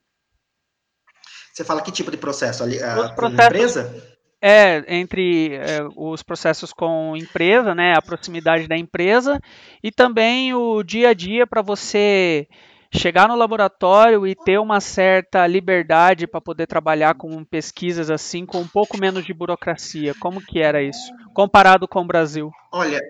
Você 1.53 1.65
fala 1.65 1.81
que 1.81 1.91
tipo 1.91 2.11
de 2.11 2.19
processo? 2.19 2.63
Ali, 2.63 2.83
a, 2.83 3.09
processos, 3.15 3.47
empresa? 3.47 4.16
É, 4.41 4.85
entre 4.95 5.55
é, 5.55 5.81
os 5.97 6.23
processos 6.23 6.73
com 6.73 7.17
empresa, 7.17 7.75
né, 7.75 7.95
a 7.97 8.03
proximidade 8.03 8.69
da 8.69 8.77
empresa 8.77 9.41
e 9.83 9.91
também 9.91 10.53
o 10.53 10.83
dia 10.83 11.09
a 11.09 11.15
dia 11.15 11.47
para 11.47 11.63
você 11.63 12.47
chegar 12.93 13.29
no 13.29 13.37
laboratório 13.37 14.27
e 14.27 14.35
ter 14.35 14.59
uma 14.59 14.81
certa 14.81 15.47
liberdade 15.47 16.27
para 16.27 16.41
poder 16.41 16.67
trabalhar 16.67 17.15
com 17.15 17.45
pesquisas 17.45 18.11
assim, 18.11 18.47
com 18.47 18.59
um 18.59 18.69
pouco 18.69 18.99
menos 18.99 19.25
de 19.25 19.35
burocracia. 19.35 20.15
Como 20.21 20.45
que 20.45 20.61
era 20.61 20.83
isso, 20.83 21.13
comparado 21.35 21.87
com 21.89 22.01
o 22.01 22.07
Brasil? 22.07 22.51
Olha, 22.73 23.01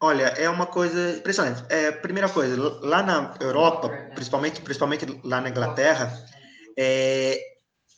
olha, 0.00 0.24
é 0.24 0.48
uma 0.48 0.66
coisa 0.66 1.18
impressionante. 1.18 1.64
É, 1.68 1.92
primeira 1.92 2.28
coisa, 2.28 2.56
lá 2.82 3.02
na 3.02 3.34
Europa, 3.40 3.88
principalmente, 4.14 4.60
principalmente 4.60 5.20
lá 5.24 5.40
na 5.40 5.48
Inglaterra, 5.50 6.12
é, 6.78 7.53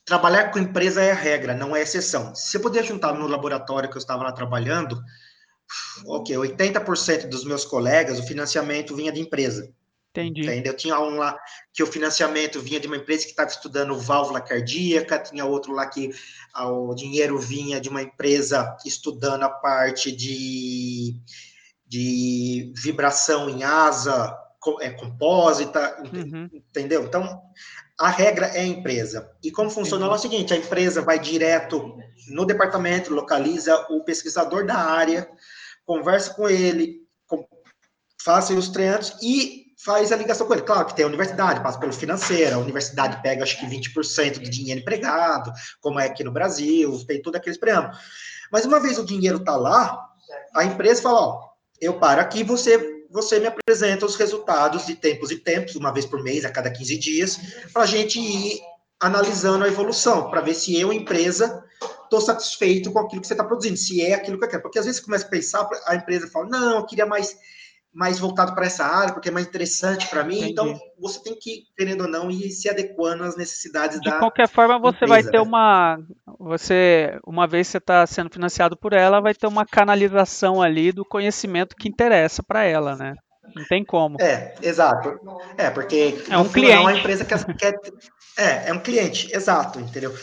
trabalhar 0.07 0.53
com 0.53 0.59
empresa 0.61 1.03
é 1.03 1.11
a 1.11 1.15
regra, 1.15 1.53
não 1.53 1.75
é 1.75 1.83
exceção. 1.83 2.35
Se 2.35 2.57
eu 2.57 2.63
puder 2.63 2.85
juntar 2.85 3.13
no 3.13 3.27
laboratório 3.27 3.91
que 3.91 3.97
eu 3.97 4.01
estava 4.01 4.23
lá 4.23 4.33
trabalhando, 4.33 5.03
ok, 6.07 6.35
80% 6.37 7.29
dos 7.29 7.45
meus 7.45 7.65
colegas, 7.65 8.19
o 8.21 8.27
financiamento 8.27 8.95
vinha 8.95 9.13
de 9.13 9.21
empresa. 9.21 9.69
Entendi. 10.13 10.43
Entendeu? 10.43 10.75
Tinha 10.75 10.99
um 10.99 11.17
lá 11.17 11.39
que 11.75 11.83
o 11.83 11.87
financiamento 11.87 12.61
vinha 12.61 12.81
de 12.81 12.87
uma 12.87 12.97
empresa 12.97 13.25
que 13.25 13.31
estava 13.31 13.51
estudando 13.51 13.99
válvula 13.99 14.41
cardíaca, 14.41 15.19
tinha 15.19 15.45
outro 15.45 15.73
lá 15.73 15.87
que 15.87 16.11
ah, 16.55 16.71
o 16.71 16.95
dinheiro 16.95 17.39
vinha 17.39 17.81
de 17.81 17.89
uma 17.89 18.01
empresa 18.01 18.77
estudando 18.87 19.43
a 19.43 19.51
parte 19.51 20.11
de, 20.11 21.17
de 21.87 22.73
vibração 22.77 23.51
em 23.51 23.63
asa 23.63 24.35
é, 24.81 24.91
compósita, 24.91 26.03
uhum. 26.13 26.49
entendeu? 26.53 27.05
Então, 27.05 27.43
a 27.99 28.11
regra 28.11 28.47
é 28.47 28.61
a 28.61 28.67
empresa. 28.67 29.31
E 29.43 29.51
como 29.51 29.71
funciona 29.71 30.07
é 30.07 30.09
o 30.09 30.19
seguinte: 30.19 30.53
a 30.53 30.57
empresa 30.57 31.03
vai 31.03 31.19
direto 31.19 31.97
no 32.29 32.45
departamento, 32.45 33.15
localiza 33.15 33.87
o 33.91 34.05
pesquisador 34.05 34.67
da 34.67 34.77
área, 34.77 35.29
conversa 35.85 36.35
com 36.35 36.49
ele, 36.49 37.07
faça 38.23 38.53
os 38.53 38.69
treinos 38.69 39.17
e 39.23 39.67
faz 39.85 40.11
a 40.11 40.17
ligação 40.17 40.47
com 40.47 40.53
ele. 40.53 40.63
Claro 40.63 40.87
que 40.87 40.97
tem 40.97 41.05
a 41.05 41.09
universidade, 41.09 41.63
passa 41.63 41.79
pelo 41.79 41.93
financeiro, 41.93 42.57
a 42.57 42.59
universidade 42.59 43.23
pega 43.23 43.45
acho 43.45 43.59
que 43.59 43.67
20% 43.67 44.41
do 44.41 44.51
dinheiro 44.51 44.81
empregado, 44.81 45.53
como 45.81 46.01
é 46.01 46.07
aqui 46.07 46.25
no 46.25 46.33
Brasil, 46.33 47.05
tem 47.07 47.23
tudo 47.23 47.37
aqueles 47.37 47.59
preâmbulos. 47.59 47.97
Mas 48.51 48.65
uma 48.65 48.81
vez 48.81 48.99
o 48.99 49.05
dinheiro 49.05 49.39
está 49.39 49.57
lá, 49.57 49.99
a 50.55 50.65
empresa 50.65 51.03
fala, 51.03 51.21
ó, 51.21 51.49
eu 51.81 51.99
paro 51.99 52.21
aqui, 52.21 52.43
você 52.43 52.96
você 53.11 53.39
me 53.39 53.47
apresenta 53.47 54.07
os 54.07 54.17
resultados 54.17 54.87
de 54.87 54.95
tempos 54.95 55.31
e 55.31 55.37
tempos, 55.37 55.77
uma 55.77 55.93
vez 55.93 56.07
por 56.07 56.23
mês, 56.23 56.45
a 56.45 56.51
cada 56.51 56.71
15 56.71 56.99
dias, 56.99 57.41
para 57.73 57.83
a 57.83 57.87
gente 57.87 58.19
ir 58.19 58.61
analisando 59.01 59.65
a 59.65 59.69
evolução, 59.69 60.31
para 60.31 60.41
ver 60.41 60.55
se 60.55 60.79
eu, 60.79 60.93
empresa, 60.93 61.65
estou 62.05 62.21
satisfeito 62.21 62.91
com 62.91 62.99
aquilo 62.99 63.21
que 63.21 63.27
você 63.27 63.35
está 63.35 63.45
produzindo, 63.45 63.77
se 63.77 64.01
é 64.01 64.15
aquilo 64.15 64.39
que 64.39 64.45
eu 64.45 64.49
quero. 64.49 64.63
Porque 64.63 64.79
às 64.79 64.87
vezes 64.87 65.01
você 65.01 65.05
começa 65.05 65.27
a 65.27 65.31
pensar, 65.31 65.69
a 65.87 65.95
empresa 65.95 66.29
fala, 66.29 66.47
não, 66.49 66.79
eu 66.79 66.87
queria 66.87 67.07
mais 67.07 67.37
mais 67.97 68.19
voltado 68.19 68.55
para 68.55 68.67
essa 68.67 68.85
área, 68.85 69.15
porque 69.15 69.31
é 69.31 69.33
mais 69.33 69.47
interessante 69.47 70.07
para 70.09 70.23
mim. 70.23 70.51
Então, 70.51 70.67
Entendi. 70.67 70.83
Então, 70.85 71.01
você 71.01 71.23
tem 71.23 71.35
que, 71.35 71.63
querendo 71.75 72.03
ou 72.03 72.09
não, 72.09 72.31
ir 72.31 72.51
se 72.51 72.69
adequando 72.69 73.25
às 73.25 73.37
necessidades 73.39 73.99
De 73.99 74.11
da. 74.11 74.17
De 74.17 74.19
qualquer 74.19 74.47
forma, 74.49 74.79
você 74.79 75.07
empresa, 75.07 75.13
vai 75.15 75.23
ter 75.23 75.39
né? 75.39 75.43
uma. 75.43 75.99
Você, 76.39 77.19
uma 77.27 77.47
vez 77.47 77.69
você 77.69 77.79
está 77.79 78.07
sendo 78.07 78.29
financiado 78.31 78.77
por 78.77 78.93
ela, 78.93 79.23
vai 79.23 79.33
ter 79.35 79.47
uma 79.47 79.65
canalização 79.65 80.61
ali 80.61 80.93
do 80.93 81.07
conhecimento 81.07 81.75
que 81.75 81.89
interessa 81.89 82.43
para 82.43 82.65
ela, 82.65 82.95
né? 82.97 83.15
Não 83.55 83.65
tem 83.65 83.83
como. 83.83 84.21
É, 84.21 84.55
exato. 84.61 85.19
É, 85.57 85.71
porque 85.71 86.23
é 86.29 86.37
um 86.37 86.49
cliente. 86.49 86.73
É 86.75 86.81
uma 86.81 86.93
empresa 86.93 87.25
que 87.25 87.55
quer. 87.55 87.81
É, 88.37 88.69
é 88.69 88.73
um 88.75 88.81
cliente, 88.81 89.35
exato, 89.35 89.81
entendeu? 89.81 90.15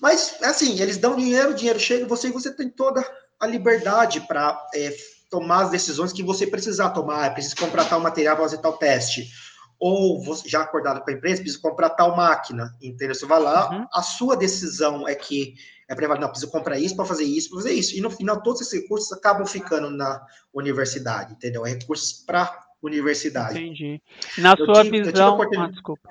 Mas, 0.00 0.36
assim, 0.42 0.80
eles 0.80 0.98
dão 0.98 1.14
dinheiro, 1.14 1.50
o 1.50 1.54
dinheiro 1.54 1.78
chega, 1.78 2.06
você 2.06 2.26
e 2.26 2.32
você 2.32 2.52
tem 2.52 2.68
toda 2.68 3.06
a 3.38 3.46
liberdade 3.46 4.20
para 4.22 4.60
é, 4.74 4.92
tomar 5.30 5.62
as 5.62 5.70
decisões 5.70 6.12
que 6.12 6.22
você 6.22 6.46
precisar 6.46 6.90
tomar. 6.90 7.26
É 7.26 7.30
preciso 7.30 7.56
comprar 7.56 7.84
tal 7.84 8.00
material 8.00 8.36
para 8.36 8.44
fazer 8.44 8.58
tal 8.58 8.76
teste. 8.76 9.30
Ou 9.78 10.22
você, 10.22 10.46
já 10.46 10.60
acordado 10.60 11.02
com 11.02 11.10
a 11.10 11.14
empresa, 11.14 11.40
precisa 11.40 11.62
comprar 11.62 11.90
tal 11.90 12.14
máquina. 12.16 12.76
Entendeu? 12.82 13.14
Você 13.14 13.24
vai 13.24 13.40
lá, 13.40 13.70
uhum. 13.70 13.86
a 13.92 14.02
sua 14.02 14.36
decisão 14.36 15.08
é 15.08 15.14
que 15.14 15.54
é 15.88 15.94
prevalente. 15.94 16.22
Não, 16.22 16.28
preciso 16.28 16.50
comprar 16.50 16.78
isso 16.78 16.94
para 16.94 17.06
fazer 17.06 17.24
isso, 17.24 17.48
para 17.48 17.58
fazer 17.58 17.72
isso. 17.72 17.96
E 17.96 18.00
no 18.00 18.10
final, 18.10 18.42
todos 18.42 18.60
esses 18.60 18.82
recursos 18.82 19.10
acabam 19.12 19.46
ficando 19.46 19.88
na 19.88 20.20
universidade, 20.52 21.32
entendeu? 21.32 21.64
É 21.64 21.70
recursos 21.70 22.24
para 22.24 22.68
universidade. 22.82 23.58
Entendi. 23.58 24.02
Na 24.38 24.54
eu 24.58 24.66
sua 24.66 24.82
tive, 24.82 25.02
visão. 25.02 25.40
Ah, 25.58 25.66
desculpa. 25.68 26.08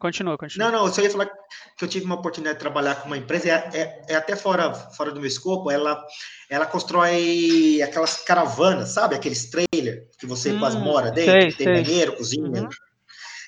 Continua, 0.00 0.38
continua. 0.38 0.70
Não, 0.70 0.78
não, 0.78 0.86
eu 0.86 0.92
só 0.92 1.02
ia 1.02 1.10
falar 1.10 1.30
que 1.76 1.84
eu 1.84 1.88
tive 1.88 2.06
uma 2.06 2.14
oportunidade 2.14 2.56
de 2.56 2.60
trabalhar 2.60 2.96
com 2.96 3.06
uma 3.06 3.18
empresa, 3.18 3.50
é, 3.50 3.70
é, 3.74 4.02
é, 4.08 4.14
até 4.14 4.34
fora, 4.34 4.72
fora 4.72 5.12
do 5.12 5.20
meu 5.20 5.28
escopo, 5.28 5.70
ela, 5.70 6.02
ela 6.48 6.64
constrói 6.64 7.82
aquelas 7.82 8.16
caravanas, 8.16 8.88
sabe? 8.88 9.14
Aqueles 9.14 9.50
trailers 9.50 10.06
que 10.18 10.26
você 10.26 10.52
hum, 10.52 10.58
quase 10.58 10.78
mora 10.78 11.10
dentro, 11.10 11.32
sei, 11.32 11.52
tem 11.52 11.66
sei. 11.66 11.82
banheiro, 11.82 12.16
cozinha. 12.16 12.62
Uhum. 12.62 12.68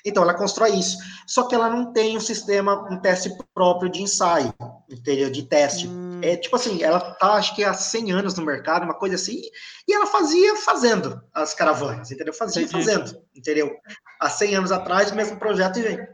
Então, 0.05 0.21
ela 0.21 0.35
constrói 0.35 0.75
isso. 0.75 0.97
Só 1.25 1.47
que 1.47 1.55
ela 1.55 1.69
não 1.69 1.91
tem 1.91 2.15
um 2.15 2.19
sistema, 2.19 2.87
um 2.91 2.99
teste 2.99 3.31
próprio 3.55 3.89
de 3.89 4.03
ensaio, 4.03 4.53
entendeu? 4.87 5.31
De 5.31 5.43
teste. 5.43 5.87
Hum. 5.87 6.19
É 6.21 6.37
tipo 6.37 6.55
assim, 6.55 6.83
ela 6.83 6.99
tá, 6.99 7.33
acho 7.33 7.55
que 7.55 7.63
há 7.63 7.73
100 7.73 8.11
anos 8.11 8.35
no 8.35 8.45
mercado, 8.45 8.83
uma 8.83 8.93
coisa 8.93 9.15
assim, 9.15 9.41
e 9.87 9.93
ela 9.93 10.05
fazia 10.05 10.55
fazendo 10.57 11.19
as 11.33 11.53
caravanas, 11.53 12.11
entendeu? 12.11 12.33
Fazia 12.33 12.61
Entendi. 12.61 12.85
fazendo, 12.85 13.21
entendeu? 13.35 13.71
Há 14.19 14.29
100 14.29 14.55
anos 14.55 14.71
atrás, 14.71 15.11
o 15.11 15.15
mesmo 15.15 15.37
projeto 15.37 15.79
e 15.79 15.81
vem. 15.81 16.07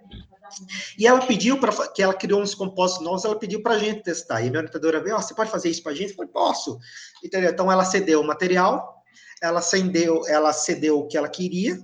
E 0.98 1.08
ela 1.08 1.26
pediu 1.26 1.60
para 1.60 1.88
que 1.90 2.02
ela 2.02 2.14
criou 2.14 2.42
uns 2.42 2.56
compostos 2.56 3.04
novos, 3.04 3.26
ela 3.26 3.38
pediu 3.38 3.62
para 3.62 3.76
a 3.76 3.78
gente 3.80 4.04
testar. 4.04 4.42
E 4.42 4.48
a 4.48 4.50
minha 4.50 4.60
orientadora 4.60 5.02
veio, 5.02 5.16
oh, 5.16 5.22
você 5.22 5.34
pode 5.34 5.52
fazer 5.52 5.70
isso 5.70 5.84
para 5.84 5.92
a 5.92 5.96
gente? 5.96 6.12
Eu 6.12 6.16
falei, 6.16 6.32
posso. 6.32 6.80
Entendeu? 7.24 7.50
Então 7.50 7.72
ela 7.72 7.86
cedeu 7.86 8.22
o 8.22 8.28
material, 8.28 9.04
ela 9.42 9.62
cedeu, 9.62 10.22
ela 10.28 10.54
cedeu 10.54 11.00
o 11.00 11.08
que 11.08 11.18
ela 11.18 11.30
queria. 11.30 11.80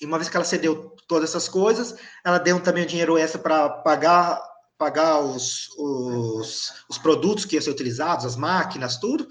E 0.00 0.06
uma 0.06 0.18
vez 0.18 0.28
que 0.28 0.36
ela 0.36 0.44
cedeu 0.44 0.94
todas 1.08 1.30
essas 1.30 1.48
coisas, 1.48 1.96
ela 2.24 2.38
deu 2.38 2.60
também 2.60 2.84
o 2.84 2.86
dinheiro 2.86 3.18
extra 3.18 3.40
para 3.40 3.68
pagar 3.68 4.46
pagar 4.78 5.18
os, 5.18 5.68
os, 5.76 6.72
os 6.88 6.96
produtos 6.98 7.44
que 7.44 7.56
iam 7.56 7.62
ser 7.62 7.70
utilizados, 7.70 8.24
as 8.24 8.36
máquinas, 8.36 8.96
tudo. 8.96 9.26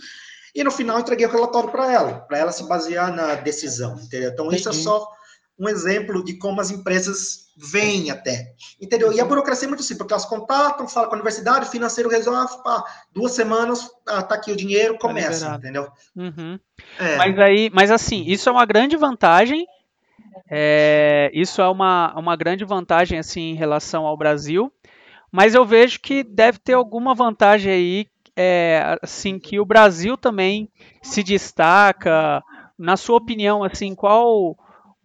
E 0.53 0.63
no 0.63 0.71
final 0.71 0.99
entreguei 0.99 1.25
o 1.25 1.31
relatório 1.31 1.71
para 1.71 1.91
ela, 1.91 2.19
para 2.21 2.37
ela 2.37 2.51
se 2.51 2.63
basear 2.63 3.15
na 3.15 3.35
decisão, 3.35 3.97
entendeu? 3.97 4.31
Então, 4.31 4.51
isso 4.51 4.67
é 4.67 4.73
só 4.73 5.07
um 5.59 5.67
exemplo 5.67 6.23
de 6.23 6.33
como 6.33 6.61
as 6.61 6.69
empresas 6.69 7.47
vêm 7.57 8.11
até. 8.11 8.53
Entendeu? 8.79 9.11
E 9.11 9.19
a 9.19 9.25
burocracia 9.25 9.65
é 9.65 9.69
muito 9.69 9.81
simples, 9.81 9.97
porque 9.97 10.13
elas 10.13 10.25
contatam, 10.25 10.87
falam 10.87 11.09
com 11.09 11.15
a 11.15 11.17
universidade, 11.17 11.65
o 11.65 11.71
financeiro 11.71 12.09
resolve, 12.09 12.61
pá, 12.63 12.83
duas 13.11 13.31
semanas, 13.31 13.89
ah, 14.07 14.21
tá 14.21 14.35
aqui 14.35 14.51
o 14.51 14.55
dinheiro, 14.55 14.93
tá 14.93 14.99
começa, 14.99 15.49
tá 15.49 15.55
entendeu? 15.55 15.87
Uhum. 16.15 16.59
É. 16.99 17.17
Mas 17.17 17.39
aí, 17.39 17.71
mas 17.73 17.89
assim, 17.89 18.23
isso 18.27 18.47
é 18.47 18.51
uma 18.51 18.65
grande 18.65 18.95
vantagem. 18.95 19.65
É, 20.49 21.31
isso 21.33 21.61
é 21.61 21.67
uma, 21.67 22.13
uma 22.17 22.35
grande 22.35 22.63
vantagem 22.63 23.17
assim 23.17 23.51
em 23.51 23.55
relação 23.55 24.05
ao 24.05 24.15
Brasil, 24.15 24.71
mas 25.31 25.55
eu 25.55 25.65
vejo 25.65 25.99
que 25.99 26.23
deve 26.23 26.59
ter 26.59 26.73
alguma 26.73 27.13
vantagem 27.13 27.71
aí, 27.71 28.07
é, 28.35 28.97
assim 29.01 29.39
que 29.39 29.59
o 29.59 29.65
Brasil 29.65 30.15
também 30.15 30.69
se 31.01 31.23
destaca. 31.23 32.43
Na 32.77 32.95
sua 32.95 33.17
opinião, 33.17 33.63
assim, 33.63 33.95
qual 33.95 34.55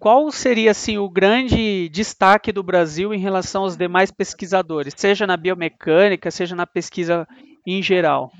qual 0.02 0.32
seria 0.32 0.72
assim 0.72 0.98
o 0.98 1.08
grande 1.08 1.88
destaque 1.88 2.50
do 2.50 2.60
Brasil 2.60 3.14
em 3.14 3.20
relação 3.20 3.62
aos 3.62 3.76
demais 3.76 4.10
pesquisadores, 4.10 4.94
seja 4.96 5.28
na 5.28 5.36
biomecânica, 5.36 6.28
seja 6.28 6.56
na 6.56 6.66
pesquisa 6.66 7.24
em 7.64 7.80
geral? 7.80 8.32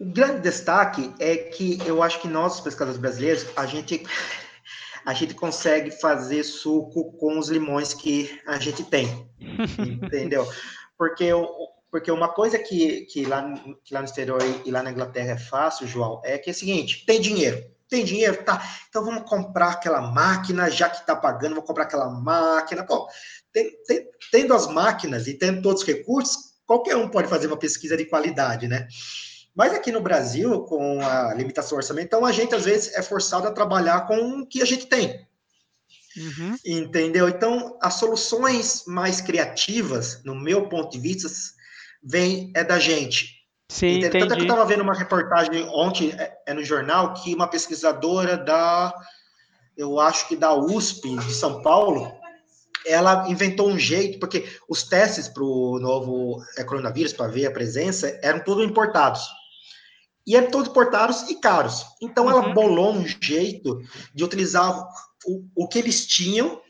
O 0.00 0.06
grande 0.06 0.40
destaque 0.40 1.12
é 1.20 1.36
que 1.36 1.78
eu 1.84 2.02
acho 2.02 2.22
que 2.22 2.26
nós, 2.26 2.54
os 2.54 2.60
pesquisadores 2.62 2.98
brasileiros, 2.98 3.46
a 3.54 3.66
gente 3.66 4.02
a 5.04 5.12
gente 5.12 5.34
consegue 5.34 5.90
fazer 5.90 6.42
suco 6.42 7.12
com 7.18 7.38
os 7.38 7.50
limões 7.50 7.92
que 7.92 8.40
a 8.46 8.58
gente 8.58 8.82
tem, 8.82 9.30
entendeu? 9.78 10.48
Porque 10.96 11.26
porque 11.90 12.10
uma 12.10 12.28
coisa 12.28 12.58
que, 12.58 13.02
que, 13.02 13.26
lá, 13.26 13.52
que 13.84 13.92
lá 13.92 14.00
no 14.00 14.06
exterior 14.06 14.40
e 14.64 14.70
lá 14.70 14.82
na 14.82 14.90
Inglaterra 14.90 15.32
é 15.32 15.38
fácil, 15.38 15.86
João, 15.86 16.22
é 16.24 16.38
que 16.38 16.48
é 16.48 16.52
o 16.52 16.56
seguinte: 16.56 17.04
tem 17.04 17.20
dinheiro. 17.20 17.62
Tem 17.88 18.04
dinheiro? 18.04 18.44
Tá. 18.44 18.62
Então 18.88 19.04
vamos 19.04 19.28
comprar 19.28 19.70
aquela 19.72 20.00
máquina, 20.00 20.70
já 20.70 20.88
que 20.88 21.00
está 21.00 21.16
pagando, 21.16 21.54
vou 21.54 21.64
comprar 21.64 21.84
aquela 21.84 22.10
máquina. 22.10 22.84
Pô, 22.84 23.08
tem, 23.52 23.70
tem, 23.86 24.06
tendo 24.30 24.54
as 24.54 24.66
máquinas 24.66 25.26
e 25.26 25.34
tendo 25.34 25.62
todos 25.62 25.82
os 25.82 25.88
recursos, 25.88 26.52
qualquer 26.66 26.96
um 26.96 27.08
pode 27.08 27.28
fazer 27.28 27.46
uma 27.46 27.56
pesquisa 27.56 27.96
de 27.96 28.04
qualidade, 28.04 28.68
né? 28.68 28.86
Mas 29.54 29.72
aqui 29.72 29.90
no 29.90 30.00
Brasil, 30.00 30.60
com 30.64 31.00
a 31.00 31.34
limitação 31.34 31.78
orçamental, 31.78 32.24
a 32.24 32.30
gente 32.30 32.54
às 32.54 32.64
vezes 32.64 32.94
é 32.94 33.02
forçado 33.02 33.48
a 33.48 33.52
trabalhar 33.52 34.06
com 34.06 34.40
o 34.40 34.46
que 34.46 34.62
a 34.62 34.64
gente 34.64 34.86
tem. 34.86 35.26
Uhum. 36.16 36.56
Entendeu? 36.64 37.28
Então, 37.28 37.78
as 37.80 37.94
soluções 37.94 38.84
mais 38.86 39.20
criativas, 39.20 40.22
no 40.24 40.34
meu 40.34 40.68
ponto 40.68 40.92
de 40.92 41.00
vista, 41.00 41.28
vem 42.02 42.52
é 42.54 42.62
da 42.62 42.78
gente. 42.78 43.37
Sim, 43.70 43.98
entendi. 43.98 44.18
Tanto 44.20 44.32
é 44.32 44.36
que 44.36 44.42
eu 44.42 44.46
estava 44.48 44.64
vendo 44.64 44.82
uma 44.82 44.94
reportagem 44.94 45.68
ontem 45.68 46.12
é, 46.18 46.38
é, 46.46 46.54
no 46.54 46.64
jornal 46.64 47.12
que 47.14 47.34
uma 47.34 47.46
pesquisadora 47.46 48.36
da, 48.36 48.94
eu 49.76 50.00
acho 50.00 50.26
que 50.26 50.36
da 50.36 50.54
USP 50.54 51.16
de 51.18 51.34
São 51.34 51.60
Paulo, 51.60 52.10
ela 52.86 53.28
inventou 53.28 53.68
um 53.68 53.78
jeito, 53.78 54.18
porque 54.18 54.48
os 54.68 54.82
testes 54.82 55.28
para 55.28 55.44
o 55.44 55.78
novo 55.78 56.42
é, 56.56 56.64
coronavírus, 56.64 57.12
para 57.12 57.30
ver 57.30 57.46
a 57.46 57.50
presença, 57.50 58.18
eram 58.22 58.40
todos 58.40 58.64
importados. 58.64 59.22
E 60.26 60.34
eram 60.34 60.50
todos 60.50 60.68
importados 60.68 61.28
e 61.28 61.34
caros. 61.38 61.84
Então 62.00 62.24
uhum. 62.24 62.30
ela 62.30 62.54
bolou 62.54 62.94
um 62.94 63.06
jeito 63.06 63.82
de 64.14 64.24
utilizar 64.24 64.78
o, 65.26 65.44
o 65.54 65.68
que 65.68 65.78
eles 65.78 66.06
tinham, 66.06 66.60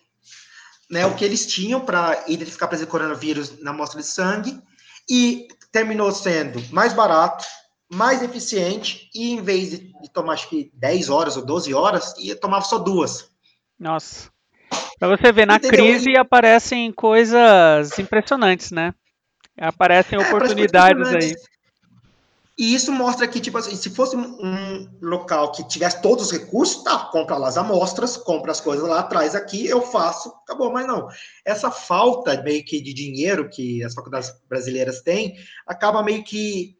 né, 0.91 1.07
o 1.07 1.15
que 1.15 1.25
eles 1.25 1.47
tinham 1.47 1.81
para 1.81 2.25
identificar 2.27 2.67
a 2.67 2.69
presença 2.69 2.89
do 2.89 2.91
coronavírus 2.91 3.61
na 3.61 3.71
amostra 3.71 4.01
de 4.01 4.07
sangue, 4.07 4.61
e 5.09 5.49
terminou 5.73 6.13
sendo 6.13 6.63
mais 6.73 6.93
barato, 6.93 7.45
mais 7.91 8.23
eficiente, 8.23 9.09
e 9.15 9.33
em 9.33 9.43
vez 9.43 9.71
de, 9.71 9.93
de 10.01 10.11
tomar 10.13 10.35
acho 10.35 10.49
que 10.49 10.71
10 10.75 11.09
horas 11.09 11.37
ou 11.37 11.45
12 11.45 11.73
horas, 11.73 12.15
ia 12.19 12.37
tomava 12.37 12.65
só 12.65 12.79
duas. 12.79 13.31
Nossa. 13.79 14.31
Para 14.99 15.17
você 15.17 15.33
ver, 15.33 15.47
na 15.47 15.57
Entendeu? 15.57 15.85
crise 15.85 16.17
aparecem 16.17 16.93
coisas 16.93 17.99
impressionantes, 17.99 18.71
né? 18.71 18.93
Aparecem 19.57 20.19
é, 20.19 20.23
oportunidades 20.23 21.09
aí. 21.09 21.35
E 22.59 22.75
isso 22.75 22.91
mostra 22.91 23.29
que, 23.29 23.39
tipo 23.39 23.57
assim, 23.57 23.77
se 23.77 23.89
fosse 23.89 24.17
um 24.17 24.89
local 25.01 25.53
que 25.53 25.63
tivesse 25.69 26.03
todos 26.03 26.27
os 26.27 26.33
recursos, 26.33 26.83
tá, 26.83 26.99
compra 27.13 27.37
lá 27.37 27.47
as 27.47 27.57
amostras, 27.57 28.17
compra 28.17 28.51
as 28.51 28.61
coisas 28.61 28.87
lá, 28.89 29.01
traz 29.05 29.37
aqui, 29.37 29.69
eu 29.69 29.81
faço, 29.81 30.29
acabou. 30.43 30.73
Mas 30.73 30.85
não, 30.85 31.07
essa 31.45 31.71
falta 31.71 32.43
meio 32.43 32.65
que 32.65 32.81
de 32.81 32.93
dinheiro 32.93 33.49
que 33.49 33.85
as 33.85 33.95
faculdades 33.95 34.33
brasileiras 34.49 35.01
têm, 35.03 35.37
acaba 35.69 36.03
meio 36.03 36.25
que, 36.25 36.75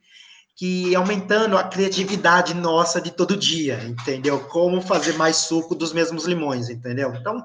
que 0.57 0.97
aumentando 0.97 1.57
a 1.57 1.63
criatividade 1.63 2.55
nossa 2.55 3.01
de 3.01 3.13
todo 3.13 3.37
dia, 3.37 3.81
entendeu? 3.85 4.41
Como 4.47 4.83
fazer 4.83 5.13
mais 5.13 5.37
suco 5.37 5.77
dos 5.77 5.93
mesmos 5.93 6.25
limões, 6.25 6.69
entendeu? 6.69 7.15
Então, 7.15 7.45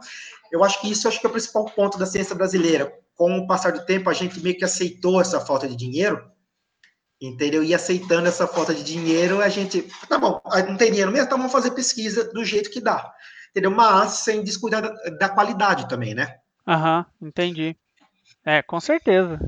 eu 0.51 0.63
acho 0.63 0.81
que 0.81 0.89
isso 0.89 1.07
acho 1.07 1.19
que 1.19 1.27
é 1.27 1.29
o 1.29 1.33
principal 1.33 1.65
ponto 1.65 1.99
da 1.99 2.07
ciência 2.07 2.33
brasileira. 2.33 2.91
Com 3.13 3.37
o 3.37 3.45
passar 3.45 3.73
do 3.73 3.85
tempo, 3.85 4.09
a 4.09 4.13
gente 4.13 4.39
meio 4.41 4.57
que 4.57 4.65
aceitou 4.65 5.21
essa 5.21 5.39
falta 5.39 5.67
de 5.67 5.75
dinheiro, 5.75 6.32
entendeu? 7.27 7.63
E 7.63 7.73
aceitando 7.73 8.27
essa 8.27 8.47
falta 8.47 8.73
de 8.73 8.83
dinheiro, 8.83 9.41
a 9.41 9.49
gente, 9.49 9.83
tá 10.09 10.17
bom, 10.17 10.41
não 10.67 10.75
tem 10.75 10.89
dinheiro 10.89 11.11
mesmo, 11.11 11.25
então 11.25 11.37
vamos 11.37 11.51
fazer 11.51 11.71
pesquisa 11.71 12.31
do 12.33 12.43
jeito 12.43 12.69
que 12.69 12.81
dá, 12.81 13.11
entendeu? 13.51 13.71
Mas 13.71 14.11
sem 14.11 14.43
descuidar 14.43 14.81
da, 14.81 14.89
da 15.17 15.29
qualidade 15.29 15.87
também, 15.87 16.13
né? 16.13 16.35
Aham, 16.67 17.05
entendi. 17.21 17.75
É, 18.45 18.61
com 18.61 18.79
certeza. 18.79 19.39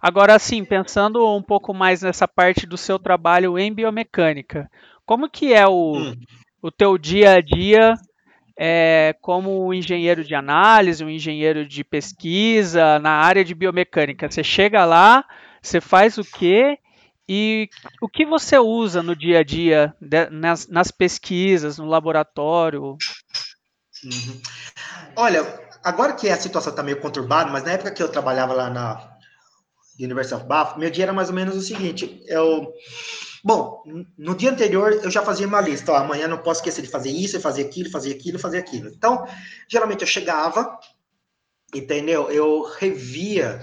Agora, 0.00 0.34
assim, 0.34 0.64
pensando 0.64 1.26
um 1.34 1.42
pouco 1.42 1.74
mais 1.74 2.02
nessa 2.02 2.28
parte 2.28 2.66
do 2.66 2.76
seu 2.76 2.98
trabalho 2.98 3.58
em 3.58 3.72
biomecânica, 3.72 4.70
como 5.04 5.28
que 5.28 5.52
é 5.52 5.66
o, 5.66 5.96
hum. 5.96 6.14
o 6.62 6.70
teu 6.70 6.96
dia 6.96 7.34
a 7.34 7.40
dia 7.40 7.94
é, 8.56 9.14
como 9.20 9.66
um 9.66 9.74
engenheiro 9.74 10.22
de 10.22 10.34
análise, 10.36 11.04
um 11.04 11.10
engenheiro 11.10 11.66
de 11.66 11.82
pesquisa 11.82 13.00
na 13.00 13.10
área 13.10 13.44
de 13.44 13.54
biomecânica? 13.54 14.30
Você 14.30 14.44
chega 14.44 14.84
lá, 14.84 15.24
você 15.60 15.80
faz 15.80 16.16
o 16.16 16.22
quê 16.22 16.78
e 17.28 17.68
o 18.00 18.08
que 18.08 18.24
você 18.24 18.58
usa 18.58 19.02
no 19.02 19.14
dia 19.14 19.40
a 19.40 19.44
dia, 19.44 19.94
de, 20.00 20.30
nas, 20.30 20.66
nas, 20.66 20.90
pesquisas, 20.90 21.76
no 21.76 21.84
laboratório? 21.84 22.96
Uhum. 24.02 24.40
Olha, 25.14 25.68
agora 25.84 26.14
que 26.14 26.28
a 26.30 26.36
situação 26.36 26.70
está 26.70 26.82
meio 26.82 27.00
conturbada, 27.00 27.50
mas 27.50 27.64
na 27.64 27.72
época 27.72 27.90
que 27.90 28.02
eu 28.02 28.08
trabalhava 28.08 28.54
lá 28.54 28.70
na 28.70 29.18
University 30.00 30.34
of 30.34 30.46
Bath, 30.46 30.78
meu 30.78 30.90
dia 30.90 31.04
era 31.04 31.12
mais 31.12 31.28
ou 31.28 31.34
menos 31.34 31.54
o 31.54 31.60
seguinte: 31.60 32.22
eu. 32.26 32.72
Bom, 33.44 33.82
no 34.16 34.34
dia 34.34 34.50
anterior 34.50 34.92
eu 34.92 35.10
já 35.10 35.22
fazia 35.22 35.46
uma 35.46 35.60
lista. 35.60 35.92
Ó, 35.92 35.96
amanhã 35.96 36.26
não 36.26 36.38
posso 36.38 36.60
esquecer 36.60 36.82
de 36.82 36.88
fazer 36.88 37.10
isso, 37.10 37.40
fazer 37.40 37.62
aquilo, 37.62 37.90
fazer 37.90 38.12
aquilo, 38.12 38.38
fazer 38.38 38.58
aquilo. 38.58 38.88
Então, 38.88 39.26
geralmente 39.68 40.00
eu 40.00 40.06
chegava, 40.06 40.78
entendeu? 41.74 42.30
Eu 42.30 42.62
revia 42.62 43.60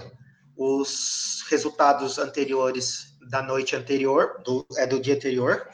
os 0.56 1.44
resultados 1.48 2.18
anteriores 2.18 3.15
da 3.28 3.42
noite 3.42 3.76
anterior, 3.76 4.40
do, 4.44 4.66
é 4.76 4.86
do 4.86 5.00
dia 5.00 5.14
anterior, 5.14 5.66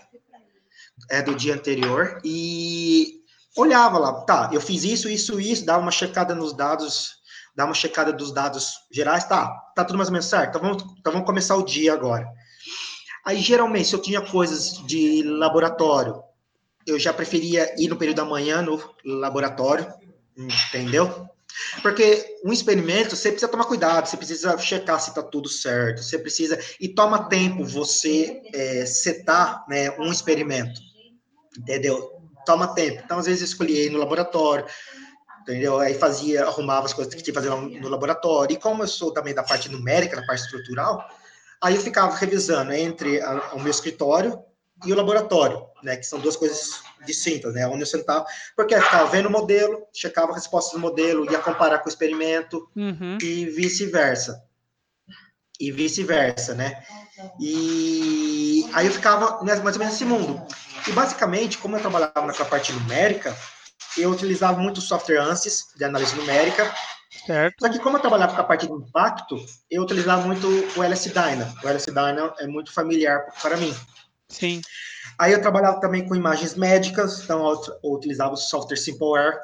é 1.10 1.22
do 1.22 1.34
dia 1.34 1.54
anterior, 1.54 2.20
e 2.24 3.22
olhava 3.56 3.98
lá, 3.98 4.22
tá, 4.22 4.50
eu 4.52 4.60
fiz 4.60 4.84
isso, 4.84 5.08
isso, 5.08 5.40
isso, 5.40 5.64
dava 5.64 5.80
uma 5.80 5.90
checada 5.90 6.34
nos 6.34 6.52
dados, 6.54 7.16
dava 7.54 7.68
uma 7.68 7.74
checada 7.74 8.12
dos 8.12 8.32
dados 8.32 8.74
gerais, 8.90 9.24
tá, 9.24 9.48
tá 9.74 9.84
tudo 9.84 9.96
mais 9.96 10.08
ou 10.08 10.12
menos 10.12 10.26
certo, 10.26 10.50
então 10.50 10.60
vamos, 10.60 10.82
então 10.98 11.12
vamos 11.12 11.26
começar 11.26 11.56
o 11.56 11.64
dia 11.64 11.92
agora. 11.92 12.26
Aí, 13.24 13.40
geralmente, 13.40 13.88
se 13.88 13.94
eu 13.94 14.02
tinha 14.02 14.20
coisas 14.20 14.84
de 14.86 15.22
laboratório, 15.22 16.22
eu 16.86 16.98
já 16.98 17.12
preferia 17.12 17.72
ir 17.78 17.88
no 17.88 17.96
período 17.96 18.16
da 18.16 18.24
manhã 18.24 18.62
no 18.62 18.82
laboratório, 19.04 19.86
entendeu? 20.36 21.28
Porque 21.82 22.38
um 22.44 22.52
experimento, 22.52 23.16
você 23.16 23.30
precisa 23.30 23.50
tomar 23.50 23.64
cuidado, 23.64 24.06
você 24.06 24.16
precisa 24.16 24.56
checar 24.58 25.00
se 25.00 25.10
está 25.10 25.22
tudo 25.22 25.48
certo, 25.48 26.02
você 26.02 26.18
precisa. 26.18 26.58
E 26.80 26.88
toma 26.88 27.28
tempo 27.28 27.64
você 27.64 28.42
é, 28.52 28.84
setar 28.86 29.64
né, 29.68 29.90
um 29.98 30.10
experimento, 30.10 30.80
entendeu? 31.58 32.10
Toma 32.44 32.74
tempo. 32.74 33.02
Então, 33.04 33.18
às 33.18 33.26
vezes, 33.26 33.42
eu 33.42 33.46
escolhi 33.46 33.88
no 33.90 33.98
laboratório, 33.98 34.66
entendeu? 35.42 35.78
Aí 35.78 35.94
fazia, 35.94 36.44
arrumava 36.44 36.86
as 36.86 36.92
coisas 36.92 37.14
que 37.14 37.22
tinha 37.22 37.34
que 37.34 37.40
fazer 37.40 37.50
no 37.50 37.88
laboratório. 37.88 38.54
E 38.54 38.58
como 38.58 38.82
eu 38.82 38.88
sou 38.88 39.12
também 39.12 39.34
da 39.34 39.42
parte 39.42 39.68
numérica, 39.68 40.16
da 40.16 40.26
parte 40.26 40.42
estrutural, 40.42 41.06
aí 41.60 41.74
eu 41.74 41.80
ficava 41.80 42.14
revisando 42.16 42.72
entre 42.72 43.20
a, 43.20 43.52
o 43.54 43.60
meu 43.60 43.70
escritório 43.70 44.38
e 44.84 44.92
o 44.92 44.96
laboratório, 44.96 45.64
né? 45.82 45.96
Que 45.96 46.04
são 46.04 46.18
duas 46.18 46.36
coisas 46.36 46.82
distintas, 47.04 47.54
né? 47.54 47.66
Onde 47.66 47.82
eu 47.82 47.86
sentava, 47.86 48.24
porque 48.56 48.74
eu 48.74 48.82
ficava 48.82 49.08
vendo 49.10 49.26
o 49.26 49.30
modelo, 49.30 49.86
checava 49.92 50.32
a 50.32 50.34
resposta 50.34 50.76
do 50.76 50.80
modelo, 50.80 51.30
ia 51.30 51.38
comparar 51.38 51.78
com 51.78 51.86
o 51.86 51.88
experimento 51.88 52.68
uhum. 52.76 53.18
e 53.20 53.46
vice-versa. 53.46 54.42
E 55.60 55.70
vice-versa, 55.70 56.54
né? 56.54 56.82
E 57.38 58.68
aí 58.72 58.86
eu 58.86 58.92
ficava 58.92 59.42
mais 59.44 59.58
ou 59.58 59.64
menos 59.64 59.78
nesse 59.78 60.04
mundo. 60.04 60.44
E 60.88 60.92
basicamente, 60.92 61.58
como 61.58 61.76
eu 61.76 61.80
trabalhava 61.80 62.26
na 62.26 62.44
parte 62.44 62.72
numérica, 62.72 63.36
eu 63.96 64.10
utilizava 64.10 64.58
muito 64.58 64.78
o 64.78 64.82
software 64.82 65.18
ANSYS, 65.18 65.74
de 65.76 65.84
análise 65.84 66.14
numérica. 66.16 66.72
Certo. 67.26 67.54
Só 67.60 67.68
que 67.68 67.78
como 67.78 67.96
eu 67.96 68.00
trabalhava 68.00 68.34
com 68.34 68.40
a 68.40 68.44
parte 68.44 68.66
de 68.66 68.72
impacto, 68.72 69.36
eu 69.70 69.82
utilizava 69.82 70.22
muito 70.22 70.48
o 70.76 70.82
LS 70.82 71.10
Dyna. 71.10 71.54
O 71.62 71.68
LS 71.68 71.86
Dyna 71.86 72.34
é 72.38 72.46
muito 72.46 72.72
familiar 72.72 73.24
para 73.40 73.56
mim. 73.56 73.74
Sim. 74.28 74.62
Aí 75.22 75.30
eu 75.30 75.40
trabalhava 75.40 75.78
também 75.78 76.04
com 76.04 76.16
imagens 76.16 76.56
médicas, 76.56 77.20
então 77.22 77.48
eu, 77.48 77.78
eu 77.84 77.92
utilizava 77.92 78.34
o 78.34 78.36
software 78.36 78.76
Simpleware, 78.76 79.38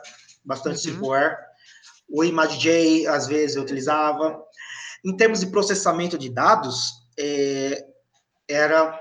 bastante 0.45 0.75
uhum. 0.75 0.95
Simpleware. 0.95 1.37
O 2.11 2.25
ImageJ, 2.25 3.07
às 3.07 3.29
vezes, 3.29 3.55
eu 3.55 3.63
utilizava. 3.63 4.43
Em 5.05 5.17
termos 5.17 5.39
de 5.39 5.47
processamento 5.47 6.19
de 6.19 6.31
dados, 6.31 6.95
é, 7.17 7.85
era 8.49 9.01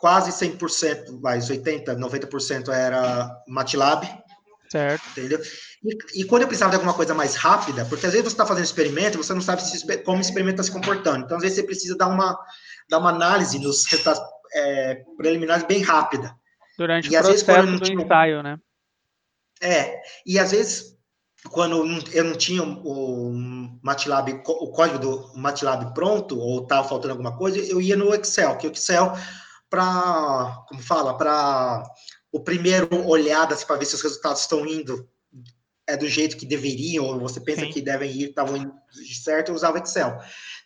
quase 0.00 0.32
100%, 0.32 1.20
mais 1.20 1.48
80%, 1.48 1.96
90% 1.96 2.68
era 2.70 3.30
MATLAB. 3.46 4.04
Certo. 4.72 5.04
Entendeu? 5.10 5.40
E, 5.84 6.22
e, 6.22 6.24
quando 6.24 6.42
eu 6.42 6.48
precisava 6.48 6.70
de 6.70 6.76
alguma 6.78 6.94
coisa 6.94 7.14
mais 7.14 7.36
rápida, 7.36 7.84
porque 7.84 8.06
às 8.06 8.12
vezes 8.12 8.26
você 8.26 8.34
está 8.34 8.44
fazendo 8.44 8.64
experimento, 8.64 9.18
você 9.18 9.32
não 9.32 9.40
sabe 9.40 9.62
se, 9.62 9.86
como 9.98 10.18
o 10.18 10.20
experimento 10.20 10.60
está 10.60 10.64
se 10.64 10.72
comportando. 10.72 11.26
Então, 11.26 11.36
às 11.36 11.44
vezes, 11.44 11.58
você 11.58 11.62
precisa 11.62 11.96
dar 11.96 12.08
uma, 12.08 12.36
dar 12.90 12.98
uma 12.98 13.10
análise 13.10 13.56
nos 13.60 13.86
resultados 13.86 14.20
é, 14.52 15.04
preliminares 15.16 15.64
bem 15.64 15.82
rápida. 15.82 16.34
Durante 16.76 17.06
e, 17.06 17.08
o 17.08 17.22
processo 17.22 17.46
vezes, 17.46 17.80
do 17.80 17.80
tinha... 17.80 18.04
ensaio, 18.04 18.42
né? 18.42 18.58
É, 19.60 20.00
e 20.24 20.38
às 20.38 20.52
vezes, 20.52 20.96
quando 21.50 21.84
eu 22.12 22.24
não 22.24 22.36
tinha 22.36 22.62
o 22.62 23.32
MATLAB, 23.82 24.42
o 24.46 24.70
código 24.70 24.98
do 24.98 25.32
MATLAB 25.36 25.92
pronto, 25.94 26.38
ou 26.38 26.62
estava 26.62 26.88
faltando 26.88 27.12
alguma 27.12 27.36
coisa, 27.36 27.58
eu 27.58 27.80
ia 27.80 27.96
no 27.96 28.14
Excel, 28.14 28.56
que 28.56 28.68
o 28.68 28.72
Excel, 28.72 29.12
para, 29.68 30.64
como 30.68 30.82
fala, 30.82 31.16
para 31.16 31.82
o 32.30 32.40
primeiro 32.40 32.88
olhada 33.06 33.54
assim, 33.54 33.66
para 33.66 33.76
ver 33.76 33.86
se 33.86 33.94
os 33.94 34.02
resultados 34.02 34.42
estão 34.42 34.66
indo 34.66 35.08
é 35.88 35.96
do 35.96 36.06
jeito 36.06 36.36
que 36.36 36.44
deveriam, 36.44 37.06
ou 37.06 37.18
você 37.18 37.40
pensa 37.40 37.62
Sim. 37.62 37.70
que 37.70 37.80
devem 37.80 38.10
ir, 38.10 38.28
estavam 38.28 38.58
indo 38.58 38.72
certo, 39.24 39.48
eu 39.48 39.54
usava 39.54 39.78
Excel. 39.78 40.18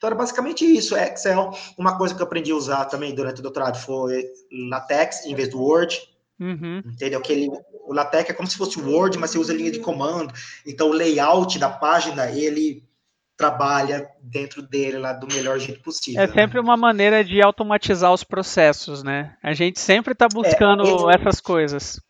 Então 0.03 0.09
era 0.09 0.17
basicamente 0.17 0.65
isso, 0.65 0.97
Excel. 0.97 1.53
Uma 1.79 1.97
coisa 1.97 2.13
que 2.13 2.21
eu 2.21 2.27
aprendi 2.27 2.51
a 2.51 2.57
usar 2.57 2.87
também 2.87 3.15
durante 3.15 3.39
o 3.39 3.43
doutorado 3.43 3.79
foi 3.79 4.25
LaTeX 4.69 5.25
em 5.27 5.35
vez 5.37 5.49
do 5.49 5.63
Word. 5.63 5.97
Uhum. 6.41 6.83
Entendeu? 6.85 7.21
Que 7.21 7.33
ele, 7.33 7.51
o 7.87 7.95
LaTeX 7.95 8.31
é 8.31 8.33
como 8.33 8.49
se 8.49 8.57
fosse 8.57 8.81
o 8.81 8.91
Word, 8.91 9.17
mas 9.17 9.31
você 9.31 9.39
usa 9.39 9.55
linha 9.55 9.71
de 9.71 9.79
comando. 9.79 10.35
Então 10.67 10.91
o 10.91 10.93
layout 10.93 11.57
da 11.57 11.71
página, 11.71 12.29
ele 12.33 12.83
trabalha 13.37 14.11
dentro 14.21 14.61
dele 14.61 14.99
lá 14.99 15.13
do 15.13 15.33
melhor 15.33 15.61
jeito 15.61 15.81
possível. 15.81 16.21
É 16.21 16.27
sempre 16.27 16.59
uma 16.59 16.77
maneira 16.77 17.25
de 17.25 17.41
automatizar 17.41 18.13
os 18.13 18.25
processos, 18.25 19.05
né? 19.05 19.37
A 19.41 19.55
gente 19.55 19.79
sempre 19.79 20.15
está 20.15 20.27
buscando 20.27 21.09
é, 21.13 21.15
essas 21.15 21.41
coisas. 21.41 22.01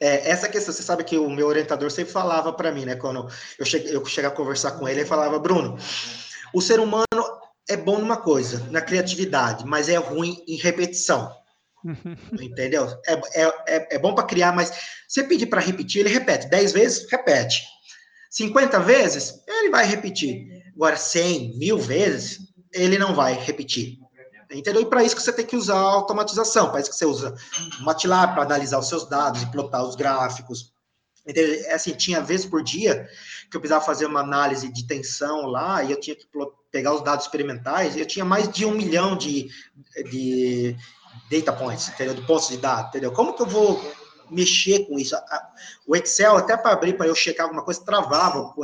É, 0.00 0.30
essa 0.30 0.48
questão, 0.48 0.72
você 0.72 0.84
sabe 0.84 1.02
que 1.02 1.18
o 1.18 1.28
meu 1.28 1.48
orientador 1.48 1.90
sempre 1.90 2.12
falava 2.12 2.52
para 2.52 2.70
mim, 2.70 2.84
né? 2.84 2.94
Quando 2.94 3.28
eu 3.58 3.66
cheguei, 3.66 3.96
eu 3.96 4.04
cheguei 4.04 4.30
a 4.30 4.32
conversar 4.32 4.72
com 4.78 4.88
ele, 4.88 5.00
ele 5.00 5.08
falava, 5.08 5.40
Bruno, 5.40 5.76
o 6.54 6.60
ser 6.60 6.80
humano 6.80 7.04
é 7.68 7.76
bom 7.76 7.98
numa 7.98 8.16
coisa, 8.16 8.66
na 8.70 8.80
criatividade, 8.80 9.66
mas 9.66 9.88
é 9.88 9.96
ruim 9.96 10.42
em 10.46 10.56
repetição. 10.56 11.30
Entendeu? 12.40 12.88
É, 13.06 13.12
é, 13.12 13.54
é, 13.66 13.96
é 13.96 13.98
bom 13.98 14.14
para 14.14 14.24
criar, 14.24 14.52
mas 14.52 14.72
você 15.06 15.22
pedir 15.22 15.46
para 15.46 15.60
repetir, 15.60 16.00
ele 16.00 16.08
repete. 16.08 16.48
10 16.48 16.72
vezes, 16.72 17.10
repete. 17.10 17.62
50 18.30 18.80
vezes, 18.80 19.34
ele 19.46 19.70
vai 19.70 19.86
repetir. 19.86 20.46
Agora, 20.74 20.96
100, 20.96 21.58
mil 21.58 21.78
vezes, 21.78 22.38
ele 22.72 22.98
não 22.98 23.14
vai 23.14 23.34
repetir. 23.34 23.98
Entendeu? 24.50 24.80
E 24.80 24.86
para 24.86 25.04
isso 25.04 25.14
que 25.14 25.22
você 25.22 25.32
tem 25.32 25.44
que 25.44 25.56
usar 25.56 25.76
a 25.76 25.92
automatização, 25.92 26.70
para 26.70 26.80
isso 26.80 26.90
que 26.90 26.96
você 26.96 27.04
usa 27.04 27.34
o 27.80 27.84
MATLAB 27.84 28.32
para 28.32 28.44
analisar 28.44 28.78
os 28.78 28.88
seus 28.88 29.06
dados 29.06 29.42
e 29.42 29.50
plotar 29.50 29.84
os 29.84 29.94
gráficos. 29.94 30.72
É 31.28 31.74
assim, 31.74 31.92
tinha 31.92 32.22
vezes 32.22 32.46
por 32.46 32.62
dia 32.62 33.06
que 33.50 33.56
eu 33.56 33.60
precisava 33.60 33.84
fazer 33.84 34.06
uma 34.06 34.20
análise 34.20 34.72
de 34.72 34.86
tensão 34.86 35.46
lá 35.46 35.84
e 35.84 35.90
eu 35.90 36.00
tinha 36.00 36.16
que 36.16 36.26
pegar 36.70 36.94
os 36.94 37.02
dados 37.02 37.26
experimentais, 37.26 37.96
eu 37.96 38.06
tinha 38.06 38.24
mais 38.24 38.48
de 38.48 38.64
um 38.64 38.72
milhão 38.72 39.16
de, 39.16 39.48
de 40.10 40.76
data 41.30 41.52
points, 41.52 41.88
entendeu? 41.88 42.14
De 42.14 42.22
pontos 42.22 42.48
de 42.48 42.56
dados, 42.56 42.88
entendeu? 42.88 43.12
Como 43.12 43.34
que 43.34 43.42
eu 43.42 43.46
vou 43.46 43.80
mexer 44.30 44.86
com 44.86 44.98
isso? 44.98 45.14
O 45.86 45.96
Excel, 45.96 46.36
até 46.36 46.56
para 46.56 46.72
abrir, 46.72 46.96
para 46.96 47.06
eu 47.06 47.14
checar 47.14 47.44
alguma 47.44 47.62
coisa, 47.62 47.84
travava 47.84 48.54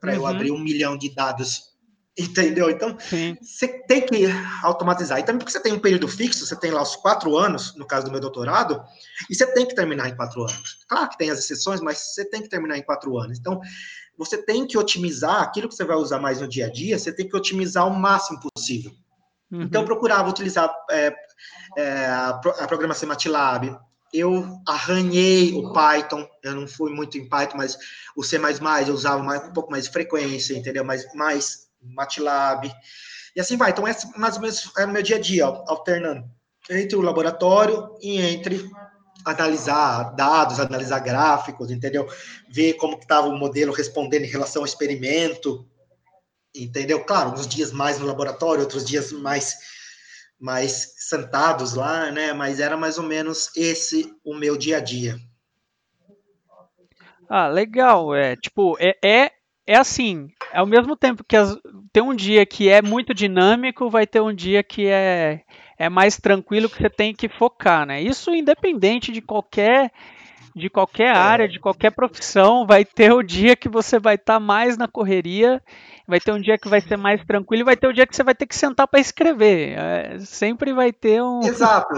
para 0.00 0.14
eu 0.14 0.22
uhum. 0.22 0.26
abrir 0.26 0.50
um 0.50 0.58
milhão 0.58 0.96
de 0.96 1.14
dados 1.14 1.73
Entendeu? 2.16 2.70
Então, 2.70 2.96
Sim. 3.00 3.36
você 3.42 3.66
tem 3.66 4.06
que 4.06 4.26
automatizar. 4.62 5.18
E 5.18 5.24
também 5.24 5.40
porque 5.40 5.50
você 5.50 5.60
tem 5.60 5.72
um 5.72 5.80
período 5.80 6.06
fixo, 6.06 6.46
você 6.46 6.54
tem 6.54 6.70
lá 6.70 6.80
os 6.80 6.94
quatro 6.94 7.36
anos, 7.36 7.74
no 7.76 7.84
caso 7.84 8.06
do 8.06 8.12
meu 8.12 8.20
doutorado, 8.20 8.80
e 9.28 9.34
você 9.34 9.44
tem 9.52 9.66
que 9.66 9.74
terminar 9.74 10.08
em 10.08 10.14
quatro 10.14 10.42
anos. 10.42 10.84
Claro 10.88 11.08
que 11.08 11.18
tem 11.18 11.30
as 11.30 11.40
exceções, 11.40 11.80
mas 11.80 11.98
você 11.98 12.24
tem 12.24 12.40
que 12.40 12.48
terminar 12.48 12.78
em 12.78 12.82
quatro 12.82 13.18
anos. 13.18 13.36
Então, 13.38 13.60
você 14.16 14.38
tem 14.38 14.64
que 14.64 14.78
otimizar 14.78 15.42
aquilo 15.42 15.68
que 15.68 15.74
você 15.74 15.84
vai 15.84 15.96
usar 15.96 16.20
mais 16.20 16.40
no 16.40 16.46
dia 16.46 16.66
a 16.66 16.70
dia, 16.70 16.96
você 16.96 17.12
tem 17.12 17.28
que 17.28 17.36
otimizar 17.36 17.84
o 17.84 17.90
máximo 17.90 18.38
possível. 18.40 18.92
Uhum. 19.50 19.62
Então, 19.62 19.82
eu 19.82 19.86
procurava 19.86 20.30
utilizar 20.30 20.72
é, 20.88 21.12
é, 21.76 22.06
a, 22.06 22.40
programação 22.68 23.08
MATLAB, 23.08 23.76
eu 24.12 24.60
arranhei 24.68 25.52
o 25.52 25.72
Python, 25.72 26.24
eu 26.44 26.54
não 26.54 26.68
fui 26.68 26.92
muito 26.92 27.18
em 27.18 27.28
Python, 27.28 27.56
mas 27.56 27.76
o 28.16 28.22
C++ 28.22 28.38
eu 28.86 28.94
usava 28.94 29.20
mais, 29.20 29.48
um 29.48 29.52
pouco 29.52 29.72
mais 29.72 29.84
de 29.86 29.90
frequência, 29.90 30.56
entendeu? 30.56 30.84
Mais, 30.84 31.12
mais 31.12 31.63
MATLAB, 31.84 32.72
e 33.34 33.40
assim 33.40 33.56
vai. 33.56 33.70
Então, 33.70 33.86
esse 33.86 34.06
mais 34.18 34.36
ou 34.36 34.42
menos 34.42 34.70
era 34.76 34.88
o 34.88 34.92
meu 34.92 35.02
dia 35.02 35.16
a 35.16 35.20
dia, 35.20 35.44
alternando 35.44 36.24
entre 36.70 36.96
o 36.96 37.02
laboratório 37.02 37.96
e 38.00 38.20
entre 38.20 38.70
analisar 39.24 40.14
dados, 40.14 40.60
analisar 40.60 40.98
gráficos, 41.00 41.70
entendeu? 41.70 42.08
Ver 42.48 42.74
como 42.74 42.98
estava 42.98 43.26
o 43.28 43.36
modelo 43.36 43.72
respondendo 43.72 44.24
em 44.24 44.30
relação 44.30 44.62
ao 44.62 44.66
experimento, 44.66 45.66
entendeu? 46.54 47.04
Claro, 47.04 47.30
uns 47.30 47.46
dias 47.46 47.72
mais 47.72 47.98
no 47.98 48.06
laboratório, 48.06 48.62
outros 48.62 48.84
dias 48.84 49.12
mais 49.12 49.74
mais 50.38 50.94
sentados 50.98 51.74
lá, 51.74 52.10
né? 52.10 52.32
Mas 52.32 52.60
era 52.60 52.76
mais 52.76 52.98
ou 52.98 53.04
menos 53.04 53.50
esse 53.56 54.12
o 54.24 54.34
meu 54.34 54.56
dia 54.58 54.76
a 54.76 54.80
dia. 54.80 55.18
Ah, 57.28 57.48
legal. 57.48 58.14
É 58.14 58.36
tipo 58.36 58.76
é, 58.78 58.96
é 59.02 59.32
é 59.66 59.76
assim, 59.76 60.28
ao 60.52 60.66
mesmo 60.66 60.96
tempo 60.96 61.24
que 61.24 61.36
as, 61.36 61.56
tem 61.92 62.02
um 62.02 62.14
dia 62.14 62.44
que 62.44 62.68
é 62.68 62.82
muito 62.82 63.14
dinâmico, 63.14 63.88
vai 63.88 64.06
ter 64.06 64.20
um 64.20 64.34
dia 64.34 64.62
que 64.62 64.86
é, 64.86 65.42
é 65.78 65.88
mais 65.88 66.18
tranquilo, 66.18 66.68
que 66.68 66.76
você 66.76 66.90
tem 66.90 67.14
que 67.14 67.28
focar, 67.28 67.86
né? 67.86 68.00
Isso 68.00 68.34
independente 68.34 69.10
de 69.10 69.20
qualquer 69.22 69.90
de 70.54 70.70
qualquer 70.70 71.14
é. 71.14 71.18
área, 71.18 71.48
de 71.48 71.58
qualquer 71.58 71.90
profissão, 71.90 72.66
vai 72.66 72.84
ter 72.84 73.12
o 73.12 73.22
dia 73.22 73.56
que 73.56 73.68
você 73.68 73.98
vai 73.98 74.14
estar 74.14 74.34
tá 74.34 74.40
mais 74.40 74.76
na 74.78 74.86
correria, 74.86 75.60
vai 76.06 76.20
ter 76.20 76.32
um 76.32 76.40
dia 76.40 76.56
que 76.56 76.68
vai 76.68 76.80
ser 76.80 76.96
mais 76.96 77.24
tranquilo 77.24 77.62
e 77.62 77.64
vai 77.64 77.76
ter 77.76 77.88
o 77.88 77.92
dia 77.92 78.06
que 78.06 78.14
você 78.14 78.22
vai 78.22 78.34
ter 78.34 78.46
que 78.46 78.54
sentar 78.54 78.86
para 78.86 79.00
escrever. 79.00 79.76
É, 79.76 80.18
sempre 80.20 80.72
vai 80.72 80.92
ter 80.92 81.20
um. 81.22 81.40
Exato, 81.44 81.94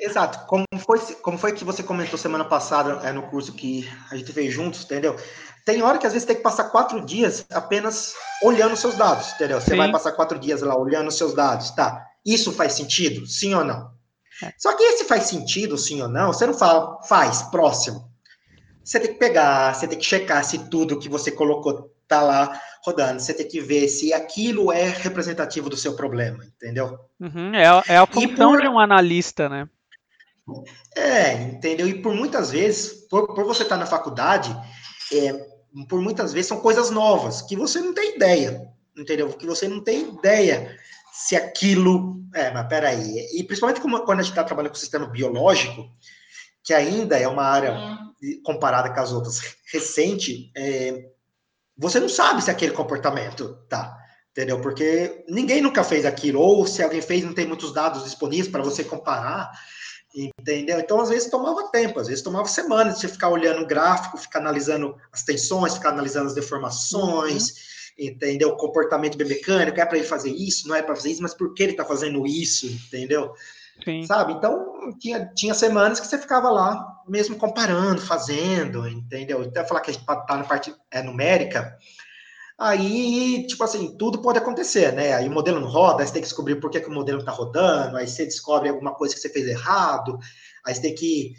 exato. 0.00 0.46
Como 0.46 0.64
foi, 0.78 0.98
como 1.22 1.38
foi 1.38 1.52
que 1.52 1.64
você 1.64 1.82
comentou 1.82 2.18
semana 2.18 2.44
passada 2.44 3.00
é, 3.06 3.12
no 3.12 3.22
curso 3.22 3.52
que 3.52 3.88
a 4.10 4.16
gente 4.16 4.32
fez 4.32 4.52
juntos, 4.52 4.84
entendeu? 4.84 5.16
Tem 5.64 5.82
hora 5.82 5.98
que 5.98 6.06
às 6.06 6.12
vezes 6.12 6.26
tem 6.26 6.36
que 6.36 6.42
passar 6.42 6.64
quatro 6.64 7.04
dias 7.04 7.44
apenas 7.52 8.14
olhando 8.40 8.76
seus 8.76 8.94
dados, 8.94 9.32
entendeu? 9.32 9.60
Você 9.60 9.70
Sim. 9.70 9.76
vai 9.76 9.90
passar 9.90 10.12
quatro 10.12 10.38
dias 10.38 10.62
lá 10.62 10.76
olhando 10.76 11.10
seus 11.10 11.34
dados, 11.34 11.70
tá? 11.70 12.06
Isso 12.24 12.52
faz 12.52 12.74
sentido? 12.74 13.26
Sim 13.26 13.54
ou 13.54 13.64
não? 13.64 13.95
É. 14.42 14.52
Só 14.58 14.76
que 14.76 14.82
esse 14.82 15.04
faz 15.04 15.24
sentido, 15.24 15.78
sim 15.78 16.02
ou 16.02 16.08
não, 16.08 16.32
você 16.32 16.46
não 16.46 16.54
fala, 16.54 17.02
faz, 17.02 17.42
próximo. 17.42 18.10
Você 18.84 19.00
tem 19.00 19.12
que 19.12 19.18
pegar, 19.18 19.74
você 19.74 19.88
tem 19.88 19.98
que 19.98 20.04
checar 20.04 20.44
se 20.44 20.70
tudo 20.70 20.98
que 20.98 21.08
você 21.08 21.30
colocou 21.30 21.92
tá 22.06 22.22
lá 22.22 22.60
rodando. 22.84 23.20
Você 23.20 23.34
tem 23.34 23.48
que 23.48 23.60
ver 23.60 23.88
se 23.88 24.12
aquilo 24.12 24.70
é 24.70 24.88
representativo 24.88 25.68
do 25.68 25.76
seu 25.76 25.96
problema, 25.96 26.44
entendeu? 26.44 26.98
Uhum, 27.18 27.52
é, 27.54 27.64
é, 27.88 27.96
a 27.96 28.06
função 28.06 28.52
por... 28.52 28.60
de 28.60 28.68
um 28.68 28.78
analista, 28.78 29.48
né? 29.48 29.68
É, 30.94 31.32
entendeu? 31.42 31.88
E 31.88 32.00
por 32.00 32.14
muitas 32.14 32.52
vezes, 32.52 32.92
por, 33.10 33.34
por 33.34 33.44
você 33.44 33.64
estar 33.64 33.74
tá 33.74 33.80
na 33.80 33.86
faculdade, 33.86 34.56
é, 35.12 35.32
por 35.88 36.00
muitas 36.00 36.32
vezes 36.32 36.46
são 36.46 36.60
coisas 36.60 36.90
novas 36.90 37.42
que 37.42 37.56
você 37.56 37.80
não 37.80 37.92
tem 37.92 38.14
ideia, 38.14 38.68
entendeu? 38.96 39.28
Que 39.30 39.46
você 39.46 39.66
não 39.66 39.82
tem 39.82 40.08
ideia 40.10 40.78
se 41.16 41.34
aquilo. 41.34 42.20
É, 42.34 42.50
mas 42.50 42.68
peraí. 42.68 43.26
E 43.32 43.42
principalmente 43.42 43.80
quando 43.80 44.20
a 44.20 44.22
gente 44.22 44.32
está 44.32 44.44
trabalhando 44.44 44.72
com 44.72 44.76
o 44.76 44.80
sistema 44.80 45.06
biológico, 45.06 45.90
que 46.62 46.74
ainda 46.74 47.18
é 47.18 47.26
uma 47.26 47.44
área 47.44 47.68
é. 47.68 48.42
comparada 48.44 48.92
com 48.92 49.00
as 49.00 49.12
outras 49.12 49.40
recente, 49.72 50.50
é, 50.54 51.08
você 51.76 51.98
não 51.98 52.08
sabe 52.08 52.42
se 52.42 52.50
aquele 52.50 52.72
comportamento 52.72 53.56
tá. 53.68 53.96
Entendeu? 54.32 54.60
Porque 54.60 55.24
ninguém 55.26 55.62
nunca 55.62 55.82
fez 55.82 56.04
aquilo, 56.04 56.38
ou 56.40 56.66
se 56.66 56.82
alguém 56.82 57.00
fez, 57.00 57.24
não 57.24 57.32
tem 57.32 57.46
muitos 57.46 57.72
dados 57.72 58.04
disponíveis 58.04 58.48
para 58.48 58.62
você 58.62 58.84
comparar. 58.84 59.50
Entendeu? 60.14 60.78
Então, 60.78 61.00
às 61.00 61.08
vezes 61.08 61.30
tomava 61.30 61.70
tempo, 61.70 61.98
às 61.98 62.08
vezes 62.08 62.22
tomava 62.22 62.46
semanas 62.46 62.94
de 62.94 63.00
você 63.00 63.08
ficar 63.08 63.30
olhando 63.30 63.62
o 63.62 63.66
gráfico, 63.66 64.18
ficar 64.18 64.40
analisando 64.40 64.94
as 65.10 65.22
tensões, 65.22 65.74
ficar 65.74 65.90
analisando 65.90 66.26
as 66.26 66.34
deformações, 66.34 67.48
uhum. 67.48 67.54
Entendeu? 67.98 68.50
O 68.50 68.56
comportamento 68.56 69.16
biomecânico, 69.16 69.80
é 69.80 69.86
para 69.86 69.98
ele 69.98 70.06
fazer 70.06 70.30
isso, 70.30 70.68
não 70.68 70.74
é 70.74 70.82
para 70.82 70.96
fazer 70.96 71.10
isso, 71.10 71.22
mas 71.22 71.34
por 71.34 71.54
que 71.54 71.62
ele 71.62 71.72
está 71.72 71.84
fazendo 71.84 72.26
isso, 72.26 72.66
entendeu? 72.66 73.32
Sim. 73.84 74.04
Sabe? 74.04 74.32
Então, 74.32 74.96
tinha, 74.98 75.26
tinha 75.34 75.54
semanas 75.54 76.00
que 76.00 76.06
você 76.06 76.18
ficava 76.18 76.50
lá, 76.50 77.02
mesmo 77.08 77.36
comparando, 77.36 78.00
fazendo, 78.00 78.88
entendeu? 78.88 79.42
Até 79.42 79.64
falar 79.64 79.80
que 79.80 79.90
a 79.90 79.92
gente 79.92 80.02
está 80.02 80.36
na 80.36 80.44
parte 80.44 80.74
é, 80.90 81.02
numérica, 81.02 81.76
Aí, 82.58 83.46
tipo 83.46 83.62
assim, 83.62 83.96
tudo 83.98 84.22
pode 84.22 84.38
acontecer, 84.38 84.90
né? 84.92 85.12
Aí 85.12 85.28
o 85.28 85.30
modelo 85.30 85.60
não 85.60 85.68
roda, 85.68 86.02
aí 86.02 86.06
você 86.06 86.14
tem 86.14 86.22
que 86.22 86.28
descobrir 86.28 86.56
por 86.56 86.70
que, 86.70 86.80
que 86.80 86.88
o 86.88 86.92
modelo 86.92 87.18
não 87.18 87.24
tá 87.24 87.32
rodando, 87.32 87.98
aí 87.98 88.08
você 88.08 88.24
descobre 88.24 88.70
alguma 88.70 88.94
coisa 88.94 89.14
que 89.14 89.20
você 89.20 89.28
fez 89.28 89.46
errado, 89.46 90.18
aí 90.64 90.74
você 90.74 90.80
tem 90.80 90.94
que, 90.94 91.34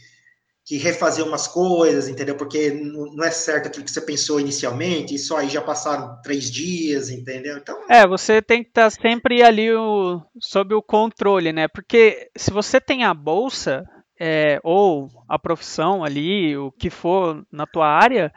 que 0.68 0.76
refazer 0.76 1.26
umas 1.26 1.48
coisas, 1.48 2.10
entendeu? 2.10 2.36
Porque 2.36 2.72
não 2.72 3.24
é 3.24 3.32
certo 3.32 3.68
aquilo 3.68 3.86
que 3.86 3.92
você 3.92 4.02
pensou 4.02 4.38
inicialmente, 4.38 5.16
isso 5.16 5.34
aí 5.34 5.48
já 5.48 5.62
passaram 5.62 6.22
três 6.22 6.52
dias, 6.52 7.10
entendeu? 7.10 7.58
Então... 7.58 7.86
É, 7.90 8.06
você 8.06 8.42
tem 8.42 8.62
que 8.62 8.70
estar 8.70 8.84
tá 8.84 8.90
sempre 8.90 9.42
ali 9.42 9.74
o, 9.74 10.22
sob 10.42 10.76
o 10.76 10.82
controle, 10.82 11.54
né? 11.54 11.70
Porque 11.70 12.30
se 12.36 12.52
você 12.52 12.82
tem 12.82 13.06
a 13.06 13.14
bolsa, 13.14 13.86
é, 14.20 14.60
ou 14.62 15.08
a 15.30 15.40
profissão 15.40 16.04
ali, 16.04 16.58
o 16.58 16.70
que 16.70 16.90
for 16.90 17.46
na 17.50 17.66
tua 17.66 17.88
área, 17.88 18.34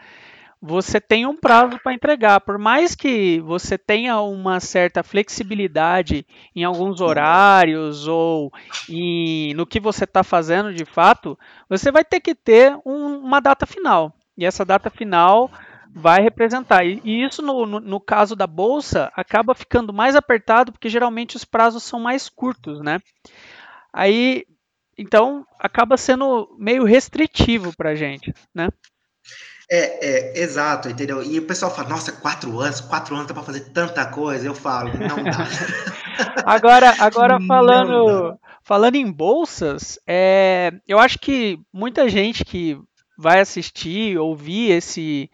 você 0.60 1.00
tem 1.00 1.26
um 1.26 1.36
prazo 1.36 1.78
para 1.82 1.94
entregar. 1.94 2.40
Por 2.40 2.58
mais 2.58 2.94
que 2.94 3.40
você 3.40 3.78
tenha 3.78 4.20
uma 4.20 4.60
certa 4.60 5.02
flexibilidade 5.02 6.26
em 6.54 6.64
alguns 6.64 7.00
horários 7.00 8.06
ou 8.06 8.52
no 9.54 9.66
que 9.66 9.80
você 9.80 10.04
está 10.04 10.22
fazendo 10.22 10.74
de 10.74 10.84
fato, 10.84 11.38
você 11.68 11.90
vai 11.90 12.04
ter 12.04 12.20
que 12.20 12.34
ter 12.34 12.78
um, 12.84 13.18
uma 13.18 13.40
data 13.40 13.64
final. 13.64 14.14
E 14.36 14.44
essa 14.44 14.64
data 14.64 14.90
final 14.90 15.50
vai 15.92 16.20
representar. 16.20 16.84
E, 16.84 17.00
e 17.04 17.24
isso, 17.24 17.40
no, 17.42 17.64
no, 17.64 17.80
no, 17.80 18.00
caso 18.00 18.36
da 18.36 18.46
bolsa, 18.46 19.10
acaba 19.16 19.54
ficando 19.54 19.92
mais 19.92 20.14
apertado 20.14 20.72
porque 20.72 20.88
geralmente 20.88 21.36
os 21.36 21.44
prazos 21.44 21.82
são 21.82 21.98
mais 21.98 22.28
curtos, 22.28 22.80
né? 22.80 23.00
Aí, 23.92 24.44
então, 24.96 25.44
acaba 25.58 25.96
sendo 25.96 26.54
meio 26.58 26.84
restritivo 26.84 27.74
para 27.76 27.90
a 27.90 27.94
gente, 27.94 28.32
né? 28.54 28.68
É, 29.72 30.34
é, 30.36 30.42
exato, 30.42 30.88
entendeu? 30.88 31.22
E 31.22 31.38
o 31.38 31.46
pessoal 31.46 31.72
fala, 31.72 31.88
nossa, 31.90 32.10
quatro 32.10 32.58
anos, 32.58 32.80
quatro 32.80 33.14
anos 33.14 33.28
dá 33.28 33.34
para 33.34 33.44
fazer 33.44 33.70
tanta 33.70 34.04
coisa. 34.06 34.44
Eu 34.44 34.54
falo, 34.54 34.90
não 34.98 35.22
dá. 35.22 35.46
agora, 36.44 36.92
agora 36.98 37.38
falando, 37.46 38.36
falando 38.64 38.96
em 38.96 39.10
bolsas, 39.10 39.96
é, 40.04 40.72
eu 40.88 40.98
acho 40.98 41.20
que 41.20 41.60
muita 41.72 42.08
gente 42.08 42.44
que 42.44 42.76
vai 43.16 43.38
assistir, 43.38 44.18
ouvir 44.18 44.72
esse 44.72 45.30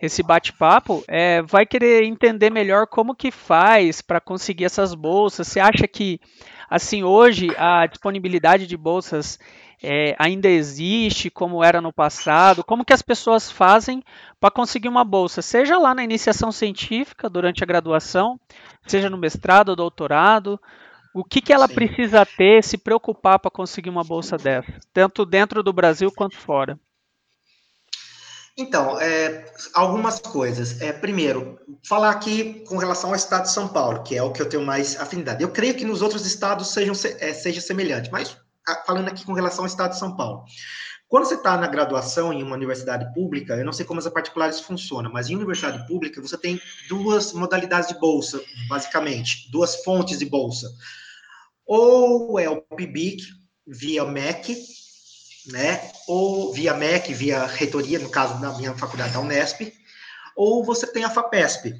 esse 0.00 0.22
bate-papo, 0.22 1.02
é, 1.08 1.40
vai 1.42 1.64
querer 1.64 2.04
entender 2.04 2.50
melhor 2.50 2.86
como 2.86 3.14
que 3.14 3.30
faz 3.30 4.02
para 4.02 4.20
conseguir 4.20 4.64
essas 4.64 4.94
bolsas. 4.94 5.48
Você 5.48 5.60
acha 5.60 5.88
que, 5.88 6.20
assim, 6.68 7.02
hoje 7.02 7.48
a 7.56 7.86
disponibilidade 7.86 8.66
de 8.66 8.76
bolsas 8.76 9.38
é, 9.84 10.16
ainda 10.18 10.48
existe, 10.48 11.30
como 11.30 11.62
era 11.62 11.80
no 11.80 11.92
passado? 11.92 12.64
Como 12.64 12.84
que 12.84 12.92
as 12.92 13.02
pessoas 13.02 13.50
fazem 13.50 14.02
para 14.40 14.50
conseguir 14.50 14.88
uma 14.88 15.04
bolsa, 15.04 15.42
seja 15.42 15.78
lá 15.78 15.94
na 15.94 16.02
iniciação 16.02 16.50
científica, 16.50 17.28
durante 17.28 17.62
a 17.62 17.66
graduação, 17.66 18.38
seja 18.86 19.10
no 19.10 19.18
mestrado 19.18 19.70
ou 19.70 19.76
doutorado? 19.76 20.60
O 21.14 21.22
que, 21.22 21.40
que 21.40 21.52
ela 21.52 21.68
Sim. 21.68 21.74
precisa 21.74 22.26
ter, 22.26 22.64
se 22.64 22.76
preocupar 22.76 23.38
para 23.38 23.50
conseguir 23.50 23.90
uma 23.90 24.02
bolsa 24.02 24.36
dessa, 24.36 24.72
tanto 24.92 25.24
dentro 25.24 25.62
do 25.62 25.72
Brasil 25.72 26.10
quanto 26.10 26.36
fora? 26.36 26.78
Então, 28.56 29.00
é, 29.00 29.52
algumas 29.74 30.20
coisas. 30.20 30.80
É, 30.80 30.92
primeiro, 30.92 31.58
falar 31.84 32.10
aqui 32.10 32.64
com 32.68 32.76
relação 32.76 33.10
ao 33.10 33.16
estado 33.16 33.42
de 33.42 33.50
São 33.50 33.66
Paulo, 33.68 34.02
que 34.04 34.16
é 34.16 34.22
o 34.22 34.32
que 34.32 34.40
eu 34.40 34.48
tenho 34.48 34.64
mais 34.64 35.00
afinidade. 35.00 35.42
Eu 35.42 35.50
creio 35.50 35.74
que 35.74 35.84
nos 35.84 36.02
outros 36.02 36.24
estados 36.24 36.68
sejam, 36.68 36.94
é, 37.18 37.32
seja 37.32 37.60
semelhante, 37.60 38.10
mas 38.12 38.36
falando 38.86 39.08
aqui 39.08 39.24
com 39.24 39.32
relação 39.32 39.64
ao 39.64 39.66
estado 39.66 39.90
de 39.92 39.98
São 39.98 40.16
Paulo. 40.16 40.44
Quando 41.08 41.26
você 41.26 41.34
está 41.34 41.56
na 41.56 41.68
graduação 41.68 42.32
em 42.32 42.42
uma 42.42 42.56
universidade 42.56 43.12
pública, 43.14 43.54
eu 43.54 43.64
não 43.64 43.72
sei 43.72 43.84
como 43.84 44.00
as 44.00 44.08
particulares 44.08 44.60
funcionam, 44.60 45.12
mas 45.12 45.28
em 45.28 45.36
universidade 45.36 45.86
pública 45.86 46.20
você 46.20 46.36
tem 46.36 46.60
duas 46.88 47.32
modalidades 47.32 47.88
de 47.88 47.98
bolsa, 48.00 48.42
basicamente, 48.68 49.48
duas 49.50 49.76
fontes 49.84 50.18
de 50.18 50.24
bolsa. 50.24 50.68
Ou 51.66 52.38
é 52.38 52.48
o 52.48 52.60
PIBIC 52.60 53.22
via 53.66 54.04
MEC, 54.04 54.56
né? 55.52 55.92
Ou 56.08 56.52
via 56.52 56.74
MEC, 56.74 57.14
via 57.14 57.46
reitoria, 57.46 57.98
no 57.98 58.10
caso 58.10 58.40
da 58.40 58.52
minha 58.58 58.74
faculdade 58.74 59.12
da 59.12 59.20
Unesp, 59.20 59.72
ou 60.36 60.64
você 60.64 60.86
tem 60.86 61.04
a 61.04 61.10
FAPESP, 61.10 61.74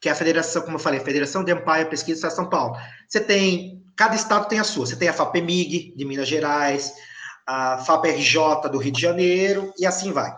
que 0.00 0.08
é 0.08 0.12
a 0.12 0.14
Federação, 0.14 0.62
como 0.62 0.76
eu 0.76 0.80
falei, 0.80 1.00
Federação 1.00 1.44
de 1.44 1.52
Amparo 1.52 1.82
e 1.82 1.90
Pesquisa 1.90 2.28
de 2.28 2.34
São 2.34 2.48
Paulo. 2.48 2.76
Você 3.06 3.20
tem 3.20 3.83
cada 3.96 4.14
estado 4.14 4.48
tem 4.48 4.58
a 4.58 4.64
sua. 4.64 4.86
Você 4.86 4.96
tem 4.96 5.08
a 5.08 5.12
FAPEMIG, 5.12 5.94
de 5.96 6.04
Minas 6.04 6.28
Gerais, 6.28 6.92
a 7.46 7.78
FAPRJ, 7.78 8.68
do 8.70 8.78
Rio 8.78 8.92
de 8.92 9.00
Janeiro, 9.00 9.72
e 9.78 9.86
assim 9.86 10.12
vai. 10.12 10.34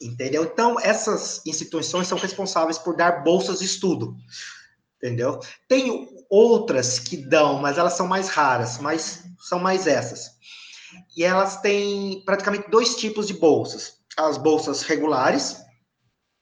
Entendeu? 0.00 0.44
Então, 0.44 0.80
essas 0.80 1.44
instituições 1.46 2.08
são 2.08 2.18
responsáveis 2.18 2.78
por 2.78 2.96
dar 2.96 3.22
bolsas 3.22 3.58
de 3.58 3.66
estudo. 3.66 4.16
Entendeu? 4.96 5.40
Tem 5.68 6.08
outras 6.28 6.98
que 6.98 7.16
dão, 7.16 7.58
mas 7.58 7.78
elas 7.78 7.94
são 7.94 8.06
mais 8.06 8.28
raras, 8.28 8.78
mas 8.78 9.24
são 9.38 9.58
mais 9.58 9.86
essas. 9.86 10.30
E 11.16 11.24
elas 11.24 11.60
têm 11.60 12.22
praticamente 12.24 12.70
dois 12.70 12.96
tipos 12.96 13.26
de 13.26 13.34
bolsas: 13.34 13.94
as 14.16 14.36
bolsas 14.36 14.82
regulares 14.82 15.56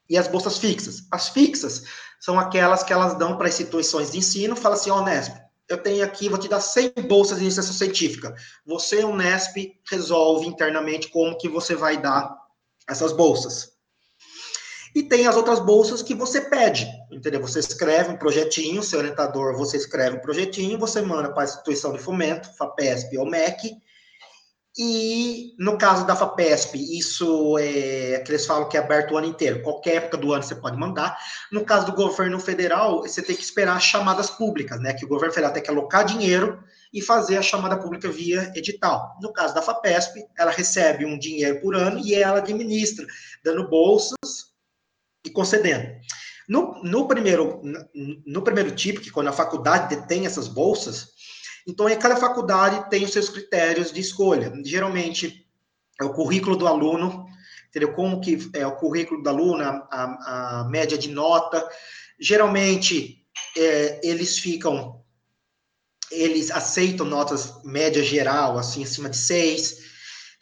e 0.08 0.16
as 0.16 0.28
bolsas 0.28 0.58
fixas. 0.58 1.04
As 1.10 1.28
fixas 1.28 1.84
são 2.20 2.38
aquelas 2.38 2.82
que 2.82 2.92
elas 2.92 3.16
dão 3.16 3.36
para 3.36 3.48
instituições 3.48 4.12
de 4.12 4.18
ensino, 4.18 4.56
fala 4.56 4.74
assim, 4.74 4.90
Nesp, 5.04 5.36
eu 5.68 5.78
tenho 5.78 6.04
aqui, 6.04 6.28
vou 6.28 6.38
te 6.38 6.48
dar 6.48 6.60
100 6.60 6.92
bolsas 7.06 7.38
de 7.38 7.44
iniciação 7.44 7.74
científica. 7.74 8.34
Você, 8.66 9.04
Unesp, 9.04 9.56
resolve 9.90 10.46
internamente 10.46 11.08
como 11.08 11.36
que 11.36 11.48
você 11.48 11.74
vai 11.74 12.00
dar 12.00 12.34
essas 12.88 13.12
bolsas. 13.12 13.76
E 14.94 15.02
tem 15.02 15.26
as 15.26 15.36
outras 15.36 15.60
bolsas 15.60 16.02
que 16.02 16.14
você 16.14 16.40
pede, 16.40 16.88
entendeu? 17.12 17.40
Você 17.42 17.58
escreve 17.58 18.10
um 18.10 18.16
projetinho, 18.16 18.82
seu 18.82 18.98
orientador, 18.98 19.56
você 19.56 19.76
escreve 19.76 20.16
um 20.16 20.20
projetinho, 20.20 20.78
você 20.78 21.02
manda 21.02 21.32
para 21.32 21.42
a 21.42 21.46
instituição 21.46 21.92
de 21.92 21.98
fomento, 21.98 22.50
FAPESP 22.56 23.18
ou 23.18 23.26
MEC, 23.26 23.76
e 24.81 25.57
no 25.59 25.76
caso 25.76 26.07
da 26.07 26.14
FAPESP, 26.14 26.79
isso 26.97 27.59
é 27.59 28.20
que 28.20 28.31
eles 28.31 28.47
falam 28.47 28.68
que 28.68 28.76
é 28.76 28.81
aberto 28.81 29.11
o 29.11 29.16
ano 29.16 29.26
inteiro. 29.26 29.61
Qualquer 29.61 29.97
época 29.97 30.16
do 30.16 30.33
ano 30.33 30.45
você 30.45 30.55
pode 30.55 30.76
mandar. 30.76 31.18
No 31.51 31.64
caso 31.64 31.87
do 31.87 31.93
governo 31.93 32.39
federal, 32.39 33.01
você 33.01 33.20
tem 33.20 33.35
que 33.35 33.43
esperar 33.43 33.81
chamadas 33.81 34.31
públicas, 34.31 34.81
né? 34.81 34.95
Que 34.95 35.05
o 35.05 35.09
governo 35.09 35.35
federal 35.35 35.53
tem 35.53 35.64
que 35.64 35.70
alocar 35.70 36.05
dinheiro 36.05 36.62
e 36.95 37.03
fazer 37.03 37.39
a 37.39 37.43
chamada 37.43 37.76
pública 37.76 38.09
via 38.09 38.53
edital. 38.55 39.16
No 39.20 39.33
caso 39.33 39.53
da 39.53 39.62
FAPESP, 39.62 40.24
ela 40.39 40.53
recebe 40.53 41.05
um 41.05 41.18
dinheiro 41.18 41.61
por 41.61 41.74
ano 41.74 41.99
e 41.99 42.14
ela 42.14 42.39
administra, 42.39 43.05
dando 43.43 43.68
bolsas 43.68 44.16
e 45.26 45.31
concedendo. 45.31 45.89
No, 46.49 46.81
no 46.85 47.09
primeiro, 47.09 47.61
no 48.24 48.43
primeiro 48.43 48.70
tipo, 48.70 49.01
que 49.01 49.11
quando 49.11 49.26
a 49.26 49.33
faculdade 49.33 49.95
detém 49.95 50.24
essas 50.24 50.47
bolsas, 50.47 51.17
então, 51.68 51.86
cada 51.98 52.16
faculdade 52.16 52.88
tem 52.88 53.04
os 53.04 53.12
seus 53.12 53.28
critérios 53.28 53.92
de 53.92 54.00
escolha. 54.00 54.50
Geralmente, 54.64 55.46
é 56.00 56.04
o 56.04 56.14
currículo 56.14 56.56
do 56.56 56.66
aluno, 56.66 57.26
entendeu? 57.68 57.92
Como 57.92 58.22
que 58.22 58.50
é 58.54 58.66
o 58.66 58.76
currículo 58.76 59.22
do 59.22 59.28
aluno, 59.28 59.62
a, 59.62 60.62
a 60.62 60.68
média 60.70 60.96
de 60.96 61.10
nota. 61.10 61.62
Geralmente, 62.18 63.22
é, 63.54 64.00
eles 64.02 64.38
ficam, 64.38 65.04
eles 66.10 66.50
aceitam 66.50 67.04
notas 67.04 67.62
média 67.62 68.02
geral, 68.02 68.56
assim, 68.56 68.82
acima 68.82 69.10
de 69.10 69.18
seis. 69.18 69.76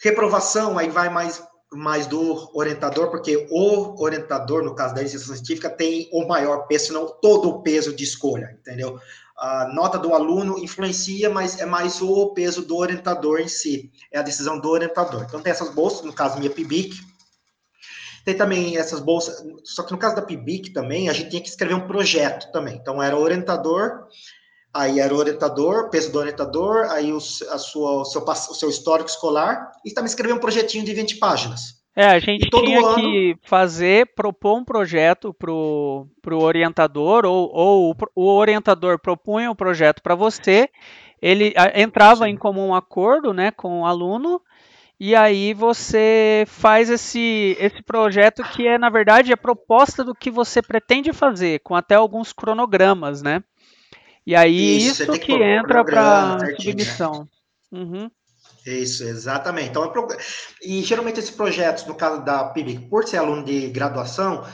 Reprovação, 0.00 0.78
aí 0.78 0.88
vai 0.88 1.10
mais 1.10 1.42
mais 1.72 2.06
do 2.06 2.48
orientador, 2.56 3.10
porque 3.10 3.48
o 3.50 4.00
orientador, 4.00 4.62
no 4.62 4.74
caso 4.74 4.94
da 4.94 5.00
iniciação 5.00 5.34
científica, 5.34 5.68
tem 5.68 6.08
o 6.12 6.26
maior 6.26 6.66
peso, 6.68 6.92
não 6.92 7.08
todo 7.20 7.48
o 7.48 7.62
peso 7.62 7.92
de 7.92 8.04
escolha, 8.04 8.56
entendeu? 8.60 9.00
A 9.38 9.68
nota 9.72 9.98
do 9.98 10.14
aluno 10.14 10.58
influencia, 10.58 11.28
mas 11.28 11.60
é 11.60 11.66
mais 11.66 12.00
o 12.00 12.32
peso 12.32 12.62
do 12.62 12.76
orientador 12.76 13.40
em 13.40 13.48
si, 13.48 13.90
é 14.10 14.18
a 14.18 14.22
decisão 14.22 14.58
do 14.58 14.68
orientador. 14.68 15.24
Então, 15.24 15.42
tem 15.42 15.50
essas 15.50 15.70
bolsas, 15.70 16.04
no 16.04 16.12
caso, 16.12 16.38
minha 16.38 16.50
PIBIC, 16.50 16.96
tem 18.24 18.36
também 18.36 18.76
essas 18.76 18.98
bolsas, 18.98 19.44
só 19.62 19.82
que 19.82 19.92
no 19.92 19.98
caso 19.98 20.16
da 20.16 20.22
PIBIC 20.22 20.70
também, 20.72 21.08
a 21.08 21.12
gente 21.12 21.30
tinha 21.30 21.42
que 21.42 21.48
escrever 21.48 21.74
um 21.74 21.86
projeto 21.86 22.50
também. 22.50 22.76
Então, 22.76 23.02
era 23.02 23.16
orientador, 23.16 24.06
aí 24.72 25.00
era 25.00 25.14
o 25.14 25.18
orientador, 25.18 25.90
peso 25.90 26.10
do 26.10 26.18
orientador, 26.18 26.90
aí 26.90 27.12
o, 27.12 27.18
a 27.18 27.58
sua, 27.58 28.00
o, 28.00 28.04
seu, 28.04 28.22
o 28.22 28.54
seu 28.54 28.70
histórico 28.70 29.10
escolar, 29.10 29.70
e 29.84 29.92
também 29.92 30.08
escrever 30.08 30.32
um 30.32 30.40
projetinho 30.40 30.84
de 30.84 30.94
20 30.94 31.16
páginas. 31.16 31.85
É, 31.96 32.08
a 32.08 32.18
gente 32.18 32.50
tinha 32.50 32.78
ano... 32.78 32.94
que 32.94 33.38
fazer, 33.40 34.12
propor 34.14 34.58
um 34.58 34.64
projeto 34.64 35.32
para 35.32 35.50
o 35.50 36.06
orientador, 36.30 37.24
ou, 37.24 37.50
ou 37.50 37.96
o 38.14 38.26
orientador 38.26 38.98
propunha 38.98 39.48
o 39.48 39.54
um 39.54 39.56
projeto 39.56 40.02
para 40.02 40.14
você, 40.14 40.68
ele 41.22 41.54
entrava 41.74 42.26
Sim. 42.26 42.32
em 42.32 42.36
comum 42.36 42.74
acordo 42.74 43.32
né, 43.32 43.50
com 43.50 43.80
o 43.80 43.86
aluno, 43.86 44.42
e 45.00 45.16
aí 45.16 45.54
você 45.54 46.44
faz 46.46 46.90
esse, 46.90 47.56
esse 47.58 47.82
projeto 47.82 48.42
que 48.52 48.66
é, 48.66 48.76
na 48.76 48.90
verdade, 48.90 49.32
a 49.32 49.36
proposta 49.36 50.04
do 50.04 50.14
que 50.14 50.30
você 50.30 50.60
pretende 50.60 51.14
fazer, 51.14 51.60
com 51.60 51.74
até 51.74 51.94
alguns 51.94 52.30
cronogramas, 52.30 53.22
né? 53.22 53.42
E 54.26 54.36
aí 54.36 54.76
isso, 54.78 55.02
isso 55.02 55.12
que, 55.12 55.18
que 55.18 55.32
entra 55.32 55.82
para 55.82 56.38
submissão. 56.56 57.26
Uhum. 57.72 58.10
Isso, 58.66 59.04
exatamente. 59.04 59.68
Então, 59.70 59.84
é 59.84 60.16
e 60.62 60.82
geralmente 60.82 61.20
esses 61.20 61.30
projetos, 61.30 61.86
no 61.86 61.94
caso 61.94 62.24
da 62.24 62.44
PIBIC, 62.44 62.88
por 62.88 63.06
ser 63.06 63.18
aluno 63.18 63.44
de 63.44 63.68
graduação, 63.68 64.44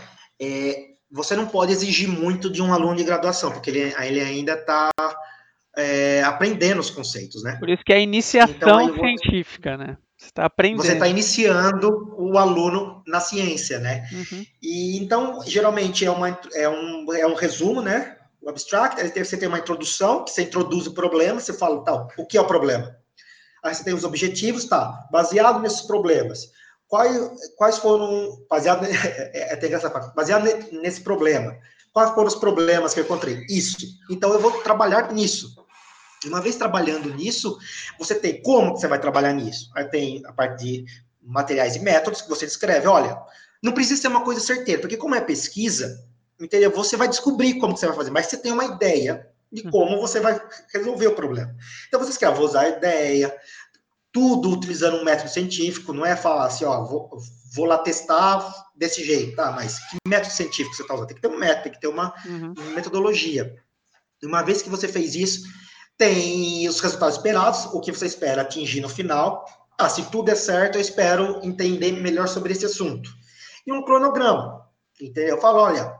é, 0.40 0.88
você 1.10 1.34
não 1.34 1.46
pode 1.46 1.72
exigir 1.72 2.08
muito 2.08 2.50
de 2.50 2.62
um 2.62 2.72
aluno 2.72 2.96
de 2.96 3.04
graduação, 3.04 3.50
porque 3.50 3.70
ele, 3.70 3.94
ele 4.00 4.20
ainda 4.20 4.52
está 4.52 4.90
é, 5.76 6.22
aprendendo 6.22 6.80
os 6.80 6.90
conceitos, 6.90 7.42
né? 7.42 7.56
Por 7.58 7.70
isso 7.70 7.82
que 7.84 7.92
é 7.92 7.96
a 7.96 8.00
iniciação 8.00 8.82
então, 8.82 8.94
científica, 8.94 9.76
né? 9.76 9.96
Você 10.16 10.26
está 10.26 10.44
aprendendo. 10.44 10.82
Você 10.82 10.92
está 10.92 11.08
iniciando 11.08 12.14
o 12.16 12.38
aluno 12.38 13.02
na 13.06 13.18
ciência, 13.18 13.78
né? 13.78 14.08
Uhum. 14.12 14.46
E 14.62 14.98
então, 14.98 15.40
geralmente 15.44 16.04
é, 16.04 16.10
uma, 16.10 16.38
é, 16.54 16.68
um, 16.68 17.12
é 17.12 17.26
um 17.26 17.34
resumo, 17.34 17.80
né? 17.80 18.16
O 18.40 18.48
abstract, 18.48 19.00
você 19.18 19.36
tem 19.36 19.48
uma 19.48 19.58
introdução, 19.58 20.24
que 20.24 20.30
você 20.30 20.42
introduz 20.42 20.86
o 20.86 20.94
problema, 20.94 21.40
você 21.40 21.52
fala, 21.52 21.82
tal, 21.84 22.08
o 22.16 22.26
que 22.26 22.36
é 22.36 22.40
o 22.40 22.46
problema? 22.46 22.96
Aí 23.62 23.74
você 23.74 23.84
tem 23.84 23.94
os 23.94 24.04
objetivos, 24.04 24.64
tá? 24.64 25.06
Baseado 25.10 25.60
nesses 25.60 25.82
problemas, 25.82 26.50
quais, 26.88 27.30
quais 27.56 27.78
foram, 27.78 28.44
baseado, 28.50 28.84
é, 28.84 29.54
é, 29.54 29.78
parte, 29.88 30.14
baseado 30.14 30.44
nesse 30.72 31.00
problema, 31.00 31.56
quais 31.92 32.10
foram 32.10 32.26
os 32.26 32.34
problemas 32.34 32.92
que 32.92 33.00
eu 33.00 33.04
encontrei? 33.04 33.46
Isso. 33.48 33.78
Então 34.10 34.32
eu 34.32 34.40
vou 34.40 34.50
trabalhar 34.62 35.12
nisso. 35.12 35.54
Uma 36.26 36.40
vez 36.40 36.56
trabalhando 36.56 37.12
nisso, 37.14 37.58
você 37.98 38.14
tem 38.14 38.42
como 38.42 38.76
você 38.76 38.86
vai 38.86 39.00
trabalhar 39.00 39.32
nisso. 39.32 39.70
Aí 39.74 39.84
tem 39.86 40.22
a 40.26 40.32
parte 40.32 40.64
de 40.64 40.84
materiais 41.20 41.76
e 41.76 41.80
métodos 41.80 42.22
que 42.22 42.28
você 42.28 42.46
descreve. 42.46 42.86
Olha, 42.86 43.18
não 43.62 43.72
precisa 43.72 44.02
ser 44.02 44.08
uma 44.08 44.24
coisa 44.24 44.40
certeira, 44.40 44.80
porque 44.80 44.96
como 44.96 45.14
é 45.14 45.20
pesquisa, 45.20 46.04
entendeu? 46.40 46.70
Você 46.72 46.96
vai 46.96 47.08
descobrir 47.08 47.58
como 47.58 47.76
você 47.76 47.86
vai 47.86 47.96
fazer, 47.96 48.10
mas 48.10 48.26
você 48.26 48.36
tem 48.36 48.52
uma 48.52 48.64
ideia 48.64 49.31
de 49.52 49.66
hum. 49.66 49.70
como 49.70 50.00
você 50.00 50.18
vai 50.20 50.40
resolver 50.72 51.08
o 51.08 51.14
problema. 51.14 51.54
Então 51.86 52.00
você 52.00 52.10
escreve, 52.10 52.36
vou 52.36 52.46
usar 52.46 52.62
a 52.62 52.68
ideia, 52.70 53.36
tudo 54.12 54.50
utilizando 54.50 54.98
um 54.98 55.04
método 55.04 55.30
científico, 55.30 55.92
não 55.92 56.04
é 56.04 56.16
falar 56.16 56.46
assim, 56.46 56.64
ó, 56.64 56.84
vou, 56.84 57.10
vou 57.54 57.64
lá 57.64 57.78
testar 57.78 58.52
desse 58.74 59.04
jeito, 59.04 59.36
tá? 59.36 59.52
Mas 59.52 59.78
que 59.78 59.96
método 60.06 60.34
científico 60.34 60.74
você 60.74 60.82
está 60.82 60.94
usando? 60.94 61.06
Tem 61.08 61.16
que 61.16 61.22
ter 61.22 61.28
um 61.28 61.38
método, 61.38 61.62
tem 61.62 61.72
que 61.72 61.80
ter 61.80 61.88
uma, 61.88 62.14
uhum. 62.26 62.54
metodologia. 62.74 63.54
E 64.22 64.26
uma 64.26 64.42
vez 64.42 64.62
que 64.62 64.70
você 64.70 64.86
fez 64.86 65.14
isso, 65.14 65.42
tem 65.96 66.68
os 66.68 66.80
resultados 66.80 67.16
esperados, 67.16 67.66
o 67.66 67.80
que 67.80 67.92
você 67.92 68.06
espera 68.06 68.42
atingir 68.42 68.80
no 68.80 68.88
final. 68.88 69.44
Ah, 69.78 69.88
se 69.88 70.02
tudo 70.10 70.30
é 70.30 70.34
certo, 70.34 70.76
eu 70.76 70.80
espero 70.80 71.40
entender 71.42 71.92
melhor 71.92 72.28
sobre 72.28 72.52
esse 72.52 72.66
assunto. 72.66 73.10
E 73.66 73.72
um 73.72 73.84
cronograma, 73.84 74.66
entendeu? 75.00 75.36
Eu 75.36 75.40
falo, 75.40 75.58
olha, 75.58 75.94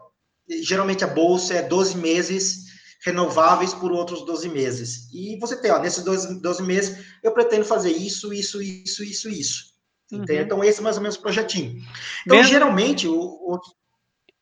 geralmente 0.62 1.04
a 1.04 1.08
bolsa 1.08 1.54
é 1.54 1.62
12 1.62 1.96
meses 1.96 2.71
renováveis 3.04 3.74
por 3.74 3.92
outros 3.92 4.24
12 4.24 4.48
meses. 4.48 5.08
E 5.12 5.36
você 5.38 5.60
tem, 5.60 5.70
ó, 5.70 5.78
nesses 5.78 6.04
12, 6.04 6.40
12 6.40 6.62
meses, 6.62 7.04
eu 7.22 7.32
pretendo 7.32 7.64
fazer 7.64 7.90
isso, 7.90 8.32
isso, 8.32 8.62
isso, 8.62 9.02
isso, 9.02 9.28
isso. 9.28 9.72
Uhum. 10.12 10.24
Então, 10.28 10.62
esse 10.62 10.80
é 10.80 10.82
mais 10.82 10.96
ou 10.96 11.02
menos 11.02 11.16
o 11.16 11.22
projetinho. 11.22 11.82
Então, 12.26 12.36
Mesmo... 12.36 12.52
geralmente, 12.52 13.08
o, 13.08 13.14
o... 13.14 13.58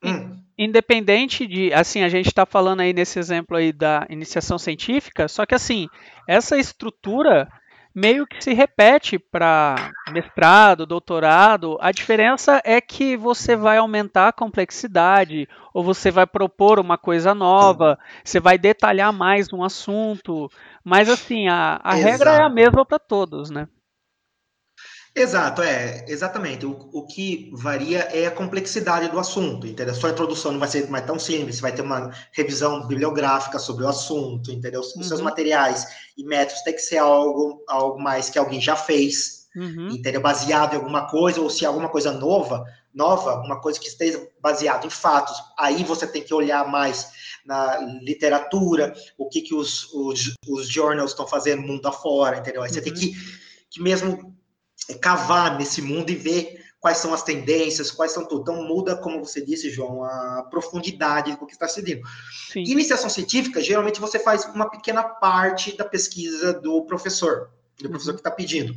Hum 0.03 0.41
independente 0.57 1.47
de, 1.47 1.73
assim, 1.73 2.03
a 2.03 2.09
gente 2.09 2.27
está 2.27 2.45
falando 2.45 2.81
aí 2.81 2.93
nesse 2.93 3.17
exemplo 3.17 3.57
aí 3.57 3.73
da 3.73 4.05
iniciação 4.11 4.59
científica, 4.59 5.27
só 5.27 5.43
que 5.43 5.55
assim, 5.55 5.87
essa 6.27 6.55
estrutura 6.55 7.51
meio 7.93 8.25
que 8.25 8.43
se 8.43 8.53
repete 8.53 9.19
para 9.19 9.91
mestrado, 10.11 10.85
doutorado. 10.85 11.77
A 11.81 11.91
diferença 11.91 12.61
é 12.63 12.79
que 12.79 13.17
você 13.17 13.55
vai 13.55 13.77
aumentar 13.77 14.29
a 14.29 14.33
complexidade, 14.33 15.47
ou 15.73 15.83
você 15.83 16.09
vai 16.11 16.25
propor 16.25 16.79
uma 16.79 16.97
coisa 16.97 17.33
nova, 17.35 17.97
você 18.23 18.39
vai 18.39 18.57
detalhar 18.57 19.11
mais 19.11 19.51
um 19.53 19.63
assunto. 19.63 20.49
Mas 20.83 21.09
assim, 21.09 21.47
a, 21.47 21.79
a 21.83 21.93
regra 21.93 22.31
é 22.31 22.43
a 22.43 22.49
mesma 22.49 22.85
para 22.85 22.99
todos, 22.99 23.49
né? 23.49 23.67
Exato, 25.13 25.61
é, 25.61 26.05
exatamente. 26.07 26.65
O, 26.65 26.89
o 26.93 27.05
que 27.05 27.51
varia 27.53 27.99
é 28.13 28.27
a 28.27 28.31
complexidade 28.31 29.09
do 29.09 29.19
assunto, 29.19 29.67
entendeu? 29.67 29.93
Sua 29.93 30.11
introdução 30.11 30.53
não 30.53 30.59
vai 30.59 30.69
ser 30.69 30.89
mais 30.89 31.05
tão 31.05 31.19
simples, 31.19 31.59
vai 31.59 31.73
ter 31.73 31.81
uma 31.81 32.11
revisão 32.31 32.87
bibliográfica 32.87 33.59
sobre 33.59 33.83
o 33.83 33.89
assunto, 33.89 34.51
entendeu? 34.51 34.79
Os 34.79 34.95
uhum. 34.95 35.03
seus 35.03 35.19
materiais 35.19 35.85
e 36.17 36.23
métodos 36.23 36.61
tem 36.61 36.73
que 36.73 36.81
ser 36.81 36.99
algo, 36.99 37.61
algo 37.67 38.01
mais 38.01 38.29
que 38.29 38.39
alguém 38.39 38.61
já 38.61 38.77
fez, 38.77 39.47
uhum. 39.53 39.89
entendeu? 39.89 40.21
Baseado 40.21 40.73
em 40.73 40.77
alguma 40.77 41.05
coisa, 41.09 41.41
ou 41.41 41.49
se 41.49 41.65
é 41.65 41.67
alguma 41.67 41.89
coisa 41.89 42.13
nova, 42.13 42.63
nova, 42.93 43.41
uma 43.41 43.59
coisa 43.59 43.77
que 43.81 43.87
esteja 43.87 44.25
baseado 44.41 44.85
em 44.85 44.89
fatos, 44.89 45.35
aí 45.57 45.83
você 45.83 46.07
tem 46.07 46.23
que 46.23 46.33
olhar 46.33 46.65
mais 46.69 47.11
na 47.45 47.79
literatura, 48.01 48.93
o 49.17 49.27
que, 49.27 49.41
que 49.41 49.53
os, 49.53 49.91
os, 49.93 50.35
os 50.47 50.69
journals 50.69 51.11
estão 51.11 51.27
fazendo 51.27 51.63
mundo 51.63 51.85
afora, 51.85 52.37
entendeu? 52.37 52.63
Aí 52.63 52.69
você 52.69 52.81
tem 52.81 52.93
uhum. 52.93 52.99
que, 52.99 53.13
que 53.69 53.81
mesmo 53.81 54.39
cavar 54.99 55.57
nesse 55.57 55.81
mundo 55.81 56.09
e 56.09 56.15
ver 56.15 56.61
quais 56.81 56.97
são 56.97 57.13
as 57.13 57.21
tendências, 57.21 57.91
quais 57.91 58.11
são 58.11 58.25
tudo. 58.25 58.41
Então 58.41 58.63
muda, 58.63 58.97
como 58.97 59.23
você 59.23 59.39
disse, 59.39 59.69
João, 59.69 60.03
a 60.03 60.47
profundidade 60.49 61.37
do 61.37 61.45
que 61.45 61.53
está 61.53 61.67
seguindo. 61.67 62.01
Sim. 62.51 62.63
Iniciação 62.63 63.09
científica, 63.09 63.61
geralmente 63.61 64.01
você 64.01 64.17
faz 64.17 64.45
uma 64.45 64.69
pequena 64.69 65.03
parte 65.03 65.77
da 65.77 65.85
pesquisa 65.85 66.51
do 66.53 66.83
professor, 66.85 67.51
do 67.77 67.85
uhum. 67.85 67.91
professor 67.91 68.13
que 68.13 68.19
está 68.19 68.31
pedindo. 68.31 68.75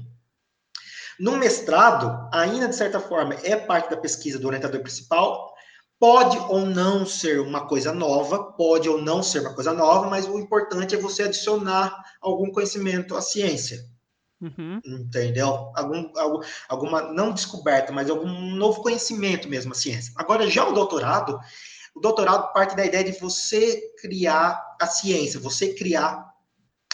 No 1.18 1.36
mestrado, 1.36 2.28
ainda 2.32 2.68
de 2.68 2.76
certa 2.76 3.00
forma, 3.00 3.34
é 3.42 3.57
parte 3.57 3.88
da 3.88 3.96
pesquisa 3.96 4.38
do 4.38 4.46
orientador 4.46 4.82
principal, 4.82 5.55
pode 5.98 6.36
ou 6.36 6.66
não 6.66 7.07
ser 7.07 7.40
uma 7.40 7.66
coisa 7.66 7.92
nova, 7.92 8.52
pode 8.52 8.88
ou 8.88 9.00
não 9.00 9.22
ser 9.22 9.40
uma 9.40 9.55
coisa 9.55 9.72
nova, 9.72 10.11
mas 10.11 10.26
o 10.26 10.38
importante 10.38 10.94
é 10.94 10.98
você 10.98 11.22
adicionar 11.22 12.05
algum 12.20 12.50
conhecimento 12.50 13.16
à 13.16 13.22
ciência. 13.22 13.78
Uhum. 14.45 14.80
Entendeu? 14.84 15.72
Algum, 15.74 16.11
algum, 16.16 16.40
alguma, 16.68 17.03
não 17.12 17.32
descoberta, 17.32 17.92
mas 17.92 18.11
algum 18.11 18.55
novo 18.55 18.82
conhecimento 18.82 19.49
mesmo, 19.49 19.72
a 19.72 19.74
ciência. 19.74 20.12
Agora, 20.16 20.49
já 20.51 20.68
o 20.68 20.72
doutorado, 20.72 21.38
o 21.95 22.01
doutorado 22.01 22.53
parte 22.53 22.76
da 22.76 22.84
ideia 22.84 23.05
de 23.05 23.18
você 23.18 23.80
criar 24.01 24.62
a 24.80 24.86
ciência, 24.86 25.40
você 25.40 25.72
criar 25.72 26.30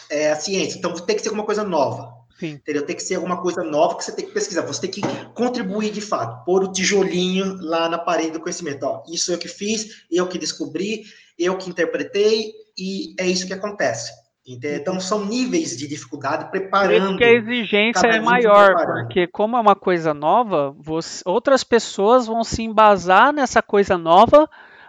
é, 0.09 0.31
a 0.31 0.37
ciência. 0.37 0.79
Então, 0.79 0.95
tem 0.95 1.17
que 1.17 1.23
ser 1.23 1.29
alguma 1.29 1.47
coisa 1.47 1.65
nova. 1.65 2.21
Sim. 2.39 2.53
Entendeu? 2.53 2.87
Tem 2.87 2.97
que 2.97 3.03
ser 3.03 3.17
alguma 3.17 3.43
coisa 3.43 3.63
nova 3.63 3.97
que 3.97 4.05
você 4.05 4.13
tem 4.13 4.25
que 4.25 4.33
pesquisar. 4.33 4.63
Você 4.63 4.81
tem 4.83 4.91
que 4.91 5.03
contribuir 5.35 5.91
de 5.91 6.01
fato, 6.01 6.45
pôr 6.45 6.65
o 6.65 6.73
tijolinho 6.73 7.57
lá 7.61 7.89
na 7.89 7.99
parede 7.99 8.31
do 8.31 8.41
conhecimento. 8.41 8.85
Ó, 8.85 9.03
isso 9.09 9.33
eu 9.33 9.39
que 9.39 9.49
fiz, 9.49 10.05
eu 10.11 10.27
que 10.27 10.39
descobri, 10.39 11.05
eu 11.39 11.59
que 11.59 11.69
interpretei, 11.69 12.53
e 12.79 13.15
é 13.19 13.27
isso 13.27 13.47
que 13.47 13.53
acontece. 13.53 14.11
Então, 14.47 14.99
são 14.99 15.25
níveis 15.25 15.77
de 15.77 15.87
dificuldade 15.87 16.51
preparando. 16.51 17.11
Por 17.11 17.19
que 17.19 17.25
a 17.25 17.33
exigência 17.33 18.07
é 18.07 18.21
maior, 18.21 18.75
porque 19.03 19.27
como 19.27 19.57
é 19.57 19.61
uma 19.61 19.77
coisa 19.77 20.15
nova, 20.15 20.75
você, 20.79 21.23
outras 21.27 21.63
pessoas 21.63 22.27
vão 22.27 22.43
se 22.43 22.63
embasar 22.63 23.33
nessa 23.33 23.63
coisa 23.63 23.99
nova 23.99 24.49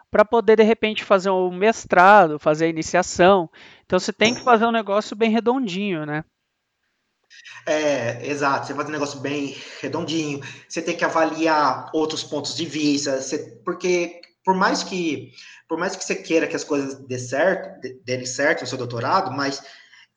para 0.10 0.26
poder, 0.26 0.58
de 0.58 0.64
repente, 0.64 1.04
fazer 1.04 1.30
um 1.30 1.52
mestrado, 1.52 2.40
fazer 2.40 2.66
a 2.66 2.70
iniciação. 2.70 3.50
Então, 3.86 4.00
você 4.00 4.12
tem 4.12 4.34
que 4.34 4.42
fazer 4.42 4.66
um 4.66 4.72
negócio 4.72 5.16
bem 5.16 5.30
redondinho, 5.30 6.06
né? 6.06 6.24
É, 7.66 8.28
exato. 8.28 8.68
Você 8.68 8.74
faz 8.74 8.90
um 8.90 8.92
negócio 8.92 9.20
bem 9.20 9.56
redondinho. 9.82 10.42
Você 10.68 10.82
tem 10.82 10.98
que 10.98 11.06
avaliar 11.06 11.90
outros 11.94 12.24
pontos 12.24 12.56
de 12.56 12.66
vista. 12.66 13.22
Você, 13.22 13.62
porque, 13.64 14.20
por 14.44 14.56
mais 14.56 14.84
que 14.84 15.32
por 15.72 15.78
mais 15.78 15.96
que 15.96 16.04
você 16.04 16.16
queira 16.16 16.48
que 16.48 16.56
as 16.58 16.66
coisas 16.66 16.96
dê 16.96 17.18
certo, 17.18 17.80
dêem 18.04 18.26
certo 18.26 18.60
no 18.60 18.68
seu 18.68 18.78
doutorado, 18.78 19.32
mas 19.32 19.64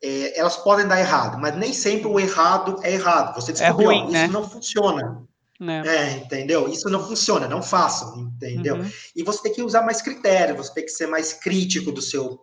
é, 0.03 0.37
elas 0.37 0.57
podem 0.57 0.85
dar 0.85 0.99
errado, 0.99 1.39
mas 1.39 1.57
nem 1.57 1.73
sempre 1.73 2.09
o 2.09 2.19
errado 2.19 2.81
é 2.83 2.91
errado. 2.91 3.37
Você 3.37 3.53
é 3.53 3.55
descobriu, 3.55 3.93
é 3.93 3.95
ruim, 3.95 4.11
né? 4.11 4.25
isso 4.25 4.33
não 4.33 4.51
funciona. 4.51 5.23
É. 5.61 5.97
é. 5.97 6.11
entendeu? 6.17 6.69
Isso 6.69 6.91
não 6.91 7.07
funciona, 7.07 7.47
não 7.47 7.63
façam, 7.63 8.33
entendeu? 8.35 8.75
Uhum. 8.75 8.91
E 9.15 9.23
você 9.23 9.43
tem 9.45 9.53
que 9.53 9.63
usar 9.63 9.83
mais 9.83 10.03
critérios, 10.03 10.57
você 10.67 10.75
tem 10.75 10.85
que 10.87 10.91
ser 10.91 11.07
mais 11.07 11.33
crítico 11.33 11.93
do 11.93 12.03
seu, 12.03 12.41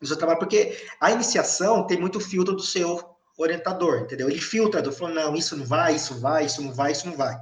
do 0.00 0.06
seu 0.06 0.16
trabalho, 0.16 0.38
porque 0.38 0.82
a 0.98 1.10
iniciação 1.10 1.86
tem 1.86 2.00
muito 2.00 2.18
filtro 2.20 2.56
do 2.56 2.62
seu 2.62 3.04
orientador, 3.36 3.98
entendeu? 3.98 4.30
Ele 4.30 4.40
filtra, 4.40 4.80
do 4.80 4.90
falando, 4.90 5.16
não, 5.16 5.36
isso 5.36 5.54
não 5.58 5.66
vai, 5.66 5.94
isso 5.94 6.18
vai, 6.18 6.46
isso 6.46 6.62
não 6.62 6.72
vai, 6.72 6.92
isso 6.92 7.06
não 7.06 7.18
vai. 7.18 7.36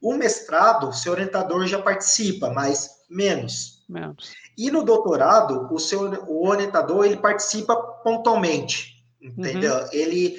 O 0.00 0.14
mestrado, 0.14 0.92
seu 0.92 1.10
orientador 1.10 1.66
já 1.66 1.82
participa, 1.82 2.48
mas 2.50 2.90
menos. 3.10 3.79
Menos. 3.90 4.32
E 4.56 4.70
no 4.70 4.84
doutorado, 4.84 5.68
o 5.72 5.78
seu 5.78 6.02
o 6.28 6.46
orientador 6.48 7.04
ele 7.04 7.16
participa 7.16 7.76
pontualmente, 7.76 9.04
entendeu? 9.20 9.74
Uhum. 9.74 9.88
Ele 9.92 10.36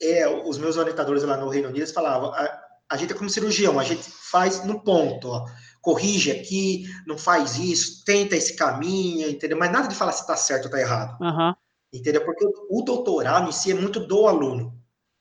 é, 0.00 0.28
os 0.46 0.58
meus 0.58 0.76
orientadores 0.76 1.22
lá 1.22 1.36
no 1.36 1.48
Reino 1.48 1.68
Unido 1.68 1.86
falavam, 1.92 2.32
a, 2.32 2.60
a 2.90 2.96
gente 2.96 3.12
é 3.12 3.16
como 3.16 3.30
cirurgião, 3.30 3.78
a 3.78 3.84
gente 3.84 4.02
faz 4.02 4.64
no 4.64 4.80
ponto, 4.82 5.28
ó, 5.28 5.46
corrige 5.80 6.30
aqui, 6.30 6.84
não 7.06 7.18
faz 7.18 7.58
isso, 7.58 8.04
tenta 8.04 8.36
esse 8.36 8.56
caminho, 8.56 9.28
entendeu? 9.28 9.58
Mas 9.58 9.72
nada 9.72 9.88
de 9.88 9.94
falar 9.94 10.12
se 10.12 10.20
está 10.20 10.36
certo 10.36 10.64
ou 10.64 10.66
está 10.66 10.80
errado, 10.80 11.16
uhum. 11.20 11.54
entendeu? 11.92 12.24
Porque 12.24 12.44
o 12.70 12.82
doutorado 12.82 13.48
em 13.48 13.52
si 13.52 13.72
é 13.72 13.74
muito 13.74 13.98
do 13.98 14.28
aluno, 14.28 14.72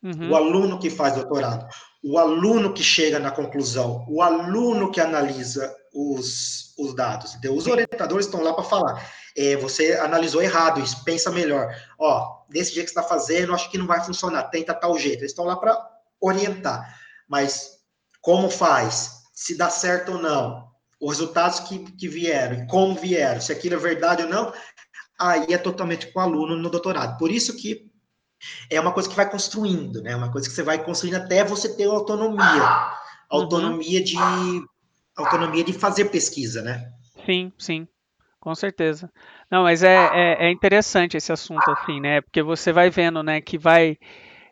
uhum. 0.03 0.31
o 0.31 0.35
aluno 0.35 0.79
que 0.79 0.89
faz 0.89 1.15
doutorado, 1.15 1.67
o 2.03 2.17
aluno 2.17 2.73
que 2.73 2.83
chega 2.83 3.19
na 3.19 3.31
conclusão, 3.31 4.05
o 4.07 4.21
aluno 4.21 4.91
que 4.91 4.99
analisa 4.99 5.73
os, 5.93 6.73
os 6.77 6.95
dados. 6.95 7.35
Então, 7.35 7.55
os 7.55 7.67
orientadores 7.67 8.25
estão 8.25 8.41
lá 8.41 8.53
para 8.53 8.63
falar. 8.63 9.11
É, 9.37 9.55
você 9.57 9.93
analisou 9.93 10.41
errado 10.41 10.81
isso, 10.81 11.03
pensa 11.03 11.31
melhor. 11.31 11.73
Ó, 11.97 12.43
desse 12.49 12.73
jeito 12.73 12.87
que 12.87 12.91
está 12.91 13.03
fazendo, 13.03 13.53
acho 13.53 13.69
que 13.69 13.77
não 13.77 13.87
vai 13.87 14.03
funcionar, 14.03 14.43
tenta 14.43 14.73
tal 14.73 14.97
jeito. 14.97 15.19
Eles 15.19 15.31
estão 15.31 15.45
lá 15.45 15.55
para 15.55 15.77
orientar. 16.19 16.99
Mas 17.27 17.79
como 18.21 18.49
faz? 18.49 19.21
Se 19.33 19.55
dá 19.57 19.69
certo 19.69 20.13
ou 20.13 20.17
não? 20.17 20.71
os 21.01 21.17
resultados 21.17 21.61
que, 21.61 21.79
que 21.93 22.07
vieram, 22.07 22.67
como 22.67 22.93
vieram, 22.93 23.41
se 23.41 23.51
aquilo 23.51 23.73
é 23.73 23.79
verdade 23.79 24.21
ou 24.21 24.29
não, 24.29 24.53
aí 25.19 25.51
é 25.51 25.57
totalmente 25.57 26.11
com 26.11 26.19
o 26.19 26.21
aluno 26.21 26.55
no 26.55 26.69
doutorado. 26.69 27.17
Por 27.17 27.31
isso 27.31 27.57
que 27.57 27.89
é 28.69 28.79
uma 28.79 28.91
coisa 28.91 29.09
que 29.09 29.15
vai 29.15 29.29
construindo, 29.29 30.01
né? 30.01 30.15
Uma 30.15 30.31
coisa 30.31 30.47
que 30.47 30.53
você 30.53 30.61
vai 30.61 30.83
construindo 30.83 31.15
até 31.15 31.43
você 31.43 31.75
ter 31.75 31.85
autonomia, 31.85 32.63
uhum. 32.63 32.91
autonomia 33.29 34.03
de 34.03 34.15
autonomia 35.23 35.63
de 35.63 35.73
fazer 35.73 36.05
pesquisa, 36.05 36.61
né? 36.61 36.91
Sim, 37.25 37.51
sim, 37.57 37.87
com 38.39 38.53
certeza. 38.55 39.11
Não, 39.49 39.63
mas 39.63 39.83
é, 39.83 40.09
é, 40.13 40.47
é 40.47 40.51
interessante 40.51 41.17
esse 41.17 41.31
assunto 41.31 41.69
assim, 41.69 41.99
né? 41.99 42.21
Porque 42.21 42.41
você 42.41 42.71
vai 42.71 42.89
vendo, 42.89 43.21
né, 43.21 43.41
que 43.41 43.57
vai 43.57 43.97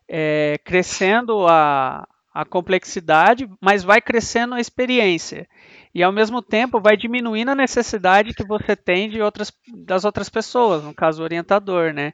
é, 0.07 0.57
crescendo 0.63 1.47
a, 1.47 2.07
a 2.33 2.45
complexidade, 2.45 3.49
mas 3.61 3.83
vai 3.83 4.01
crescendo 4.01 4.55
a 4.55 4.59
experiência. 4.59 5.47
E 5.93 6.03
ao 6.03 6.11
mesmo 6.11 6.41
tempo 6.41 6.79
vai 6.79 6.95
diminuindo 6.95 7.49
a 7.49 7.55
necessidade 7.55 8.33
que 8.33 8.45
você 8.45 8.75
tem 8.75 9.09
de 9.09 9.21
outras, 9.21 9.51
das 9.85 10.05
outras 10.05 10.29
pessoas, 10.29 10.83
no 10.83 10.93
caso 10.93 11.21
o 11.21 11.23
orientador, 11.23 11.93
né? 11.93 12.13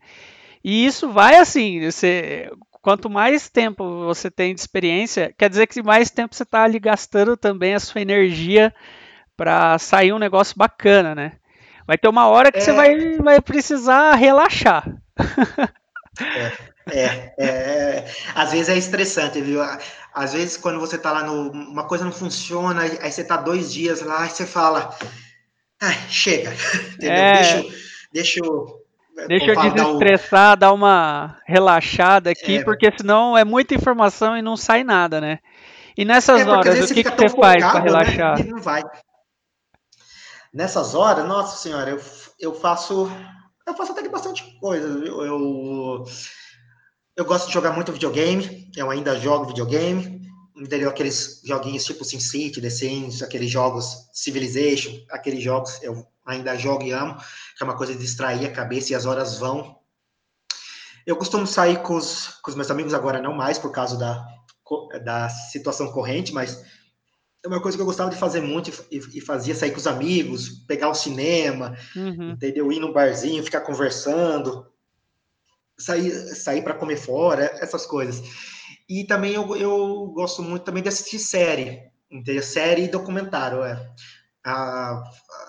E 0.64 0.84
isso 0.84 1.12
vai 1.12 1.36
assim, 1.36 1.80
você, 1.80 2.50
quanto 2.86 3.10
mais 3.10 3.50
tempo 3.50 4.06
você 4.06 4.30
tem 4.30 4.54
de 4.54 4.62
experiência, 4.62 5.34
quer 5.36 5.50
dizer 5.50 5.66
que 5.66 5.82
mais 5.82 6.12
tempo 6.12 6.36
você 6.36 6.44
está 6.44 6.62
ali 6.62 6.78
gastando 6.78 7.36
também 7.36 7.74
a 7.74 7.80
sua 7.80 8.00
energia 8.00 8.72
para 9.36 9.80
sair 9.80 10.14
um 10.14 10.20
negócio 10.20 10.56
bacana, 10.56 11.16
né? 11.16 11.32
Vai 11.88 11.98
ter 11.98 12.08
uma 12.08 12.28
hora 12.28 12.52
que 12.52 12.60
é... 12.60 12.62
você 12.62 12.72
vai, 12.72 13.18
vai 13.18 13.42
precisar 13.42 14.14
relaxar. 14.14 14.88
É. 16.22 16.76
É, 16.88 17.34
é, 17.40 18.06
às 18.36 18.52
vezes 18.52 18.70
é 18.70 18.78
estressante, 18.78 19.42
viu? 19.42 19.60
Às 20.14 20.34
vezes, 20.34 20.56
quando 20.56 20.80
você 20.80 21.00
tá 21.00 21.12
lá 21.12 21.24
no. 21.24 21.50
Uma 21.50 21.88
coisa 21.88 22.06
não 22.06 22.12
funciona, 22.12 22.84
aí 22.84 23.12
você 23.12 23.24
tá 23.24 23.38
dois 23.38 23.74
dias 23.74 24.02
lá 24.02 24.28
e 24.28 24.30
você 24.30 24.46
fala. 24.46 24.96
Ai, 25.82 25.98
chega, 26.08 26.54
entendeu? 26.94 27.12
É... 27.12 27.34
Deixa, 27.42 27.66
deixa 28.14 28.40
eu. 28.46 28.85
Deixa 29.28 29.52
eu 29.52 29.72
desestressar, 29.72 30.58
dar, 30.58 30.68
dar 30.68 30.74
uma 30.74 31.38
relaxada 31.46 32.30
aqui, 32.32 32.58
é, 32.58 32.64
porque 32.64 32.92
senão 32.98 33.38
é 33.38 33.46
muita 33.46 33.74
informação 33.74 34.38
e 34.38 34.42
não 34.42 34.58
sai 34.58 34.84
nada, 34.84 35.22
né? 35.22 35.40
E 35.98 36.04
nessas 36.04 36.42
é, 36.42 36.50
horas, 36.50 36.92
o 36.92 36.94
que, 36.94 37.04
que 37.04 37.10
você 37.10 37.30
faz 37.30 37.64
para 37.64 37.80
né, 37.80 37.86
relaxar? 37.86 38.40
Né? 38.40 38.46
não 38.52 38.62
vai. 38.62 38.84
Nessas 40.54 40.94
horas, 40.94 41.26
nossa 41.26 41.58
senhora, 41.58 41.90
eu, 41.90 42.02
eu 42.40 42.54
faço. 42.54 43.10
Eu 43.66 43.74
faço 43.76 43.94
até 43.94 44.04
que 44.04 44.10
bastante 44.10 44.44
coisa. 44.60 44.88
Eu, 44.88 45.26
eu 45.26 46.06
eu 47.18 47.24
gosto 47.24 47.48
de 47.48 47.54
jogar 47.54 47.72
muito 47.72 47.94
videogame, 47.94 48.70
eu 48.76 48.90
ainda 48.92 49.18
jogo 49.18 49.46
videogame, 49.46 50.15
entendeu? 50.56 50.90
Aqueles 50.90 51.42
joguinhos 51.44 51.86
tipo 51.86 52.04
SimCity, 52.04 52.62
The 52.62 52.70
Sims, 52.70 53.22
aqueles 53.22 53.50
jogos 53.50 54.10
Civilization, 54.14 54.92
aqueles 55.10 55.44
jogos 55.44 55.82
eu 55.82 56.08
ainda 56.26 56.58
jogo 56.58 56.84
e 56.84 56.92
amo, 56.92 57.18
que 57.58 57.64
é 57.64 57.64
uma 57.64 57.78
coisa 57.78 57.94
de 57.94 58.00
distrair 58.00 58.46
a 58.46 58.52
cabeça 58.52 58.94
e 58.94 58.96
as 58.96 59.06
horas 59.06 59.38
vão. 59.38 59.80
Eu 61.06 61.16
costumo 61.16 61.46
sair 61.46 61.82
com 61.84 61.96
os, 61.96 62.40
com 62.42 62.50
os 62.50 62.56
meus 62.56 62.72
amigos 62.72 62.94
agora, 62.94 63.22
não 63.22 63.34
mais 63.34 63.60
por 63.60 63.72
causa 63.72 63.98
da, 63.98 64.26
da 65.04 65.30
situação 65.30 65.92
corrente, 65.92 66.34
mas 66.34 66.64
é 67.44 67.48
uma 67.48 67.62
coisa 67.62 67.78
que 67.78 67.82
eu 67.82 67.86
gostava 67.86 68.10
de 68.10 68.18
fazer 68.18 68.42
muito 68.42 68.72
e, 68.90 68.98
e 69.18 69.22
fazia 69.22 69.54
sair 69.54 69.72
com 69.72 69.78
os 69.78 69.86
amigos, 69.86 70.50
pegar 70.68 70.90
o 70.90 70.96
cinema, 70.96 71.78
uhum. 71.96 72.32
entendeu? 72.32 72.72
Ir 72.72 72.80
no 72.80 72.92
barzinho, 72.92 73.44
ficar 73.44 73.62
conversando 73.62 74.66
sair, 75.78 76.12
sair 76.36 76.64
para 76.64 76.74
comer 76.74 76.98
fora, 76.98 77.46
essas 77.60 77.86
coisas. 77.86 78.22
E 78.88 79.04
também 79.04 79.34
eu, 79.34 79.56
eu 79.56 80.12
gosto 80.14 80.44
muito 80.44 80.64
também 80.64 80.84
de 80.84 80.90
assistir 80.90 81.20
série, 81.20 81.82
entendeu? 82.10 82.44
Série 82.44 82.84
e 82.84 82.88
documentário, 82.88 83.64
é. 83.64 83.90
Ah, 84.46 85.04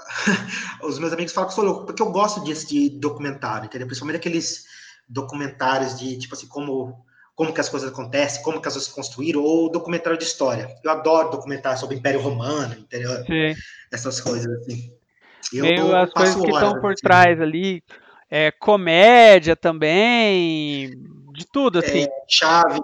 os 0.82 0.99
meus 0.99 1.12
amigos 1.12 1.32
falam 1.32 1.49
que 1.49 1.55
sou 1.55 1.64
louco, 1.64 1.87
porque 1.87 2.01
eu 2.01 2.11
gosto 2.11 2.43
de 2.43 2.53
assistir 2.53 2.99
documentário, 2.99 3.66
entendeu? 3.66 3.87
Principalmente 3.87 4.16
aqueles 4.16 4.64
documentários 5.07 5.99
de, 5.99 6.18
tipo 6.18 6.34
assim, 6.34 6.49
como, 6.49 7.05
como 7.34 7.53
que 7.53 7.61
as 7.61 7.68
coisas 7.68 7.91
acontecem, 7.91 8.43
como 8.43 8.61
que 8.61 8.68
as 8.68 8.74
coisas 8.74 8.89
se 8.89 8.95
construíram, 8.95 9.43
ou 9.43 9.70
documentário 9.70 10.18
de 10.18 10.24
história. 10.24 10.74
Eu 10.82 10.91
adoro 10.91 11.30
documentário 11.30 11.78
sobre 11.78 11.97
o 11.97 11.99
Império 11.99 12.20
Romano, 12.20 12.74
entendeu? 12.74 13.11
Sim. 13.26 13.55
Essas 13.93 14.20
coisas, 14.20 14.51
assim. 14.62 14.91
Eu 15.53 15.62
Meio 15.62 15.95
as 15.95 16.11
coisas 16.12 16.34
que 16.34 16.51
estão 16.51 16.80
por 16.80 16.93
assim. 16.93 17.03
trás 17.03 17.41
ali, 17.41 17.82
é, 18.30 18.51
comédia 18.51 19.55
também, 19.55 20.91
de 21.34 21.47
tudo, 21.53 21.78
assim. 21.78 22.05
É, 22.05 22.09
Chaves, 22.28 22.80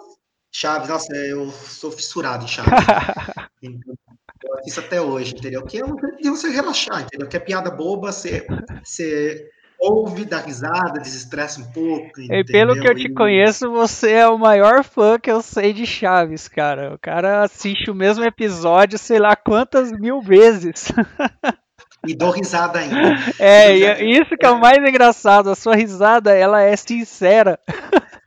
Chaves, 0.53 0.89
nossa, 0.89 1.15
eu 1.17 1.51
sou 1.51 1.91
fissurado 1.91 2.45
em 2.45 2.49
Chaves. 2.49 2.71
eu 3.63 4.59
assisto 4.59 4.81
até 4.81 5.01
hoje, 5.01 5.35
entendeu? 5.35 5.65
Que 5.65 5.79
é 5.79 5.85
um 5.85 5.97
de 5.97 6.29
você 6.29 6.51
relaxar, 6.51 7.01
entendeu? 7.01 7.27
Que 7.27 7.39
é 7.39 7.41
piada 7.41 7.71
boba, 7.71 8.13
você, 8.13 8.47
você 8.85 9.51
ouve, 9.81 10.27
dá 10.27 10.41
risada, 10.41 11.01
desestressa 11.01 11.61
um 11.61 11.73
pouco. 11.73 12.21
Entendeu? 12.21 12.41
E 12.41 12.45
pelo 12.45 12.75
que 12.75 12.87
eu 12.87 12.95
te 12.95 13.09
conheço, 13.09 13.71
você 13.71 14.13
é 14.13 14.29
o 14.29 14.39
maior 14.39 14.85
fã 14.85 15.19
que 15.19 15.31
eu 15.31 15.41
sei 15.41 15.73
de 15.73 15.87
Chaves, 15.87 16.49
cara. 16.49 16.95
O 16.95 16.99
cara 16.99 17.43
assiste 17.43 17.91
o 17.91 17.95
mesmo 17.95 18.23
episódio, 18.23 18.99
sei 18.99 19.19
lá 19.19 19.35
quantas 19.35 19.91
mil 19.91 20.21
vezes. 20.21 20.93
E 22.05 22.17
dou 22.17 22.33
risada 22.33 22.81
ainda. 22.81 23.15
É, 23.39 24.03
isso 24.05 24.37
que 24.37 24.45
é 24.45 24.51
o 24.51 24.59
mais 24.59 24.79
engraçado. 24.79 25.51
A 25.51 25.55
sua 25.55 25.77
risada, 25.77 26.35
ela 26.35 26.61
é 26.61 26.75
sincera. 26.75 27.61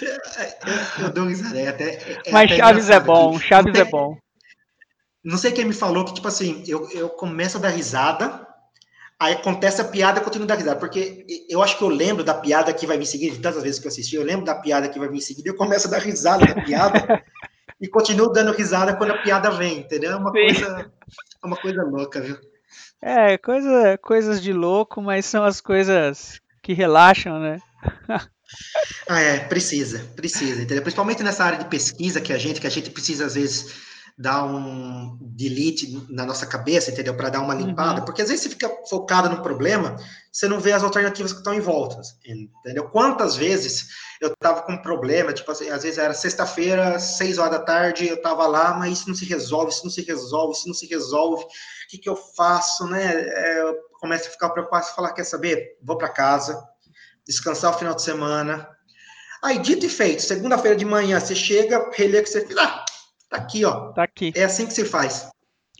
Eu, 0.00 1.04
eu 1.04 1.12
dou 1.12 1.26
risada. 1.26 1.58
É 1.58 1.68
até, 1.68 1.94
é 2.24 2.30
Mas 2.30 2.50
até 2.50 2.56
Chaves 2.56 2.90
é 2.90 3.00
bom. 3.00 3.38
Chaves 3.38 3.74
é 3.78 3.84
bom. 3.84 4.16
Não 5.24 5.38
sei 5.38 5.52
quem 5.52 5.64
me 5.64 5.74
falou 5.74 6.04
que, 6.04 6.14
tipo 6.14 6.26
assim, 6.26 6.64
eu, 6.66 6.88
eu 6.90 7.08
começo 7.08 7.56
a 7.56 7.60
dar 7.60 7.68
risada, 7.68 8.46
aí 9.18 9.34
acontece 9.34 9.80
a 9.80 9.84
piada 9.84 10.20
e 10.20 10.24
continuo 10.24 10.44
a 10.44 10.48
dar 10.48 10.56
risada. 10.56 10.78
Porque 10.78 11.26
eu 11.48 11.62
acho 11.62 11.78
que 11.78 11.84
eu 11.84 11.88
lembro 11.88 12.24
da 12.24 12.34
piada 12.34 12.72
que 12.72 12.86
vai 12.86 12.96
me 12.96 13.06
seguir, 13.06 13.30
de 13.30 13.40
tantas 13.40 13.62
vezes 13.62 13.78
que 13.78 13.86
eu 13.86 13.90
assisti, 13.90 14.16
eu 14.16 14.24
lembro 14.24 14.44
da 14.44 14.54
piada 14.54 14.88
que 14.88 14.98
vai 14.98 15.08
me 15.08 15.20
seguir, 15.20 15.46
eu 15.46 15.56
começo 15.56 15.86
a 15.88 15.90
dar 15.90 16.00
risada 16.00 16.46
da 16.46 16.62
piada 16.62 17.22
e 17.80 17.88
continuo 17.88 18.32
dando 18.32 18.52
risada 18.52 18.96
quando 18.96 19.12
a 19.12 19.22
piada 19.22 19.50
vem, 19.50 19.78
entendeu? 19.78 20.12
É 20.12 20.16
uma, 20.16 20.32
coisa, 20.32 20.90
é 21.42 21.46
uma 21.46 21.56
coisa 21.56 21.82
louca, 21.82 22.20
viu? 22.20 22.36
É, 23.00 23.36
coisa, 23.38 23.98
coisas 23.98 24.42
de 24.42 24.52
louco, 24.52 25.02
mas 25.02 25.26
são 25.26 25.44
as 25.44 25.60
coisas 25.60 26.40
que 26.62 26.72
relaxam, 26.72 27.38
né? 27.38 27.58
ah, 29.08 29.20
é, 29.20 29.38
precisa, 29.40 30.00
precisa, 30.16 30.62
entendeu? 30.62 30.82
Principalmente 30.82 31.22
nessa 31.22 31.44
área 31.44 31.58
de 31.58 31.66
pesquisa 31.66 32.20
que 32.20 32.32
a 32.32 32.38
gente, 32.38 32.60
que 32.60 32.66
a 32.66 32.70
gente 32.70 32.90
precisa 32.90 33.26
às 33.26 33.34
vezes 33.34 33.92
dar 34.16 34.44
um 34.44 35.18
delete 35.20 36.06
na 36.10 36.24
nossa 36.24 36.46
cabeça, 36.46 36.90
entendeu? 36.90 37.16
Para 37.16 37.30
dar 37.30 37.40
uma 37.40 37.54
limpada, 37.54 38.00
uhum. 38.00 38.04
porque 38.04 38.22
às 38.22 38.28
vezes 38.28 38.44
você 38.44 38.50
fica 38.50 38.70
focado 38.88 39.28
no 39.28 39.42
problema, 39.42 39.96
você 40.30 40.46
não 40.46 40.60
vê 40.60 40.72
as 40.72 40.82
alternativas 40.82 41.32
que 41.32 41.38
estão 41.38 41.54
em 41.54 41.60
volta, 41.60 42.00
entendeu? 42.24 42.88
Quantas 42.90 43.36
vezes 43.36 43.88
eu 44.20 44.34
tava 44.36 44.62
com 44.62 44.72
um 44.72 44.82
problema, 44.82 45.32
tipo 45.32 45.50
assim, 45.50 45.68
às 45.70 45.82
vezes 45.82 45.98
era 45.98 46.14
sexta-feira, 46.14 46.98
seis 46.98 47.38
horas 47.38 47.52
da 47.52 47.64
tarde, 47.64 48.06
eu 48.06 48.20
tava 48.20 48.46
lá, 48.46 48.74
mas 48.74 48.98
isso 48.98 49.08
não 49.08 49.14
se 49.14 49.24
resolve, 49.24 49.72
isso 49.72 49.84
não 49.84 49.90
se 49.90 50.02
resolve, 50.02 50.56
isso 50.56 50.68
não 50.68 50.74
se 50.74 50.86
resolve, 50.86 51.44
o 51.44 51.48
que 51.88 51.98
que 51.98 52.08
eu 52.08 52.16
faço, 52.16 52.86
né? 52.86 53.12
É, 53.14 53.62
eu 53.62 53.74
começo 53.98 54.28
a 54.28 54.30
ficar 54.30 54.50
preocupado 54.50 54.86
e 54.86 54.94
falar, 54.94 55.12
quer 55.12 55.24
saber? 55.24 55.78
Vou 55.82 55.96
para 55.96 56.08
casa, 56.08 56.62
descansar 57.26 57.74
o 57.74 57.78
final 57.78 57.94
de 57.94 58.02
semana. 58.02 58.68
Aí, 59.42 59.58
dito 59.58 59.86
e 59.86 59.88
feito, 59.88 60.22
segunda-feira 60.22 60.76
de 60.76 60.84
manhã, 60.84 61.18
você 61.18 61.34
chega, 61.34 61.90
relê 61.94 62.22
que 62.22 62.28
você 62.28 62.46
fez, 62.46 62.56
ah, 62.58 62.84
Tá 63.32 63.38
aqui, 63.38 63.64
ó. 63.64 63.92
Tá 63.92 64.02
aqui. 64.02 64.30
É 64.36 64.44
assim 64.44 64.66
que 64.66 64.74
se 64.74 64.84
faz. 64.84 65.26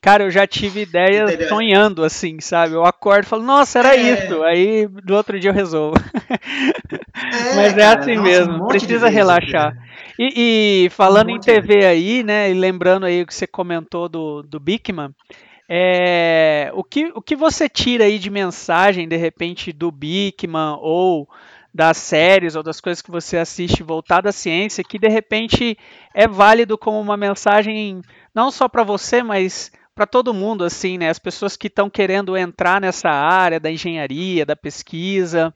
Cara, 0.00 0.24
eu 0.24 0.30
já 0.30 0.46
tive 0.46 0.80
ideia 0.80 1.24
Entendeu? 1.24 1.48
sonhando 1.48 2.02
assim, 2.02 2.40
sabe? 2.40 2.74
Eu 2.74 2.84
acordo 2.84 3.24
e 3.24 3.28
falo, 3.28 3.42
nossa, 3.42 3.78
era 3.78 3.94
é... 3.94 4.00
isso. 4.00 4.42
Aí 4.42 4.86
do 4.86 5.14
outro 5.14 5.38
dia 5.38 5.50
eu 5.50 5.54
resolvo. 5.54 5.96
É, 6.28 7.54
Mas 7.54 7.74
é 7.74 7.76
cara, 7.76 8.00
assim 8.00 8.16
nossa, 8.16 8.28
mesmo, 8.28 8.64
um 8.64 8.68
precisa 8.68 9.08
relaxar. 9.08 9.76
E, 10.18 10.86
e, 10.86 10.90
falando 10.90 11.28
um 11.28 11.36
em 11.36 11.40
TV 11.40 11.80
de... 11.80 11.84
aí, 11.84 12.22
né? 12.22 12.50
E 12.50 12.54
lembrando 12.54 13.04
aí 13.04 13.22
o 13.22 13.26
que 13.26 13.34
você 13.34 13.46
comentou 13.46 14.08
do, 14.08 14.42
do 14.42 14.58
Bigman, 14.58 15.14
é, 15.74 16.70
o, 16.74 16.84
que, 16.84 17.10
o 17.14 17.22
que 17.22 17.34
você 17.34 17.66
tira 17.66 18.04
aí 18.04 18.18
de 18.18 18.28
mensagem, 18.28 19.08
de 19.08 19.16
repente, 19.16 19.72
do 19.72 19.90
Bigman 19.90 20.76
ou 20.82 21.26
das 21.72 21.96
séries 21.96 22.54
ou 22.54 22.62
das 22.62 22.78
coisas 22.78 23.00
que 23.00 23.10
você 23.10 23.38
assiste 23.38 23.82
voltada 23.82 24.28
à 24.28 24.32
ciência 24.32 24.84
que 24.84 24.98
de 24.98 25.08
repente 25.08 25.78
é 26.12 26.28
válido 26.28 26.76
como 26.76 27.00
uma 27.00 27.16
mensagem 27.16 28.02
não 28.34 28.50
só 28.50 28.68
para 28.68 28.82
você, 28.82 29.22
mas 29.22 29.72
para 29.94 30.04
todo 30.04 30.34
mundo 30.34 30.62
assim, 30.62 30.98
né? 30.98 31.08
As 31.08 31.18
pessoas 31.18 31.56
que 31.56 31.68
estão 31.68 31.88
querendo 31.88 32.36
entrar 32.36 32.78
nessa 32.78 33.08
área 33.08 33.58
da 33.58 33.70
engenharia, 33.70 34.44
da 34.44 34.54
pesquisa. 34.54 35.54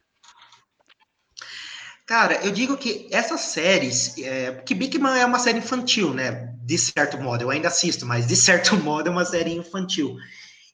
Cara, 2.06 2.46
eu 2.46 2.52
digo 2.52 2.76
que 2.76 3.08
essas 3.10 3.40
séries, 3.40 4.16
é, 4.18 4.52
que 4.64 4.76
Big 4.76 4.96
Man 4.96 5.16
é 5.16 5.26
uma 5.26 5.40
série 5.40 5.58
infantil, 5.58 6.14
né? 6.14 6.54
De 6.64 6.78
certo 6.78 7.18
modo, 7.18 7.42
eu 7.42 7.50
ainda 7.50 7.66
assisto, 7.66 8.06
mas 8.06 8.28
de 8.28 8.36
certo 8.36 8.76
modo 8.80 9.08
é 9.08 9.10
uma 9.10 9.24
série 9.24 9.52
infantil. 9.52 10.16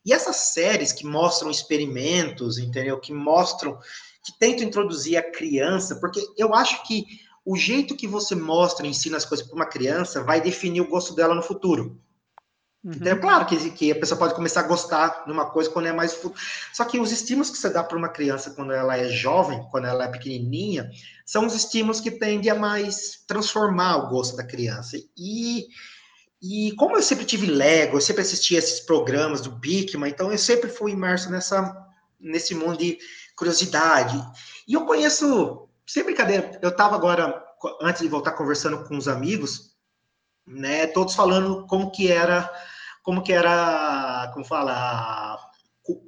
E 0.04 0.12
essas 0.12 0.36
séries 0.36 0.92
que 0.92 1.06
mostram 1.06 1.50
experimentos, 1.50 2.58
entendeu? 2.58 3.00
Que 3.00 3.14
mostram 3.14 3.78
que 4.22 4.38
tento 4.38 4.62
introduzir 4.62 5.16
a 5.16 5.32
criança, 5.32 5.96
porque 5.96 6.20
eu 6.36 6.54
acho 6.54 6.82
que 6.86 7.06
o 7.46 7.56
jeito 7.56 7.96
que 7.96 8.06
você 8.06 8.34
mostra 8.34 8.86
ensina 8.86 9.16
as 9.16 9.24
coisas 9.24 9.46
para 9.46 9.56
uma 9.56 9.66
criança 9.66 10.22
vai 10.22 10.40
definir 10.40 10.82
o 10.82 10.88
gosto 10.88 11.14
dela 11.14 11.34
no 11.34 11.42
futuro. 11.42 11.98
Uhum. 12.84 12.92
Então, 12.96 13.12
é 13.12 13.16
claro 13.16 13.46
que, 13.46 13.70
que 13.70 13.92
a 13.92 13.94
pessoa 13.94 14.18
pode 14.18 14.34
começar 14.34 14.60
a 14.60 14.66
gostar 14.66 15.24
de 15.24 15.30
uma 15.30 15.48
coisa 15.48 15.70
quando 15.70 15.86
é 15.86 15.92
mais. 15.92 16.18
Só 16.72 16.84
que 16.84 16.98
os 16.98 17.12
estímulos 17.12 17.50
que 17.50 17.56
você 17.56 17.70
dá 17.70 17.82
para 17.82 17.96
uma 17.96 18.08
criança 18.08 18.50
quando 18.50 18.72
ela 18.72 18.96
é 18.96 19.08
jovem, 19.08 19.62
quando 19.70 19.86
ela 19.86 20.04
é 20.04 20.08
pequenininha, 20.08 20.90
são 21.24 21.46
os 21.46 21.54
estímulos 21.54 22.00
que 22.00 22.10
tendem 22.10 22.50
a 22.50 22.56
mais 22.56 23.22
transformar 23.26 23.98
o 23.98 24.08
gosto 24.08 24.36
da 24.36 24.44
criança. 24.44 24.96
E, 25.16 25.68
e 26.42 26.72
como 26.72 26.96
eu 26.96 27.02
sempre 27.02 27.24
tive 27.24 27.46
Lego, 27.46 27.96
eu 27.96 28.00
sempre 28.00 28.22
assisti 28.22 28.56
esses 28.56 28.80
programas 28.80 29.40
do 29.40 29.52
Bikman, 29.52 30.10
então 30.10 30.32
eu 30.32 30.38
sempre 30.38 30.68
fui 30.68 30.90
imerso 30.90 31.30
nessa, 31.30 31.86
nesse 32.18 32.52
mundo 32.52 32.78
de 32.78 32.98
curiosidade. 33.36 34.20
E 34.66 34.74
eu 34.74 34.84
conheço, 34.84 35.68
sem 35.86 36.02
brincadeira, 36.02 36.58
eu 36.60 36.70
estava 36.70 36.96
agora, 36.96 37.40
antes 37.80 38.02
de 38.02 38.08
voltar 38.08 38.32
conversando 38.32 38.82
com 38.88 38.96
os 38.96 39.06
amigos, 39.06 39.70
né, 40.44 40.88
todos 40.88 41.14
falando 41.14 41.64
como 41.68 41.92
que 41.92 42.10
era 42.10 42.50
como 43.02 43.22
que 43.22 43.32
era, 43.32 44.30
como 44.32 44.44
fala, 44.44 45.38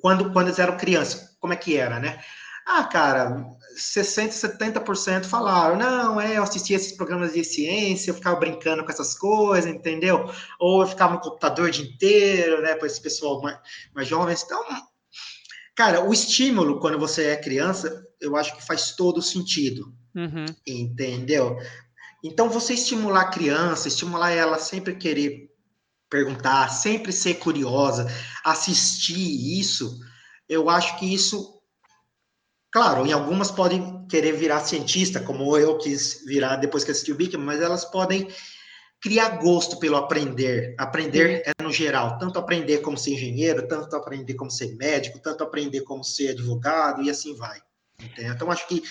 quando, 0.00 0.32
quando 0.32 0.48
eles 0.48 0.58
eram 0.58 0.76
crianças, 0.76 1.36
como 1.40 1.52
é 1.52 1.56
que 1.56 1.76
era, 1.76 1.98
né? 1.98 2.20
Ah, 2.66 2.84
cara, 2.84 3.44
60%, 3.76 4.30
70% 4.30 5.24
falaram, 5.26 5.76
não, 5.76 6.20
é, 6.20 6.38
eu 6.38 6.42
assistia 6.42 6.76
esses 6.76 6.96
programas 6.96 7.34
de 7.34 7.44
ciência, 7.44 8.10
eu 8.10 8.14
ficava 8.14 8.36
brincando 8.36 8.82
com 8.84 8.90
essas 8.90 9.14
coisas, 9.14 9.70
entendeu? 9.70 10.30
Ou 10.58 10.82
eu 10.82 10.88
ficava 10.88 11.14
no 11.14 11.20
computador 11.20 11.68
o 11.68 11.70
dia 11.70 11.84
inteiro, 11.84 12.62
né, 12.62 12.74
para 12.74 12.86
esse 12.86 13.00
pessoal 13.02 13.42
mais, 13.42 13.58
mais 13.94 14.08
jovens. 14.08 14.42
Então, 14.42 14.62
cara, 15.76 16.08
o 16.08 16.12
estímulo 16.12 16.80
quando 16.80 16.98
você 16.98 17.26
é 17.26 17.36
criança, 17.36 18.02
eu 18.18 18.34
acho 18.34 18.56
que 18.56 18.64
faz 18.64 18.92
todo 18.92 19.20
sentido, 19.20 19.92
uhum. 20.14 20.46
entendeu? 20.66 21.58
Então, 22.22 22.48
você 22.48 22.72
estimular 22.72 23.22
a 23.22 23.30
criança, 23.30 23.88
estimular 23.88 24.30
ela 24.30 24.58
sempre 24.58 24.94
querer 24.94 25.53
perguntar, 26.14 26.68
sempre 26.68 27.10
ser 27.10 27.34
curiosa, 27.34 28.06
assistir 28.44 29.58
isso, 29.58 29.98
eu 30.48 30.70
acho 30.70 30.96
que 30.96 31.12
isso, 31.12 31.60
claro, 32.70 33.04
em 33.04 33.10
algumas 33.10 33.50
podem 33.50 34.06
querer 34.06 34.30
virar 34.30 34.60
cientista, 34.60 35.18
como 35.18 35.58
eu 35.58 35.76
quis 35.76 36.24
virar 36.24 36.54
depois 36.54 36.84
que 36.84 36.92
assisti 36.92 37.10
o 37.10 37.16
Bikman, 37.16 37.44
mas 37.44 37.60
elas 37.60 37.84
podem 37.84 38.28
criar 39.02 39.38
gosto 39.38 39.76
pelo 39.80 39.96
aprender. 39.96 40.76
Aprender 40.78 41.42
é 41.46 41.60
no 41.60 41.72
geral, 41.72 42.16
tanto 42.16 42.38
aprender 42.38 42.78
como 42.78 42.96
ser 42.96 43.14
engenheiro, 43.14 43.66
tanto 43.66 43.96
aprender 43.96 44.34
como 44.34 44.52
ser 44.52 44.76
médico, 44.76 45.18
tanto 45.18 45.42
aprender 45.42 45.80
como 45.80 46.04
ser 46.04 46.28
advogado 46.28 47.02
e 47.02 47.10
assim 47.10 47.34
vai. 47.34 47.58
Entendeu? 48.00 48.34
Então 48.34 48.52
acho 48.52 48.68
que 48.68 48.84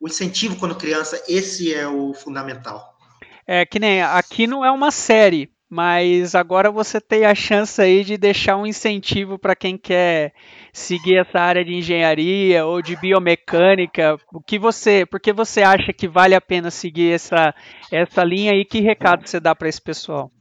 o 0.00 0.06
incentivo 0.06 0.54
quando 0.54 0.76
criança, 0.76 1.20
esse 1.26 1.74
é 1.74 1.88
o 1.88 2.14
fundamental. 2.14 2.96
É 3.44 3.66
que 3.66 3.80
nem 3.80 4.00
aqui 4.02 4.46
não 4.46 4.64
é 4.64 4.70
uma 4.70 4.92
série, 4.92 5.52
mas 5.70 6.34
agora 6.34 6.68
você 6.68 7.00
tem 7.00 7.24
a 7.24 7.32
chance 7.32 7.80
aí 7.80 8.02
de 8.02 8.16
deixar 8.16 8.56
um 8.56 8.66
incentivo 8.66 9.38
para 9.38 9.54
quem 9.54 9.78
quer 9.78 10.34
seguir 10.72 11.18
essa 11.18 11.38
área 11.38 11.64
de 11.64 11.72
engenharia 11.72 12.66
ou 12.66 12.82
de 12.82 12.96
biomecânica. 12.96 14.18
O 14.32 14.42
que 14.42 14.58
você, 14.58 15.06
por 15.06 15.20
que 15.20 15.32
você 15.32 15.62
acha 15.62 15.92
que 15.92 16.08
vale 16.08 16.34
a 16.34 16.40
pena 16.40 16.72
seguir 16.72 17.12
essa 17.12 17.54
essa 17.92 18.24
linha 18.24 18.52
e 18.52 18.64
que 18.64 18.80
recado 18.80 19.28
você 19.28 19.38
dá 19.38 19.54
para 19.54 19.68
esse 19.68 19.80
pessoal? 19.80 20.32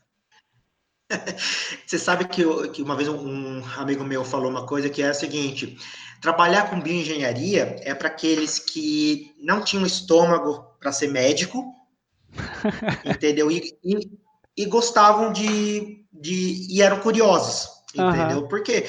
Você 1.87 1.97
sabe 1.97 2.27
que, 2.27 2.43
eu, 2.43 2.71
que 2.71 2.83
uma 2.83 2.95
vez 2.95 3.09
um 3.09 3.63
amigo 3.77 4.03
meu 4.03 4.23
falou 4.23 4.47
uma 4.47 4.67
coisa 4.67 4.91
que 4.91 5.01
é 5.01 5.07
a 5.07 5.13
seguinte: 5.13 5.75
trabalhar 6.21 6.69
com 6.69 6.79
bioengenharia 6.79 7.77
é 7.81 7.95
para 7.95 8.09
aqueles 8.09 8.59
que 8.59 9.33
não 9.41 9.63
tinham 9.63 9.87
estômago 9.87 10.63
para 10.79 10.91
ser 10.91 11.07
médico, 11.07 11.73
entendeu? 13.03 13.49
E, 13.49 13.75
e, 13.83 13.97
e 14.59 14.65
gostavam 14.65 15.31
de, 15.31 16.05
de 16.11 16.67
e 16.69 16.81
eram 16.81 16.99
curiosos, 16.99 17.69
entendeu? 17.95 18.39
Uhum. 18.39 18.47
Porque 18.49 18.85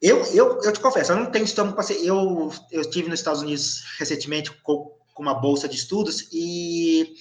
eu, 0.00 0.24
eu, 0.32 0.58
eu 0.62 0.72
te 0.72 0.80
confesso, 0.80 1.12
eu 1.12 1.16
não 1.16 1.26
tenho 1.26 1.44
estômago 1.44 1.74
para 1.74 1.84
ser. 1.84 2.02
Eu, 2.02 2.50
eu 2.70 2.80
estive 2.80 3.10
nos 3.10 3.20
Estados 3.20 3.42
Unidos 3.42 3.84
recentemente 3.98 4.50
com, 4.62 4.90
com 5.12 5.22
uma 5.22 5.34
bolsa 5.34 5.68
de 5.68 5.76
estudos 5.76 6.28
e 6.32 7.12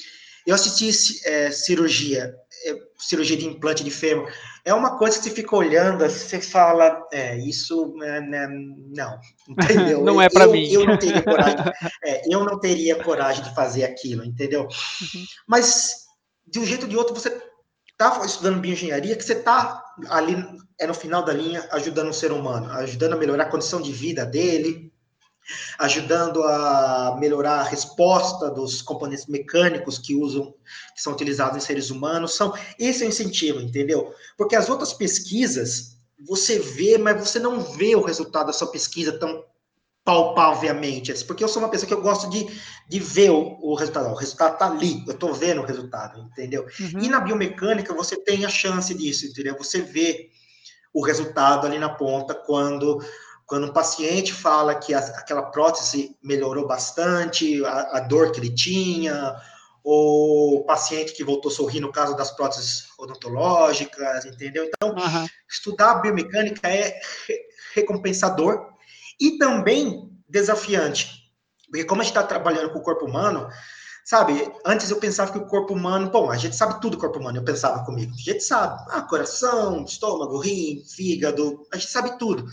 eu 0.48 0.56
assisti 0.56 1.20
é, 1.28 1.52
cirurgia, 1.52 2.34
é, 2.66 2.76
cirurgia 2.98 3.36
de 3.36 3.46
implante 3.46 3.84
de 3.84 3.92
fêmur. 3.92 4.32
É 4.64 4.74
uma 4.74 4.98
coisa 4.98 5.18
que 5.18 5.26
você 5.26 5.32
fica 5.32 5.54
olhando, 5.54 6.08
você 6.08 6.40
fala, 6.40 7.06
é, 7.12 7.38
isso 7.40 7.94
é, 8.04 8.22
não, 8.22 9.20
entendeu? 9.50 10.02
não 10.02 10.22
é 10.22 10.30
para 10.30 10.48
mim. 10.48 10.66
Eu 10.72 10.86
não 10.86 10.98
teria 10.98 11.22
coragem, 11.22 11.58
é, 12.06 12.34
eu 12.34 12.46
não 12.46 12.58
teria 12.58 13.04
coragem 13.04 13.44
de 13.44 13.54
fazer 13.54 13.84
aquilo, 13.84 14.24
entendeu? 14.24 14.62
Uhum. 14.62 15.26
Mas 15.46 16.06
de 16.48 16.58
um 16.58 16.66
jeito 16.66 16.84
ou 16.84 16.90
de 16.90 16.96
outro 16.96 17.14
você 17.14 17.51
está 18.10 18.26
estudando 18.26 18.60
bioengenharia, 18.60 19.16
que 19.16 19.24
você 19.24 19.34
está 19.34 19.84
ali, 20.10 20.36
é 20.80 20.88
no 20.88 20.94
final 20.94 21.24
da 21.24 21.34
linha, 21.34 21.68
ajudando 21.72 22.10
o 22.10 22.14
ser 22.14 22.32
humano, 22.32 22.72
ajudando 22.72 23.14
a 23.14 23.18
melhorar 23.18 23.44
a 23.44 23.50
condição 23.50 23.82
de 23.82 23.92
vida 23.92 24.26
dele, 24.26 24.92
ajudando 25.78 26.44
a 26.44 27.18
melhorar 27.20 27.60
a 27.60 27.64
resposta 27.64 28.50
dos 28.50 28.82
componentes 28.82 29.28
mecânicos 29.28 30.00
que 30.00 30.16
usam, 30.16 30.54
que 30.96 31.02
são 31.02 31.14
utilizados 31.14 31.58
em 31.58 31.66
seres 31.66 31.90
humanos. 31.90 32.36
São, 32.36 32.54
esse 32.80 33.04
é 33.04 33.08
o 33.08 33.10
incentivo, 33.10 33.62
entendeu? 33.62 34.14
Porque 34.38 34.56
as 34.56 34.70
outras 34.70 34.94
pesquisas, 34.94 35.98
você 36.28 36.60
vê, 36.60 36.98
mas 36.98 37.20
você 37.20 37.40
não 37.40 37.60
vê 37.60 37.96
o 37.96 38.04
resultado 38.04 38.48
da 38.48 38.54
sua 38.54 38.72
pesquisa 38.72 39.18
tão 39.20 39.44
palpavelmente, 40.04 41.12
assim, 41.12 41.26
porque 41.26 41.44
eu 41.44 41.48
sou 41.48 41.62
uma 41.62 41.70
pessoa 41.70 41.88
que 41.88 41.94
eu 41.94 42.02
gosto 42.02 42.30
de, 42.30 42.48
de 42.90 43.00
ver 43.00 43.30
o, 43.30 43.58
o 43.62 43.76
resultado. 43.76 44.10
O 44.10 44.16
resultado 44.16 44.54
está 44.54 44.68
ali, 44.68 45.04
eu 45.06 45.14
estou 45.14 45.34
vendo 45.34 45.62
o 45.62 45.66
resultado, 45.66 46.20
entendeu? 46.22 46.66
Uhum. 46.80 47.02
E 47.02 47.10
na 47.10 47.20
biomecânica 47.20 47.94
você 47.94 48.16
tem 48.16 48.44
a 48.44 48.50
chance 48.50 48.94
disso, 48.94 49.28
entendeu? 49.28 49.56
Você 49.58 49.82
vê 49.82 50.30
o 50.94 51.02
resultado 51.02 51.68
ali 51.68 51.78
na 51.78 51.90
ponta 51.90 52.34
quando 52.34 53.02
quando 53.46 53.68
um 53.68 53.74
paciente 53.74 54.32
fala 54.32 54.76
que 54.76 54.94
a, 54.94 55.00
aquela 55.00 55.42
prótese 55.42 56.16
melhorou 56.24 56.66
bastante, 56.66 57.64
a, 57.66 57.98
a, 57.98 58.00
dor 58.00 58.32
que 58.32 58.40
ele 58.40 58.56
tinha, 58.56 59.36
ou 59.84 60.60
o 60.60 60.64
paciente 60.64 61.12
que 61.12 61.22
voltou 61.22 61.52
a 61.52 61.54
sorrir 61.54 61.82
no 61.82 61.92
caso 61.92 62.16
das 62.16 62.32
próteses 62.32 62.88
odontológicas, 62.98 64.24
entendeu? 64.24 64.64
Então, 64.64 64.92
uhum. 64.92 65.28
estudar 65.50 65.96
biomecânica 65.96 66.70
é 66.70 66.98
recompensador 67.76 68.71
e 69.22 69.38
também 69.38 70.12
desafiante. 70.28 71.22
Porque 71.70 71.86
como 71.86 72.02
a 72.02 72.04
gente 72.04 72.12
está 72.12 72.24
trabalhando 72.24 72.72
com 72.72 72.80
o 72.80 72.84
corpo 72.84 73.06
humano, 73.06 73.48
sabe, 74.04 74.52
antes 74.66 74.90
eu 74.90 74.98
pensava 74.98 75.32
que 75.32 75.38
o 75.38 75.46
corpo 75.46 75.74
humano, 75.74 76.10
bom, 76.10 76.32
a 76.32 76.38
gente 76.38 76.56
sabe 76.56 76.82
tudo 76.82 76.98
do 76.98 77.00
corpo 77.00 77.20
humano, 77.20 77.38
eu 77.38 77.44
pensava 77.44 77.86
comigo, 77.86 78.12
a 78.14 78.32
gente 78.32 78.44
sabe, 78.44 78.84
ah, 78.90 79.04
coração, 79.04 79.86
estômago, 79.86 80.40
rim, 80.40 80.84
fígado, 80.84 81.66
a 81.72 81.78
gente 81.78 81.92
sabe 81.92 82.18
tudo. 82.18 82.46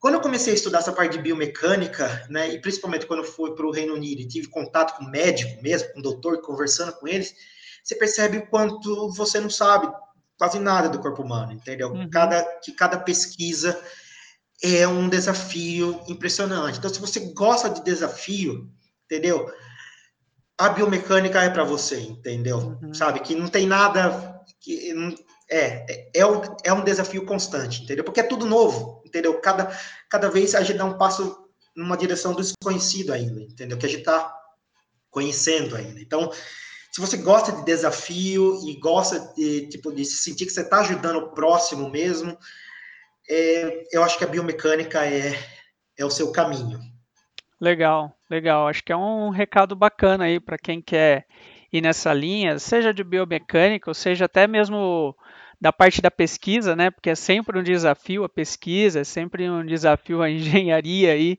Quando 0.00 0.14
eu 0.14 0.20
comecei 0.20 0.52
a 0.52 0.56
estudar 0.56 0.80
essa 0.80 0.92
parte 0.92 1.12
de 1.12 1.22
biomecânica, 1.22 2.26
né, 2.28 2.50
e 2.52 2.60
principalmente 2.60 3.06
quando 3.06 3.20
eu 3.20 3.24
fui 3.24 3.54
para 3.54 3.64
o 3.64 3.70
Reino 3.70 3.94
Unido 3.94 4.20
e 4.20 4.28
tive 4.28 4.48
contato 4.48 4.98
com 4.98 5.04
médico 5.04 5.62
mesmo, 5.62 5.94
com 5.94 6.02
doutor, 6.02 6.42
conversando 6.42 6.92
com 6.92 7.08
eles, 7.08 7.34
você 7.82 7.94
percebe 7.94 8.38
o 8.38 8.46
quanto 8.48 9.10
você 9.12 9.40
não 9.40 9.48
sabe 9.48 9.90
quase 10.36 10.58
nada 10.58 10.88
do 10.90 10.98
corpo 10.98 11.22
humano, 11.22 11.52
entendeu? 11.52 11.90
Uhum. 11.90 12.10
Cada, 12.10 12.42
que 12.60 12.72
cada 12.72 12.98
pesquisa 12.98 13.80
é 14.64 14.88
um 14.88 15.08
desafio 15.08 16.00
impressionante. 16.08 16.78
Então, 16.78 16.92
se 16.92 16.98
você 16.98 17.20
gosta 17.34 17.68
de 17.68 17.84
desafio, 17.84 18.70
entendeu? 19.04 19.52
A 20.56 20.70
biomecânica 20.70 21.42
é 21.42 21.50
para 21.50 21.64
você, 21.64 22.00
entendeu? 22.00 22.78
Uhum. 22.82 22.94
Sabe? 22.94 23.20
Que 23.20 23.34
não 23.34 23.48
tem 23.48 23.66
nada. 23.66 24.42
Que, 24.60 24.94
é, 25.50 25.84
é, 25.88 26.10
é, 26.14 26.26
um, 26.26 26.40
é 26.64 26.72
um 26.72 26.82
desafio 26.82 27.26
constante, 27.26 27.82
entendeu? 27.82 28.04
Porque 28.04 28.20
é 28.20 28.24
tudo 28.24 28.46
novo, 28.46 29.02
entendeu? 29.04 29.38
Cada, 29.40 29.78
cada 30.08 30.30
vez 30.30 30.54
a 30.54 30.62
gente 30.62 30.78
dá 30.78 30.86
um 30.86 30.96
passo 30.96 31.44
numa 31.76 31.96
direção 31.96 32.32
do 32.32 32.42
desconhecido 32.42 33.12
ainda, 33.12 33.42
entendeu? 33.42 33.76
Que 33.76 33.84
a 33.84 33.88
gente 33.88 34.00
está 34.00 34.32
conhecendo 35.10 35.76
ainda. 35.76 36.00
Então, 36.00 36.30
se 36.90 37.00
você 37.00 37.18
gosta 37.18 37.52
de 37.52 37.64
desafio 37.64 38.60
e 38.66 38.78
gosta 38.78 39.32
de, 39.36 39.68
tipo, 39.68 39.92
de 39.92 40.04
se 40.04 40.16
sentir 40.16 40.46
que 40.46 40.52
você 40.52 40.62
está 40.62 40.80
ajudando 40.80 41.16
o 41.16 41.34
próximo 41.34 41.90
mesmo, 41.90 42.38
é, 43.28 43.84
eu 43.92 44.02
acho 44.02 44.18
que 44.18 44.24
a 44.24 44.28
biomecânica 44.28 45.04
é, 45.06 45.32
é 45.98 46.04
o 46.04 46.10
seu 46.10 46.30
caminho. 46.32 46.78
Legal, 47.60 48.12
legal. 48.28 48.68
Acho 48.68 48.82
que 48.84 48.92
é 48.92 48.96
um 48.96 49.30
recado 49.30 49.74
bacana 49.74 50.24
aí 50.24 50.38
para 50.38 50.58
quem 50.58 50.82
quer 50.82 51.26
ir 51.72 51.80
nessa 51.80 52.12
linha, 52.12 52.58
seja 52.58 52.92
de 52.92 53.02
biomecânica, 53.02 53.90
ou 53.90 53.94
seja 53.94 54.26
até 54.26 54.46
mesmo 54.46 55.16
da 55.60 55.72
parte 55.72 56.02
da 56.02 56.10
pesquisa, 56.10 56.76
né? 56.76 56.90
Porque 56.90 57.10
é 57.10 57.14
sempre 57.14 57.58
um 57.58 57.62
desafio 57.62 58.24
a 58.24 58.28
pesquisa, 58.28 59.00
é 59.00 59.04
sempre 59.04 59.48
um 59.48 59.64
desafio 59.64 60.22
a 60.22 60.28
engenharia 60.30 61.12
aí. 61.12 61.38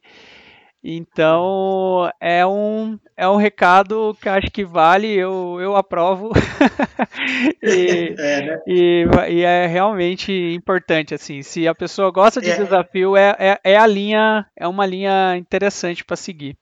Então 0.88 2.12
é 2.22 2.46
um, 2.46 3.00
é 3.18 3.28
um 3.28 3.38
recado 3.38 4.16
que 4.22 4.30
acho 4.30 4.52
que 4.52 4.64
vale, 4.64 5.12
eu, 5.12 5.58
eu 5.60 5.76
aprovo 5.76 6.32
e, 7.64 8.14
é, 8.20 8.42
né? 8.46 8.62
e, 8.68 9.06
e, 9.30 9.42
é 9.42 9.66
realmente 9.66 10.32
importante 10.54 11.16
assim. 11.16 11.42
Se 11.42 11.68
a 11.68 11.74
pessoa 11.74 12.12
gosta 12.12 12.40
de 12.40 12.52
é. 12.52 12.58
desafio, 12.58 13.18
é, 13.18 13.36
é, 13.40 13.60
é 13.64 13.78
a 13.78 13.88
linha, 13.88 14.46
é 14.56 14.68
uma 14.68 14.86
linha 14.86 15.36
interessante 15.36 16.06
para 16.06 16.16
seguir. 16.16 16.56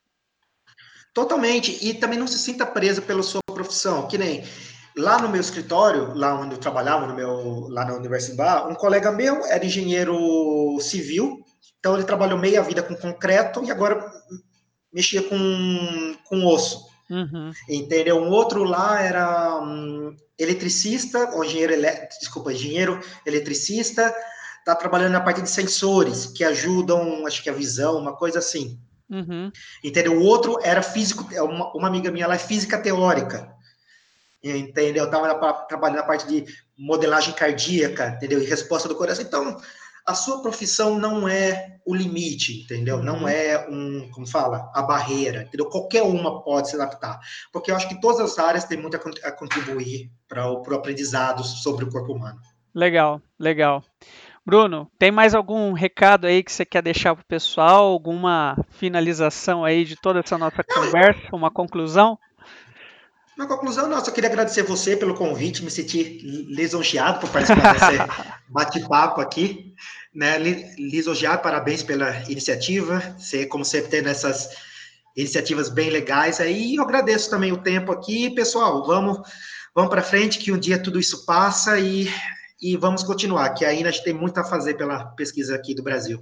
Totalmente. 1.12 1.86
E 1.86 1.92
também 1.92 2.18
não 2.18 2.26
se 2.26 2.38
sinta 2.38 2.64
presa 2.64 3.02
pela 3.02 3.22
sua 3.22 3.42
profissão, 3.52 4.08
que 4.08 4.16
nem 4.16 4.42
lá 4.96 5.20
no 5.20 5.28
meu 5.28 5.40
escritório, 5.42 6.14
lá 6.14 6.40
onde 6.40 6.54
eu 6.54 6.58
trabalhava, 6.58 7.06
no 7.06 7.14
meu, 7.14 7.68
lá 7.68 7.84
na 7.84 7.94
Universidade, 7.94 8.72
um 8.72 8.74
colega 8.74 9.12
meu 9.12 9.44
era 9.44 9.66
engenheiro 9.66 10.16
civil, 10.80 11.43
então 11.84 11.94
ele 11.96 12.04
trabalhou 12.04 12.38
meia 12.38 12.62
vida 12.62 12.82
com 12.82 12.94
concreto 12.94 13.62
e 13.62 13.70
agora 13.70 14.10
mexia 14.90 15.22
com, 15.22 16.16
com 16.24 16.46
osso. 16.46 16.86
Uhum. 17.10 17.52
Entendeu? 17.68 18.16
Um 18.16 18.30
outro 18.30 18.64
lá 18.64 19.02
era 19.02 19.60
um, 19.60 20.16
eletricista, 20.38 21.32
ou 21.34 21.44
engenheiro, 21.44 21.74
ele... 21.74 21.86
desculpa, 22.18 22.54
engenheiro 22.54 22.98
eletricista, 23.26 24.14
está 24.60 24.74
trabalhando 24.74 25.12
na 25.12 25.20
parte 25.20 25.42
de 25.42 25.50
sensores, 25.50 26.24
que 26.24 26.42
ajudam, 26.42 27.26
acho 27.26 27.42
que 27.42 27.50
a 27.50 27.52
visão, 27.52 27.98
uma 27.98 28.16
coisa 28.16 28.38
assim. 28.38 28.80
Uhum. 29.10 29.52
Entendeu? 29.84 30.18
O 30.18 30.24
outro 30.24 30.58
era 30.62 30.80
físico, 30.80 31.28
é 31.34 31.42
uma, 31.42 31.70
uma 31.74 31.88
amiga 31.88 32.10
minha 32.10 32.26
lá 32.26 32.36
é 32.36 32.38
física 32.38 32.78
teórica. 32.78 33.52
Entendeu? 34.42 35.04
Estava 35.04 35.52
trabalhando 35.68 35.98
na 35.98 36.02
parte 36.02 36.26
de 36.26 36.46
modelagem 36.78 37.34
cardíaca, 37.34 38.14
entendeu? 38.16 38.42
E 38.42 38.46
resposta 38.46 38.88
do 38.88 38.96
coração. 38.96 39.22
Então, 39.22 39.60
a 40.06 40.14
sua 40.14 40.42
profissão 40.42 40.98
não 40.98 41.26
é 41.26 41.78
o 41.86 41.94
limite, 41.94 42.62
entendeu? 42.62 43.02
Não 43.02 43.22
uhum. 43.22 43.28
é 43.28 43.66
um, 43.68 44.10
como 44.10 44.26
fala, 44.26 44.70
a 44.74 44.82
barreira, 44.82 45.42
entendeu? 45.42 45.66
Qualquer 45.66 46.02
uma 46.02 46.42
pode 46.42 46.70
se 46.70 46.76
adaptar, 46.76 47.18
porque 47.52 47.70
eu 47.70 47.76
acho 47.76 47.88
que 47.88 48.00
todas 48.00 48.20
as 48.20 48.38
áreas 48.38 48.64
têm 48.64 48.78
muito 48.78 48.96
a 48.96 49.32
contribuir 49.32 50.10
para 50.28 50.50
o 50.50 50.74
aprendizado 50.74 51.42
sobre 51.42 51.84
o 51.84 51.90
corpo 51.90 52.12
humano. 52.12 52.40
Legal, 52.74 53.20
legal. 53.38 53.82
Bruno, 54.46 54.90
tem 54.98 55.10
mais 55.10 55.34
algum 55.34 55.72
recado 55.72 56.26
aí 56.26 56.42
que 56.42 56.52
você 56.52 56.66
quer 56.66 56.82
deixar 56.82 57.14
para 57.14 57.22
o 57.22 57.26
pessoal? 57.26 57.86
Alguma 57.86 58.58
finalização 58.68 59.64
aí 59.64 59.84
de 59.86 59.96
toda 59.96 60.20
essa 60.20 60.36
nossa 60.36 60.62
conversa? 60.62 61.22
Uma 61.32 61.50
conclusão? 61.50 62.18
Na 63.36 63.48
conclusão, 63.48 63.88
não, 63.88 64.04
só 64.04 64.12
queria 64.12 64.30
agradecer 64.30 64.62
você 64.62 64.96
pelo 64.96 65.14
convite, 65.14 65.64
me 65.64 65.70
senti 65.70 66.20
lisonjeado 66.48 67.18
por 67.18 67.28
participar 67.30 67.72
desse 67.72 67.98
bate-papo 68.48 69.20
aqui, 69.20 69.74
né? 70.14 70.38
Lisonjeado, 70.78 71.42
parabéns 71.42 71.82
pela 71.82 72.14
iniciativa, 72.30 73.00
você, 73.18 73.44
como 73.44 73.64
sempre, 73.64 73.90
tendo 73.90 74.08
essas 74.08 74.50
iniciativas 75.16 75.68
bem 75.68 75.90
legais 75.90 76.40
aí, 76.40 76.76
eu 76.76 76.82
agradeço 76.82 77.28
também 77.28 77.52
o 77.52 77.56
tempo 77.56 77.90
aqui, 77.90 78.30
pessoal, 78.30 78.86
vamos, 78.86 79.18
vamos 79.74 79.90
para 79.90 80.02
frente, 80.02 80.38
que 80.38 80.52
um 80.52 80.58
dia 80.58 80.80
tudo 80.80 81.00
isso 81.00 81.26
passa 81.26 81.78
e, 81.78 82.08
e 82.62 82.76
vamos 82.76 83.02
continuar, 83.02 83.50
que 83.50 83.64
ainda 83.64 83.88
a 83.88 83.92
gente 83.92 84.04
tem 84.04 84.14
muito 84.14 84.38
a 84.38 84.44
fazer 84.44 84.74
pela 84.74 85.06
pesquisa 85.06 85.56
aqui 85.56 85.74
do 85.74 85.82
Brasil. 85.82 86.20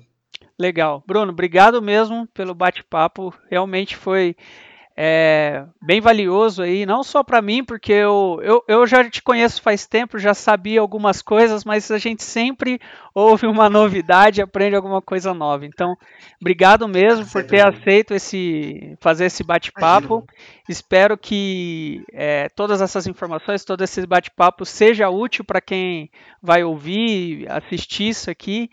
Legal. 0.58 1.02
Bruno, 1.06 1.32
obrigado 1.32 1.82
mesmo 1.82 2.26
pelo 2.28 2.54
bate-papo, 2.54 3.34
realmente 3.50 3.96
foi 3.96 4.34
é, 5.04 5.64
bem 5.80 6.00
valioso 6.00 6.62
aí, 6.62 6.86
não 6.86 7.02
só 7.02 7.24
para 7.24 7.42
mim, 7.42 7.64
porque 7.64 7.90
eu, 7.90 8.38
eu, 8.40 8.64
eu 8.68 8.86
já 8.86 9.02
te 9.10 9.20
conheço 9.20 9.60
faz 9.60 9.84
tempo, 9.84 10.16
já 10.16 10.32
sabia 10.32 10.80
algumas 10.80 11.20
coisas, 11.20 11.64
mas 11.64 11.90
a 11.90 11.98
gente 11.98 12.22
sempre 12.22 12.80
ouve 13.12 13.48
uma 13.48 13.68
novidade, 13.68 14.40
aprende 14.40 14.76
alguma 14.76 15.02
coisa 15.02 15.34
nova. 15.34 15.66
Então, 15.66 15.96
obrigado 16.40 16.86
mesmo 16.86 17.26
por 17.26 17.42
ter 17.42 17.66
aceito 17.66 18.14
esse 18.14 18.96
fazer 19.00 19.24
esse 19.24 19.42
bate-papo. 19.42 20.24
Espero 20.68 21.18
que 21.18 22.04
é, 22.12 22.48
todas 22.50 22.80
essas 22.80 23.04
informações, 23.08 23.64
todo 23.64 23.82
esse 23.82 24.06
bate-papo 24.06 24.64
seja 24.64 25.10
útil 25.10 25.44
para 25.44 25.60
quem 25.60 26.12
vai 26.40 26.62
ouvir, 26.62 27.50
assistir 27.50 28.10
isso 28.10 28.30
aqui 28.30 28.70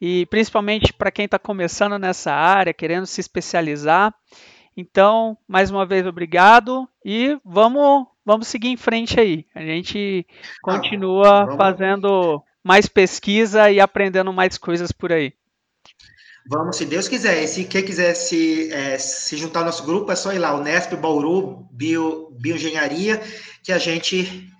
e 0.00 0.24
principalmente 0.24 0.90
para 0.90 1.10
quem 1.10 1.26
está 1.26 1.38
começando 1.38 1.98
nessa 1.98 2.32
área, 2.32 2.72
querendo 2.72 3.04
se 3.04 3.20
especializar. 3.20 4.14
Então, 4.76 5.38
mais 5.48 5.70
uma 5.70 5.86
vez, 5.86 6.06
obrigado 6.06 6.86
e 7.02 7.38
vamos, 7.42 8.06
vamos 8.24 8.46
seguir 8.46 8.68
em 8.68 8.76
frente 8.76 9.18
aí. 9.18 9.46
A 9.54 9.62
gente 9.62 10.26
continua 10.60 11.44
ah, 11.44 11.56
fazendo 11.56 12.42
mais 12.62 12.86
pesquisa 12.86 13.70
e 13.70 13.80
aprendendo 13.80 14.32
mais 14.32 14.58
coisas 14.58 14.92
por 14.92 15.12
aí. 15.12 15.32
Vamos, 16.48 16.76
se 16.76 16.84
Deus 16.84 17.08
quiser. 17.08 17.42
E 17.42 17.48
se 17.48 17.64
quem 17.64 17.84
quiser 17.84 18.14
se, 18.14 18.70
é, 18.72 18.98
se 18.98 19.36
juntar 19.36 19.60
ao 19.60 19.66
nosso 19.66 19.84
grupo, 19.84 20.12
é 20.12 20.16
só 20.16 20.32
ir 20.32 20.38
lá, 20.38 20.54
o 20.54 20.62
Nesp 20.62 20.94
Bauru 20.94 21.66
Bio, 21.72 22.30
Bioengenharia, 22.38 23.20
que 23.64 23.72
a 23.72 23.78
gente 23.78 24.52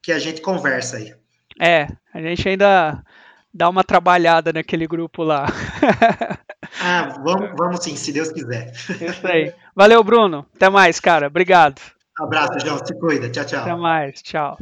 que 0.00 0.12
a 0.12 0.18
gente 0.18 0.40
conversa 0.40 0.96
aí. 0.96 1.14
É, 1.60 1.88
a 2.14 2.20
gente 2.22 2.48
ainda 2.48 3.04
dá 3.52 3.68
uma 3.68 3.84
trabalhada 3.84 4.52
naquele 4.52 4.86
grupo 4.86 5.22
lá. 5.22 5.46
Ah, 6.80 7.20
vamos, 7.24 7.50
vamos 7.56 7.82
sim, 7.82 7.96
se 7.96 8.12
Deus 8.12 8.30
quiser. 8.30 8.72
Isso 8.72 9.26
aí. 9.26 9.52
Valeu, 9.74 10.02
Bruno. 10.02 10.46
Até 10.54 10.68
mais, 10.68 11.00
cara. 11.00 11.26
Obrigado. 11.26 11.80
Um 12.20 12.24
abraço, 12.24 12.58
João. 12.60 12.84
Se 12.84 12.98
cuida. 12.98 13.30
Tchau, 13.30 13.44
tchau. 13.44 13.62
Até 13.62 13.74
mais. 13.74 14.22
Tchau. 14.22 14.58